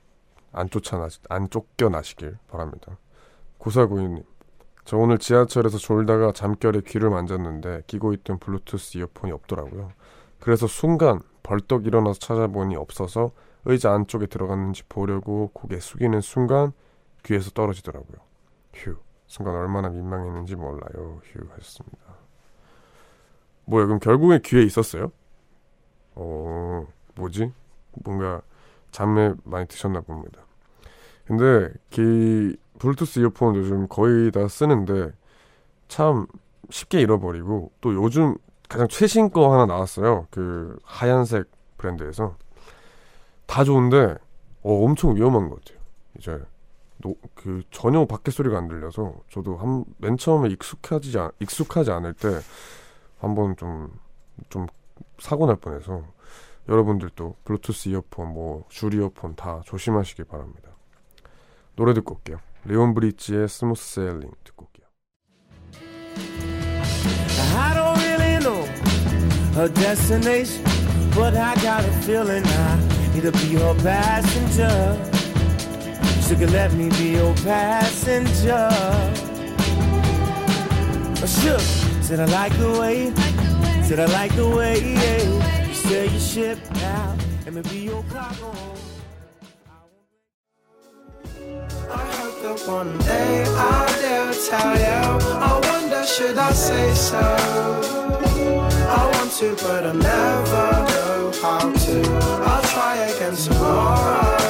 안 0.52 0.70
쫓아나 0.70 1.08
안 1.30 1.50
쫓겨나시길 1.50 2.38
바랍니다. 2.48 2.98
9492님 3.60 4.24
저 4.86 4.98
오늘 4.98 5.20
지하철에서 5.20 5.78
졸다가 5.78 6.32
잠결에 6.32 6.82
귀를 6.82 7.10
만졌는데 7.12 7.84
끼고 7.86 8.14
있던 8.14 8.40
블루투스 8.40 8.98
이어폰이 8.98 9.32
없더라고요. 9.32 9.92
그래서 10.40 10.66
순간 10.66 11.20
벌떡 11.44 11.86
일어나서 11.86 12.20
찾아보니 12.20 12.76
없어서 12.76 13.32
의자 13.66 13.94
안쪽에 13.94 14.26
들어갔는지 14.26 14.84
보려고 14.90 15.52
고개 15.54 15.80
숙이는 15.80 16.22
순간 16.22 16.74
귀에서 17.24 17.52
떨어지더라고요. 17.52 18.18
휴 18.74 18.96
순간 19.28 19.56
얼마나 19.56 19.90
민망했는지 19.90 20.56
몰라요. 20.56 21.22
휴 21.24 21.40
하셨습니다. 21.52 21.98
뭐야 23.66 23.86
그럼 23.86 24.00
결국에 24.00 24.40
귀에 24.44 24.64
있었어요? 24.64 25.12
어, 26.16 26.88
뭐지? 27.16 27.52
뭔가 28.04 28.42
잠에 28.92 29.34
많이 29.44 29.68
드셨나 29.68 30.02
봅니다. 30.02 30.42
근데 31.26 31.72
그 31.94 32.56
블루투스 32.80 33.20
이어폰 33.20 33.56
요즘 33.56 33.88
거의 33.88 34.32
다 34.32 34.48
쓰는데 34.48 35.12
참 35.88 36.26
쉽게 36.72 37.02
잃어버리고 37.02 37.72
또 37.82 37.94
요즘 37.94 38.36
가장 38.68 38.88
최신 38.88 39.30
거 39.30 39.54
하나 39.54 39.66
나왔어요. 39.66 40.28
그 40.32 40.78
하얀색 40.84 41.48
브랜드에서 41.78 42.36
다 43.46 43.64
좋은데 43.64 44.18
어, 44.64 44.84
엄청 44.86 45.16
위험한 45.16 45.50
것 45.50 45.64
같아요. 45.64 45.80
이제 46.18 46.40
노, 47.02 47.16
그 47.34 47.62
전혀 47.72 48.06
밖에 48.06 48.30
소리가 48.32 48.58
안 48.58 48.68
들려서 48.68 49.14
저도 49.30 49.58
한 49.58 49.86
맨 50.00 50.18
처음에 50.18 50.50
익숙하지 50.50 51.18
않, 51.18 51.32
익숙하지 51.40 51.92
않을 51.92 52.14
때 52.14 52.40
한번 53.20 53.56
좀 53.58 53.90
좀 54.50 54.68
사고 55.20 55.46
날 55.46 55.58
뻔해서 55.58 56.04
여러분들도 56.70 57.36
블루투스 57.44 57.90
이어폰 57.90 58.34
뭐줄 58.34 58.94
이어폰 58.94 59.36
다 59.36 59.62
조심하시기 59.66 60.24
바랍니다. 60.24 60.70
노래 61.76 61.94
듣고 61.94 62.16
올게요. 62.16 62.40
레온 62.64 62.94
브리지의 62.94 63.50
스무스 63.50 63.96
세일링 63.96 64.32
듣고 64.44 64.66
올게요. 64.66 64.88
I 67.58 67.74
don't 67.74 67.98
really 67.98 68.38
know 68.40 68.66
her 69.56 69.74
destination, 69.74 70.64
but 71.16 71.36
I 71.36 71.56
got 71.56 71.84
a 71.84 71.92
feeling 72.04 72.46
I 72.48 72.80
need 73.14 73.24
to 73.24 73.32
be 73.32 73.56
her 73.56 73.76
passenger. 73.84 75.19
She 76.30 76.36
could 76.36 76.52
let 76.52 76.72
me 76.74 76.90
be 76.90 77.14
your 77.18 77.34
passenger. 77.38 78.70
Oh, 81.24 81.26
sure, 81.26 81.58
said 82.04 82.20
I 82.20 82.26
like 82.26 82.56
the 82.60 82.70
way, 82.80 83.12
said 83.82 84.00
I 84.00 84.06
like 84.06 84.36
the 84.36 84.48
way 84.48 84.80
yeah. 84.94 85.68
you 85.68 85.74
sail 85.74 86.06
your 86.06 86.20
ship 86.20 86.60
now, 86.76 87.18
let 87.46 87.56
me 87.56 87.62
be 87.64 87.80
your 87.80 88.04
cargo. 88.12 88.54
I 91.90 92.06
hope 92.14 92.44
that 92.44 92.64
one 92.68 92.96
day 93.00 93.46
I'll 93.48 93.88
dare 94.00 94.32
tell 94.32 94.78
you. 94.78 95.26
I 95.34 95.60
wonder, 95.64 96.06
should 96.06 96.38
I 96.38 96.52
say 96.52 96.94
so? 96.94 97.18
I 98.88 99.12
want 99.14 99.32
to, 99.40 99.56
but 99.64 99.84
I 99.84 99.94
never 99.94 100.68
know 100.92 101.32
how 101.42 101.74
to. 101.74 102.02
I'll 102.46 102.62
try 102.62 102.98
again 102.98 103.36
tomorrow. 103.36 104.49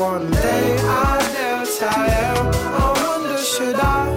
I 0.00 0.02
one 0.02 0.30
day 0.30 0.76
I'll 0.80 1.32
dare 1.34 1.64
tell 1.78 2.04
you. 2.08 2.32
I 2.72 2.92
wonder, 3.04 3.38
should 3.38 3.76
I? 3.76 4.08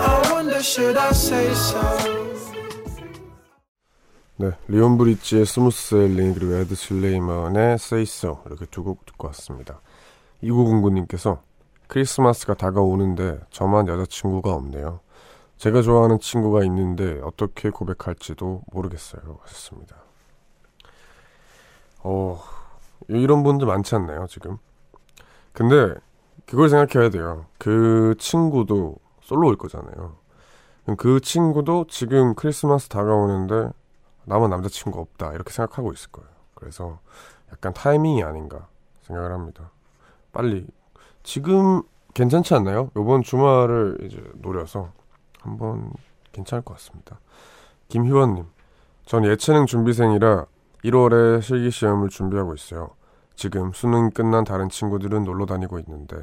I 0.00 0.32
wonder, 0.32 0.62
should 0.62 0.96
I 0.96 1.10
say 1.12 1.46
so? 1.52 1.80
네, 4.36 4.50
리온 4.68 4.98
브리지의 4.98 5.46
Smooth 5.46 5.90
Sailing 5.90 6.34
그리고 6.34 6.54
에드 6.54 6.74
실레이먼의 6.74 7.74
Say 7.74 8.02
So 8.02 8.42
이렇게 8.46 8.66
두 8.66 8.82
곡 8.84 9.04
듣고 9.06 9.28
왔습니다. 9.28 9.80
2909님께서 10.42 11.40
크리스마스가 11.88 12.54
다가오는데 12.54 13.40
저만 13.50 13.88
여자친구가 13.88 14.52
없네요. 14.54 15.00
제가 15.56 15.82
좋아하는 15.82 16.20
친구가 16.20 16.62
있는데 16.64 17.20
어떻게 17.24 17.70
고백할지도 17.70 18.62
모르겠어요. 18.72 19.38
하셨습니다. 19.42 19.96
어, 22.04 22.40
이런 23.08 23.42
분들 23.42 23.66
많지 23.66 23.94
않나요, 23.94 24.26
지금? 24.28 24.58
근데 25.52 25.94
그걸 26.46 26.68
생각해야 26.68 27.10
돼요. 27.10 27.46
그 27.58 28.14
친구도 28.18 28.96
솔로일 29.22 29.56
거잖아요. 29.56 30.16
그 30.96 31.20
친구도 31.20 31.86
지금 31.88 32.34
크리스마스 32.34 32.88
다가오는데 32.88 33.70
나만 34.24 34.50
남자친구 34.50 35.00
없다 35.00 35.32
이렇게 35.32 35.52
생각하고 35.52 35.92
있을 35.92 36.10
거예요. 36.10 36.28
그래서 36.54 36.98
약간 37.52 37.72
타이밍이 37.72 38.22
아닌가 38.22 38.68
생각을 39.02 39.32
합니다. 39.32 39.70
빨리 40.32 40.66
지금 41.22 41.82
괜찮지 42.14 42.54
않나요? 42.54 42.90
이번 42.96 43.22
주말을 43.22 43.98
이제 44.02 44.22
노려서 44.36 44.92
한번 45.40 45.92
괜찮을 46.32 46.62
것 46.62 46.74
같습니다. 46.74 47.20
김희원님, 47.88 48.46
전 49.04 49.24
예체능 49.24 49.66
준비생이라 49.66 50.46
1월에 50.84 51.42
실기 51.42 51.70
시험을 51.70 52.08
준비하고 52.08 52.54
있어요. 52.54 52.90
지금 53.38 53.72
수능 53.72 54.10
끝난 54.10 54.42
다른 54.42 54.68
친구들은 54.68 55.22
놀러 55.22 55.46
다니고 55.46 55.78
있는데 55.78 56.16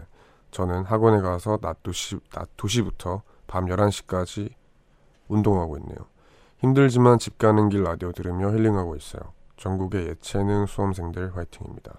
저는 0.52 0.84
학원에 0.84 1.22
가서 1.22 1.58
낮 1.62 1.82
2시, 1.82 2.20
낮 2.30 2.50
2시부터 2.58 3.22
밤 3.48 3.68
11시까지 3.68 4.52
운동하고 5.30 5.78
있네요. 5.78 5.98
힘들지만 6.58 7.18
집 7.18 7.38
가는 7.38 7.70
길 7.70 7.84
라디오 7.84 8.12
들으며 8.12 8.52
힐링하고 8.52 8.98
있어요. 8.98 9.22
전국의 9.56 10.08
예체능 10.10 10.66
수험생들 10.66 11.38
화이팅입니다. 11.38 11.94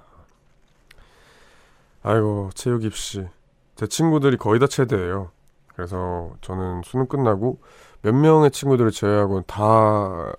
아이고 2.02 2.50
체육 2.52 2.84
입시 2.84 3.26
제 3.74 3.86
친구들이 3.86 4.36
거의 4.36 4.60
다 4.60 4.66
체대예요. 4.66 5.30
그래서 5.74 6.34
저는 6.42 6.82
수능 6.84 7.06
끝나고 7.06 7.58
몇 8.02 8.14
명의 8.14 8.50
친구들을 8.50 8.90
제외하고 8.90 9.40
다 9.42 10.34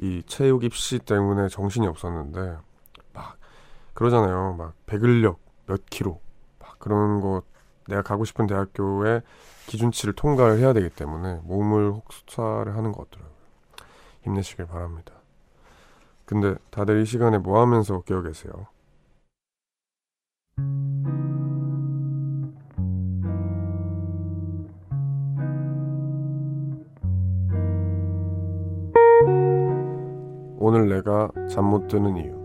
이 0.00 0.22
체육 0.26 0.64
입시 0.64 0.98
때문에 0.98 1.48
정신이 1.48 1.86
없었는데 1.86 2.40
막 2.40 2.62
그러잖아요. 3.98 4.54
막 4.56 4.74
배근력 4.86 5.40
몇 5.66 5.84
킬로 5.86 6.20
막 6.60 6.78
그런 6.78 7.20
거 7.20 7.42
내가 7.88 8.00
가고 8.02 8.24
싶은 8.24 8.46
대학교의 8.46 9.22
기준치를 9.66 10.14
통과를 10.14 10.58
해야 10.60 10.72
되기 10.72 10.88
때문에 10.88 11.40
몸을 11.42 11.90
혹사를 11.90 12.76
하는 12.76 12.92
것 12.92 13.10
같더라고요. 13.10 13.36
힘내시길 14.22 14.66
바랍니다. 14.66 15.14
근데 16.26 16.54
다들 16.70 17.02
이 17.02 17.06
시간에 17.06 17.38
뭐 17.38 17.60
하면서 17.60 18.02
깨어 18.02 18.22
계세요? 18.22 18.68
오늘 30.60 30.88
내가 30.88 31.30
잠 31.50 31.64
못 31.64 31.88
드는 31.88 32.16
이유. 32.16 32.38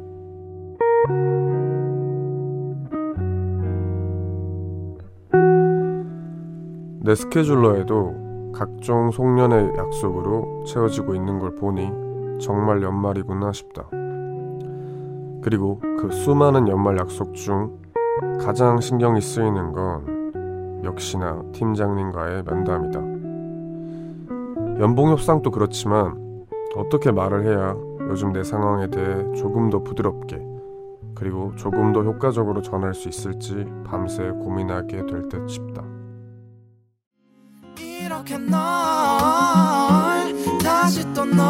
내 7.06 7.16
스케줄러에도 7.16 8.51
각종 8.54 9.12
송년회 9.12 9.74
약속으로 9.78 10.64
채워지고 10.66 11.16
있는 11.16 11.38
걸 11.38 11.54
보니 11.54 12.39
정말 12.39 12.82
연말이구나 12.82 13.51
싶다. 13.51 13.89
그리고 15.41 15.82
그 15.99 16.10
수많은 16.14 16.70
연말 16.70 16.97
약속 16.97 17.34
중 17.34 17.78
가장 18.39 18.80
신경이 18.80 19.20
쓰이는 19.20 19.74
건 19.74 20.82
역시나 20.86 21.43
팀장님과의 21.51 22.43
면담이다. 22.43 22.99
연봉 24.80 25.10
협상도 25.12 25.51
그렇지만 25.51 26.45
어떻게 26.78 27.12
말을 27.12 27.43
해야 27.43 27.76
요즘 28.08 28.32
내 28.32 28.43
상황에 28.43 28.89
대해 28.89 29.30
조금 29.34 29.70
더 29.70 29.84
부드럽게 29.84 30.41
그리고 31.16 31.54
조금 31.58 31.91
더 31.91 32.01
효과적으로 32.01 32.62
전할 32.62 32.93
수 32.93 33.10
있을지 33.10 33.66
밤새 33.84 34.30
고민하게 34.30 35.06
될 35.06 35.28
듯 35.28 35.49
싶다. 35.49 35.93
이렇게 38.26 38.38
널 38.38 38.57
다시 40.63 41.03
또 41.13 41.26
널 41.26 41.43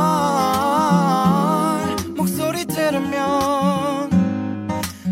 목소리 2.15 2.65
들으면 2.65 4.09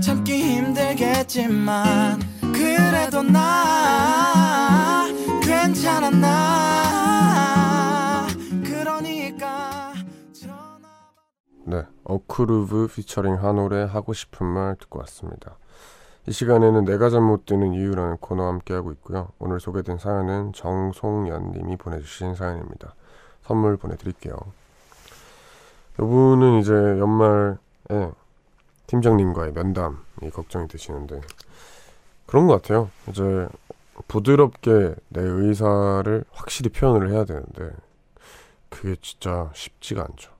참기 0.02 0.42
힘들겠지만 0.42 2.20
그래도 2.52 3.22
나 3.22 5.06
괜찮아 5.44 6.10
나 6.10 8.26
그러니까 8.64 9.94
네, 11.68 11.84
어크루브 12.04 12.88
피처링 12.88 13.36
한올의 13.36 13.86
하고 13.88 14.14
싶은 14.14 14.48
말 14.48 14.76
듣고 14.78 14.98
왔습니다. 15.02 15.60
이 16.28 16.32
시간에는 16.32 16.86
내가 16.86 17.10
잠 17.10 17.24
못 17.24 17.46
드는 17.46 17.74
이유라는 17.74 18.18
코너와 18.18 18.50
함께하고 18.50 18.92
있고요. 18.94 19.30
오늘 19.40 19.60
소개된 19.60 19.98
사연은 19.98 20.54
정송연 20.54 21.52
님이 21.52 21.78
보내주신 21.78 22.36
사연입니다. 22.36 22.94
선물 23.44 23.78
보내드릴게요. 23.78 24.36
이분은 25.96 26.60
이제 26.60 26.74
연말에 26.74 28.12
팀장님과의 28.88 29.54
면담이 29.54 30.30
걱정이 30.34 30.68
되시는데 30.68 31.22
그런 32.28 32.48
것 32.48 32.62
같아요. 32.62 32.90
이제 33.10 33.48
부드럽게 34.08 34.96
내 35.10 35.22
의사를 35.22 36.24
확실히 36.32 36.70
표현을 36.70 37.12
해야 37.12 37.26
되는데 37.26 37.72
그게 38.70 38.96
진짜 39.02 39.50
쉽지가 39.54 40.02
않죠. 40.02 40.32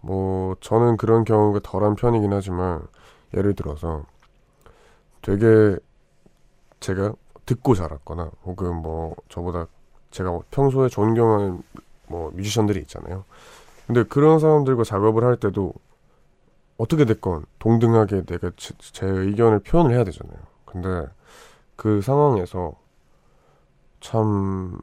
뭐 0.00 0.56
저는 0.60 0.96
그런 0.96 1.24
경우가 1.24 1.60
덜한 1.62 1.96
편이긴 1.96 2.32
하지만 2.32 2.86
예를 3.34 3.54
들어서 3.54 4.04
되게 5.28 5.76
제가 6.80 7.12
듣고 7.44 7.74
자랐거나 7.74 8.30
혹은 8.46 8.76
뭐 8.76 9.14
저보다 9.28 9.66
제가 10.10 10.38
평소에 10.50 10.88
존경하는 10.88 11.62
뭐 12.06 12.30
뮤지션들이 12.30 12.80
있잖아요. 12.80 13.26
근데 13.86 14.04
그런 14.04 14.38
사람들과 14.38 14.84
작업을 14.84 15.24
할 15.24 15.36
때도 15.36 15.74
어떻게 16.78 17.04
됐건 17.04 17.44
동등하게 17.58 18.22
내가 18.24 18.52
제, 18.56 18.72
제 18.78 19.06
의견을 19.06 19.58
표현을 19.58 19.94
해야 19.94 20.02
되잖아요. 20.04 20.38
근데 20.64 21.06
그 21.76 22.00
상황에서 22.00 22.72
참 24.00 24.78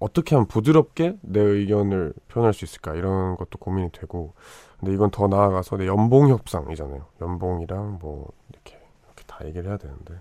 어떻게 0.00 0.34
하면 0.34 0.48
부드럽게 0.48 1.16
내 1.22 1.40
의견을 1.40 2.12
표현할 2.28 2.52
수 2.52 2.66
있을까 2.66 2.94
이런 2.94 3.38
것도 3.38 3.58
고민이 3.58 3.92
되고 3.92 4.34
근데 4.78 4.92
이건 4.92 5.10
더 5.10 5.28
나아가서 5.28 5.78
내 5.78 5.86
연봉 5.86 6.28
협상이잖아요. 6.28 7.06
연봉이랑 7.22 8.00
뭐 8.02 8.28
이렇게 8.50 8.77
다 9.38 9.46
얘기를 9.46 9.68
해야 9.68 9.76
되는데 9.78 10.20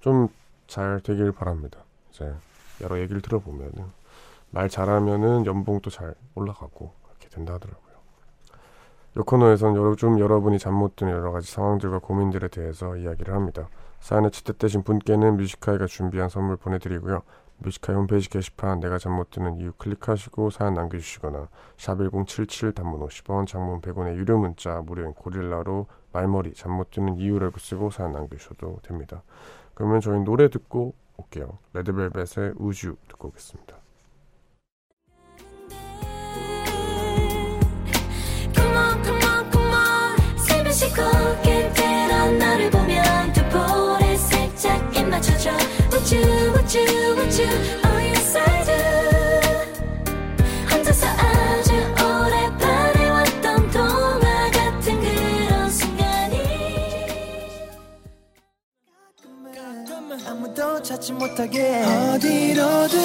좀 0.00 0.28
잘 0.66 1.00
되길 1.00 1.32
바랍니다. 1.32 1.78
이제 2.10 2.34
여러 2.80 2.98
얘기를 2.98 3.20
들어보면은 3.20 3.84
말 4.50 4.68
잘하면은 4.68 5.46
연봉도 5.46 5.90
잘 5.90 6.14
올라가고 6.34 6.92
이렇게 7.08 7.28
된다 7.28 7.54
하더라고요. 7.54 7.86
이 9.16 9.20
코너에선 9.20 9.96
좀 9.96 10.18
여러분이 10.18 10.58
잠 10.58 10.74
못 10.74 10.96
드는 10.96 11.12
여러 11.12 11.32
가지 11.32 11.50
상황들과 11.50 12.00
고민들에 12.00 12.48
대해서 12.48 12.96
이야기를 12.96 13.32
합니다. 13.32 13.68
사연에 14.00 14.30
채택되신 14.30 14.82
분께는 14.82 15.36
뮤지카이가 15.36 15.86
준비한 15.86 16.28
선물 16.28 16.56
보내드리고요. 16.56 17.22
뮤지카이 17.58 17.96
홈페이지 17.96 18.28
게시판 18.28 18.80
내가 18.80 18.98
잠 18.98 19.12
못 19.12 19.30
드는 19.30 19.58
이유 19.58 19.72
클릭하시고 19.78 20.50
사연 20.50 20.74
남겨주시거나 20.74 21.48
샵1077 21.78 22.74
단문 22.74 23.00
50원 23.06 23.46
장문 23.46 23.80
100원의 23.80 24.16
유료 24.16 24.36
문자 24.36 24.82
무료인 24.82 25.14
고릴라로 25.14 25.86
말머리 26.16 26.54
잠 26.54 26.72
못 26.72 26.90
드는 26.90 27.18
이유를 27.18 27.52
쓰고 27.58 27.90
사연 27.90 28.12
남겨주셔도 28.12 28.80
됩니다. 28.82 29.22
그러면 29.74 30.00
저희 30.00 30.18
노래 30.20 30.48
듣고 30.48 30.94
올게요. 31.18 31.58
레드벨벳의 31.74 32.54
우주 32.56 32.96
듣고 33.08 33.28
오겠습니다. 33.28 33.76
On, 38.76 39.02
come 39.04 39.24
on. 39.24 39.36
찾지 60.96 61.12
못하게. 61.14 61.82
어디로든 61.84 62.98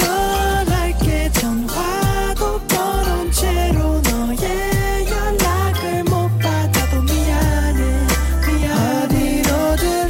떠날게. 0.00 1.30
전화도 1.32 2.58
꺼논 2.66 3.30
채로 3.30 4.00
너의 4.00 5.06
연락을 5.06 6.04
못 6.04 6.28
받아도 6.42 7.02
미안해. 7.02 8.06
미안 8.46 9.04
어디로든 9.04 10.08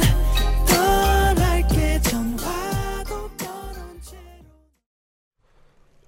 떠날게. 0.65 2.01
전화도 2.01 3.29
꺼논 3.37 3.99
채로. 4.01 4.21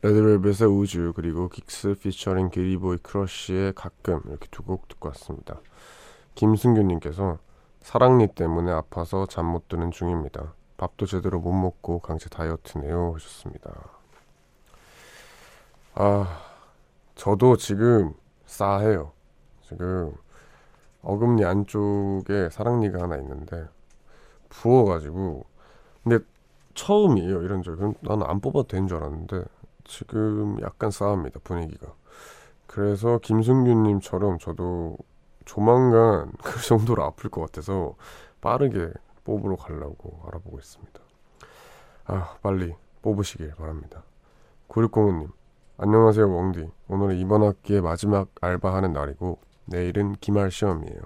레드벨벳의 0.02 0.70
우주 0.70 1.14
그리고 1.16 1.50
긱스 1.50 1.96
피처링 2.02 2.50
기리보이 2.50 2.98
크러쉬의 2.98 3.74
가끔 3.76 4.22
이렇게 4.28 4.48
두 4.50 4.64
곡 4.64 4.88
듣고 4.88 5.10
왔습니다. 5.10 5.62
김승규님께서 6.36 7.38
사랑니 7.82 8.28
때문에 8.34 8.72
아파서 8.72 9.26
잠 9.28 9.46
못 9.46 9.68
드는 9.68 9.92
중입니다. 9.92 10.54
밥도 10.80 11.06
제대로 11.08 11.42
못 11.42 11.52
먹고 11.52 12.00
강제 12.00 12.30
다이어트네요 12.30 13.14
하셨습니다. 13.16 13.70
아 15.96 16.42
저도 17.16 17.58
지금 17.58 18.14
싸해요. 18.46 19.12
지금 19.62 20.14
어금니 21.02 21.44
안쪽에 21.44 22.50
사랑니가 22.50 23.04
하나 23.04 23.18
있는데 23.18 23.68
부어가지고 24.48 25.46
근데 26.04 26.24
처음이에요 26.76 27.42
이런 27.42 27.62
적은 27.62 27.96
나는 28.00 28.26
안 28.26 28.40
뽑아도 28.40 28.68
되는 28.68 28.88
줄 28.88 28.98
알았는데 28.98 29.44
지금 29.84 30.62
약간 30.62 30.92
싸합니다 30.92 31.42
분위기가 31.44 31.94
그래서 32.68 33.18
김승규님처럼 33.18 34.40
저도 34.40 34.98
조만간 35.44 36.32
그 36.42 36.62
정도로 36.62 37.04
아플 37.04 37.30
것 37.30 37.42
같아서 37.42 37.96
빠르게 38.40 38.94
뽑으러 39.24 39.56
가려고 39.56 40.22
알아보고 40.28 40.60
있습니다. 40.60 41.00
아 42.06 42.36
빨리 42.42 42.74
뽑으시길 43.02 43.54
바랍니다. 43.56 44.04
9605님 44.70 45.32
안녕하세요 45.78 46.28
웡디. 46.28 46.70
오늘은 46.90 47.18
이번 47.18 47.44
학기의 47.44 47.82
마지막 47.82 48.30
알바하는 48.42 48.94
날이고 48.94 49.40
내일은 49.66 50.16
기말 50.20 50.52
시험이에요. 50.52 51.00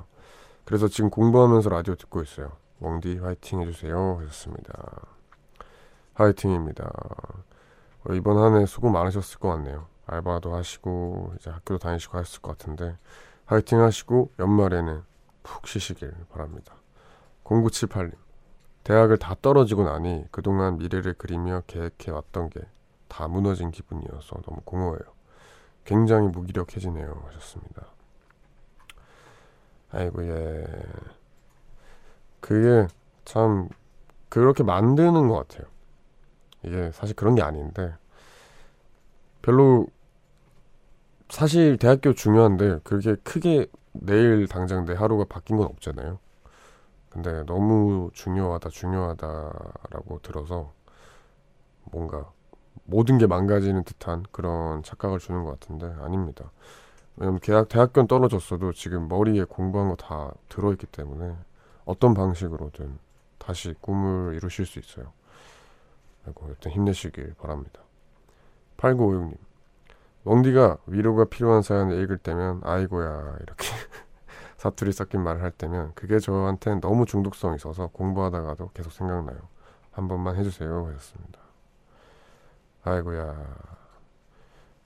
그래서 0.66 0.88
지금 0.88 1.10
공부하면서 1.10 1.70
라디오 1.70 1.96
듣고 1.96 2.22
있어요. 2.22 2.52
웡디 2.82 3.18
화이팅 3.20 3.62
해주세요. 3.62 4.18
하셨습니다. 4.22 4.74
화이팅입니다. 6.16 6.90
어, 8.06 8.14
이번 8.14 8.38
한 8.38 8.56
해 8.60 8.66
수고 8.66 8.90
많으셨을 8.90 9.40
것 9.40 9.50
같네요. 9.50 9.88
알바도 10.06 10.54
하시고 10.54 11.34
이제 11.40 11.50
학교도 11.50 11.80
다니시고 11.80 12.18
하셨을 12.18 12.42
것 12.42 12.58
같은데 12.58 12.98
화이팅 13.46 13.82
하시고 13.82 14.32
연말에는 14.40 15.04
푹 15.44 15.68
쉬시길 15.68 16.14
바랍니다. 16.32 16.76
0978님 17.44 18.14
대학을 18.84 19.18
다 19.18 19.36
떨어지고 19.42 19.84
나니 19.84 20.26
그동안 20.32 20.78
미래를 20.78 21.14
그리며 21.14 21.64
계획해 21.68 22.12
왔던 22.12 22.50
게 22.50 22.62
다 23.14 23.28
무너진 23.28 23.70
기분이어서 23.70 24.42
너무 24.42 24.62
공허해요. 24.66 25.04
굉장히 25.86 26.30
무기력해지네요 26.30 27.22
하셨습니다. 27.28 27.86
아이고 29.92 30.28
예 30.28 30.66
그게 32.40 32.88
참 33.24 33.70
그렇게 34.30 34.64
만드는 34.64 35.28
것 35.28 35.48
같아요. 35.48 35.68
이게 36.64 36.92
사실 36.92 37.16
그런 37.16 37.36
게 37.36 37.44
아닌데 37.44 37.94
별로 39.44 39.86
사실 41.30 41.78
대학교 41.78 42.14
중요한데 42.14 42.80
그게 42.84 43.16
크게 43.18 43.68
내일 43.92 44.48
당장 44.48 44.86
내 44.86 44.94
하루가 44.94 45.26
바뀐 45.26 45.58
건 45.58 45.68
없잖아요. 45.68 46.18
근데 47.14 47.44
너무 47.46 48.10
중요하다 48.14 48.70
중요하다라고 48.70 50.20
들어서 50.24 50.74
뭔가 51.86 52.32
모든 52.86 53.18
게 53.20 53.28
망가지는 53.28 53.84
듯한 53.84 54.26
그런 54.32 54.82
착각을 54.84 55.20
주는 55.20 55.44
것 55.44 55.60
같은데 55.60 55.94
아닙니다. 56.02 56.52
왜냐면 57.16 57.40
대학 57.42 57.70
대학교는 57.70 58.08
떨어졌어도 58.08 58.74
지금 58.74 59.08
머리에 59.08 59.44
공부한 59.44 59.90
거 59.90 59.96
다 59.96 60.34
들어있기 60.50 60.88
때문에 60.88 61.36
어떤 61.86 62.14
방식으로든 62.14 62.98
다시 63.38 63.76
꿈을 63.80 64.36
이루실 64.36 64.66
수 64.66 64.80
있어요. 64.80 65.12
그리고 66.24 66.50
여튼 66.50 66.72
힘내시길 66.72 67.36
바랍니다. 67.38 67.82
8956님. 68.78 69.38
웡디가 70.26 70.78
위로가 70.88 71.26
필요한 71.26 71.62
사연을 71.62 72.02
읽을 72.02 72.18
때면 72.18 72.62
아이고야 72.64 73.38
이렇게 73.42 73.68
사투리 74.64 74.94
섞인 74.94 75.22
말을 75.22 75.44
할 75.44 75.52
때면 75.52 75.92
그게 75.94 76.20
저한테는 76.20 76.80
너무 76.80 77.06
중독성이 77.06 77.58
있어서 77.58 77.88
공부하다가도 77.88 78.70
계속 78.74 78.94
생각나요. 78.94 79.38
한 79.92 80.08
번만 80.08 80.38
해주세요 80.38 80.88
하셨습니다. 80.88 81.42
아이고야 82.86 83.36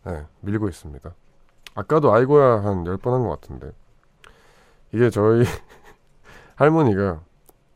네 0.06 0.26
밀고 0.42 0.68
있습니다. 0.68 1.14
아까도 1.76 2.12
아이고야 2.12 2.64
한 2.64 2.86
10번 2.86 3.12
한 3.12 3.22
것 3.22 3.40
같은데 3.40 3.72
이게 4.92 5.12
저희 5.12 5.44
할머니가 6.56 7.22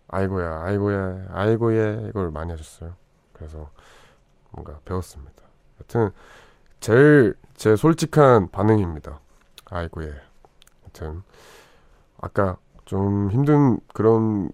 아이고야 0.08 0.64
아이고야 0.64 1.28
아이고야 1.30 2.08
이걸 2.08 2.32
많이 2.32 2.49
하셨어요. 2.49 2.95
그래서 3.32 3.70
뭔가 4.49 4.80
배웠습니다. 4.86 5.43
여튼 5.82 6.10
제일 6.80 7.36
제 7.54 7.76
솔직한 7.76 8.49
반응입니다. 8.49 9.20
아이고 9.66 10.04
예. 10.04 10.20
여튼 10.88 11.22
아까 12.22 12.57
좀 12.86 13.30
힘든 13.32 13.80
그런 13.93 14.51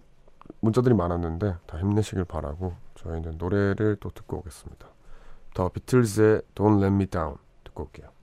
문자들이 0.61 0.95
많았는데 0.95 1.57
다 1.65 1.77
힘내시길 1.77 2.25
바라고 2.25 2.73
저희는 2.95 3.37
노래를 3.37 3.97
또 3.99 4.09
듣고 4.09 4.37
오겠습니다. 4.37 4.87
더 5.53 5.69
비틀즈의 5.69 6.41
Don't 6.55 6.77
Let 6.77 6.93
Me 6.93 7.05
Down 7.05 7.35
듣고 7.63 7.83
올게요. 7.83 8.16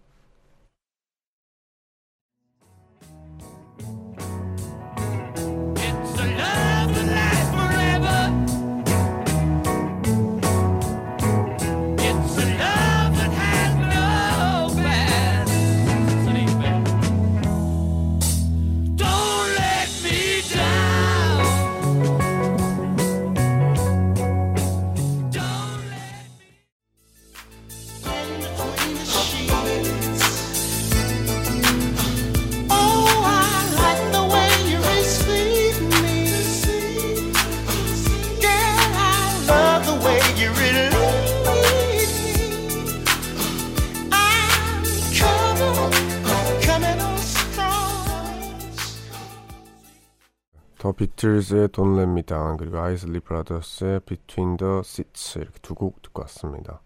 비틀즈의 51.25 51.69
Me 52.03 52.23
Down 52.23 52.59
그리고 52.59 52.79
아이슬리 52.79 53.19
브라더스의 53.21 54.01
Between 54.01 54.59
the 54.59 54.81
Seats 54.81 55.39
이렇게 55.39 55.59
두 55.63 55.75
곡 55.75 56.03
듣고 56.03 56.21
왔습니다. 56.23 56.83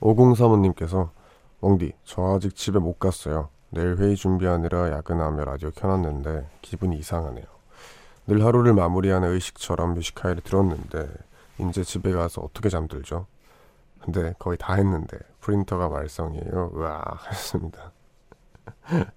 5035님께서 0.00 1.10
웡디 1.60 1.92
저 2.04 2.36
아직 2.36 2.56
집에 2.56 2.78
못 2.78 2.98
갔어요. 2.98 3.50
내일 3.68 3.96
회의 3.98 4.16
준비하느라 4.16 4.90
야근하며 4.92 5.44
라디오 5.44 5.70
켜놨는데 5.72 6.48
기분이 6.62 6.96
이상하네요. 6.96 7.44
늘 8.26 8.42
하루를 8.46 8.72
마무리하는 8.72 9.30
의식처럼 9.32 9.92
뮤지카이를 9.92 10.42
들었는데 10.42 11.08
이제 11.58 11.84
집에 11.84 12.12
가서 12.12 12.40
어떻게 12.40 12.70
잠들죠? 12.70 13.26
근데 14.00 14.34
거의 14.38 14.56
다 14.56 14.72
했는데 14.74 15.18
프린터가 15.40 15.90
말썽이에요. 15.90 16.72
으아 16.76 17.02
하셨습니다. 17.04 17.92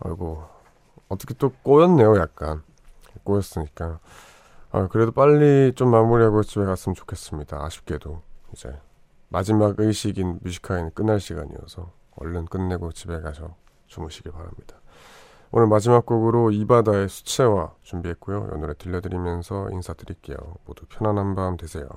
아이고 0.00 0.44
어떻게 1.10 1.34
또 1.34 1.50
꼬였네요 1.62 2.16
약간 2.16 2.62
꼬였으니까. 3.24 4.00
아, 4.72 4.86
그래도 4.88 5.12
빨리 5.12 5.72
좀 5.74 5.90
마무리하고 5.90 6.42
집에 6.42 6.64
갔으면 6.64 6.94
좋겠습니다. 6.94 7.64
아쉽게도 7.64 8.22
이제 8.52 8.78
마지막 9.28 9.74
의식인 9.78 10.40
뮤지카이는 10.42 10.92
끝날 10.94 11.20
시간이어서 11.20 11.92
얼른 12.16 12.46
끝내고 12.46 12.92
집에 12.92 13.20
가서 13.20 13.56
주무시길 13.86 14.32
바랍니다. 14.32 14.80
오늘 15.52 15.66
마지막 15.66 16.06
곡으로 16.06 16.52
이바다의 16.52 17.08
수채화 17.08 17.74
준비했고요. 17.82 18.50
이 18.54 18.58
노래 18.58 18.74
들려드리면서 18.74 19.70
인사드릴게요. 19.70 20.36
모두 20.64 20.86
편안한 20.86 21.34
밤 21.34 21.56
되세요 21.56 21.88